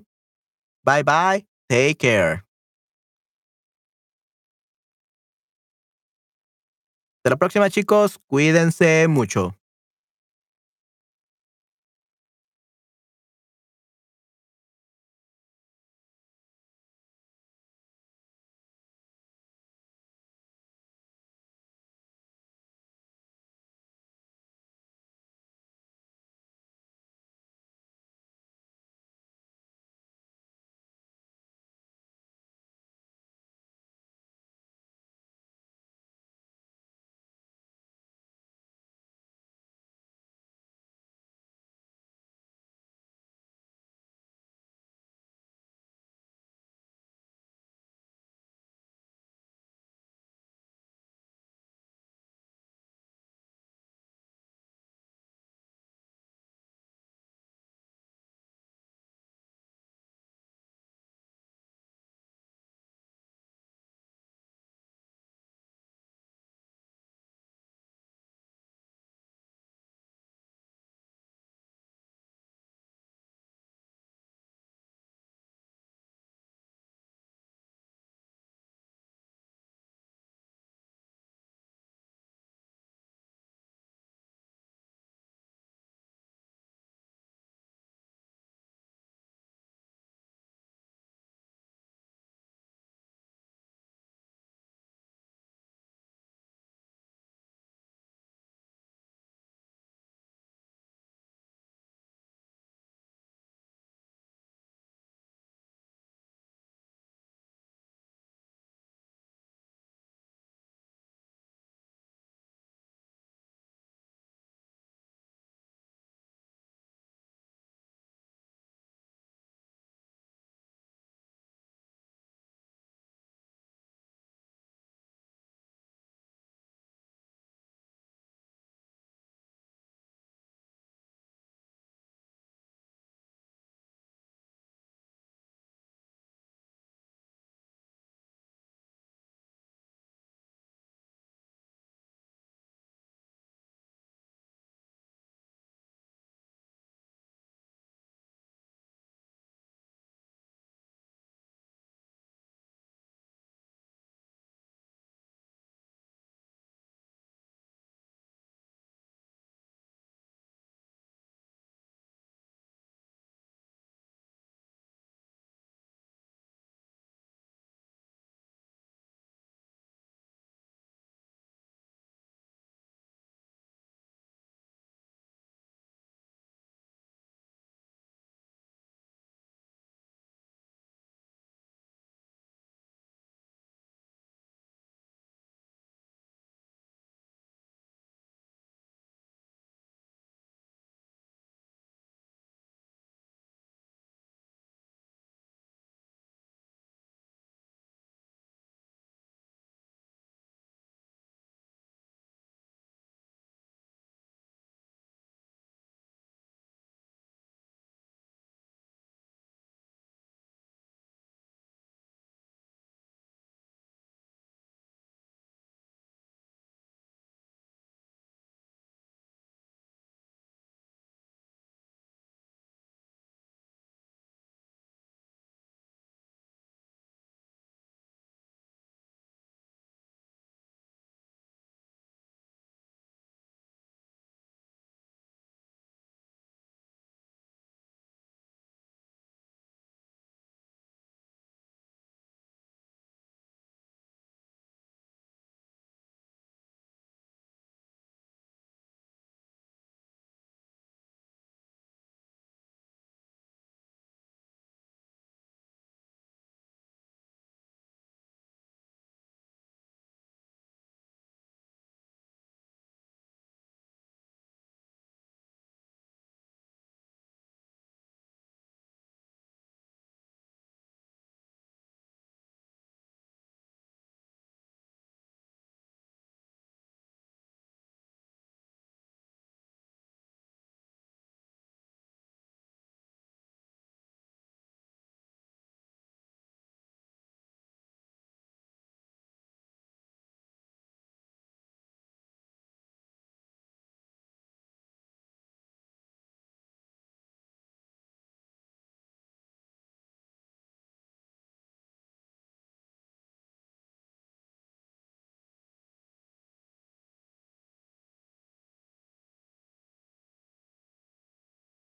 bye 0.85 1.03
bye. 1.03 1.45
Take 1.69 1.99
care. 1.99 2.45
Hasta 7.19 7.29
la 7.31 7.37
próxima, 7.37 7.69
chicos. 7.69 8.17
Cuídense 8.27 9.07
mucho. 9.09 9.58